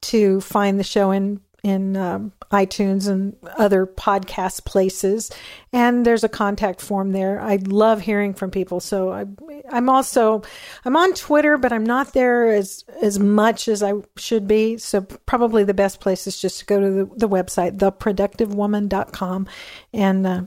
[0.01, 5.31] to find the show in in um, iTunes and other podcast places.
[5.71, 7.39] And there's a contact form there.
[7.39, 8.81] I love hearing from people.
[8.81, 9.25] So I,
[9.71, 10.43] I'm also
[10.83, 14.77] I'm on Twitter, but I'm not there as as much as I should be.
[14.77, 19.47] So probably the best place is just to go to the, the website theproductivewoman.com
[19.93, 20.41] and uh,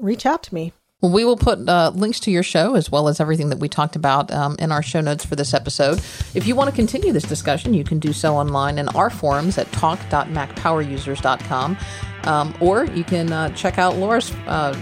[0.00, 0.72] reach out to me.
[1.02, 3.68] Well, we will put uh, links to your show as well as everything that we
[3.68, 5.98] talked about um, in our show notes for this episode.
[6.32, 9.58] If you want to continue this discussion, you can do so online in our forums
[9.58, 11.76] at talk.macpowerusers.com.
[12.22, 14.74] Um, or you can uh, check out Laura's uh,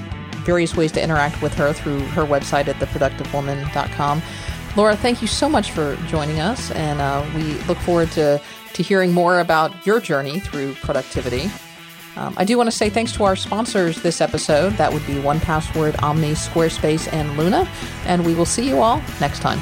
[0.45, 4.21] various ways to interact with her through her website at theproductivewoman.com.
[4.77, 8.39] Laura, thank you so much for joining us, and uh, we look forward to,
[8.75, 11.51] to hearing more about your journey through productivity.
[12.21, 14.75] Um, I do want to say thanks to our sponsors this episode.
[14.75, 17.67] That would be 1Password, Omni, Squarespace, and Luna.
[18.05, 19.59] And we will see you all next time.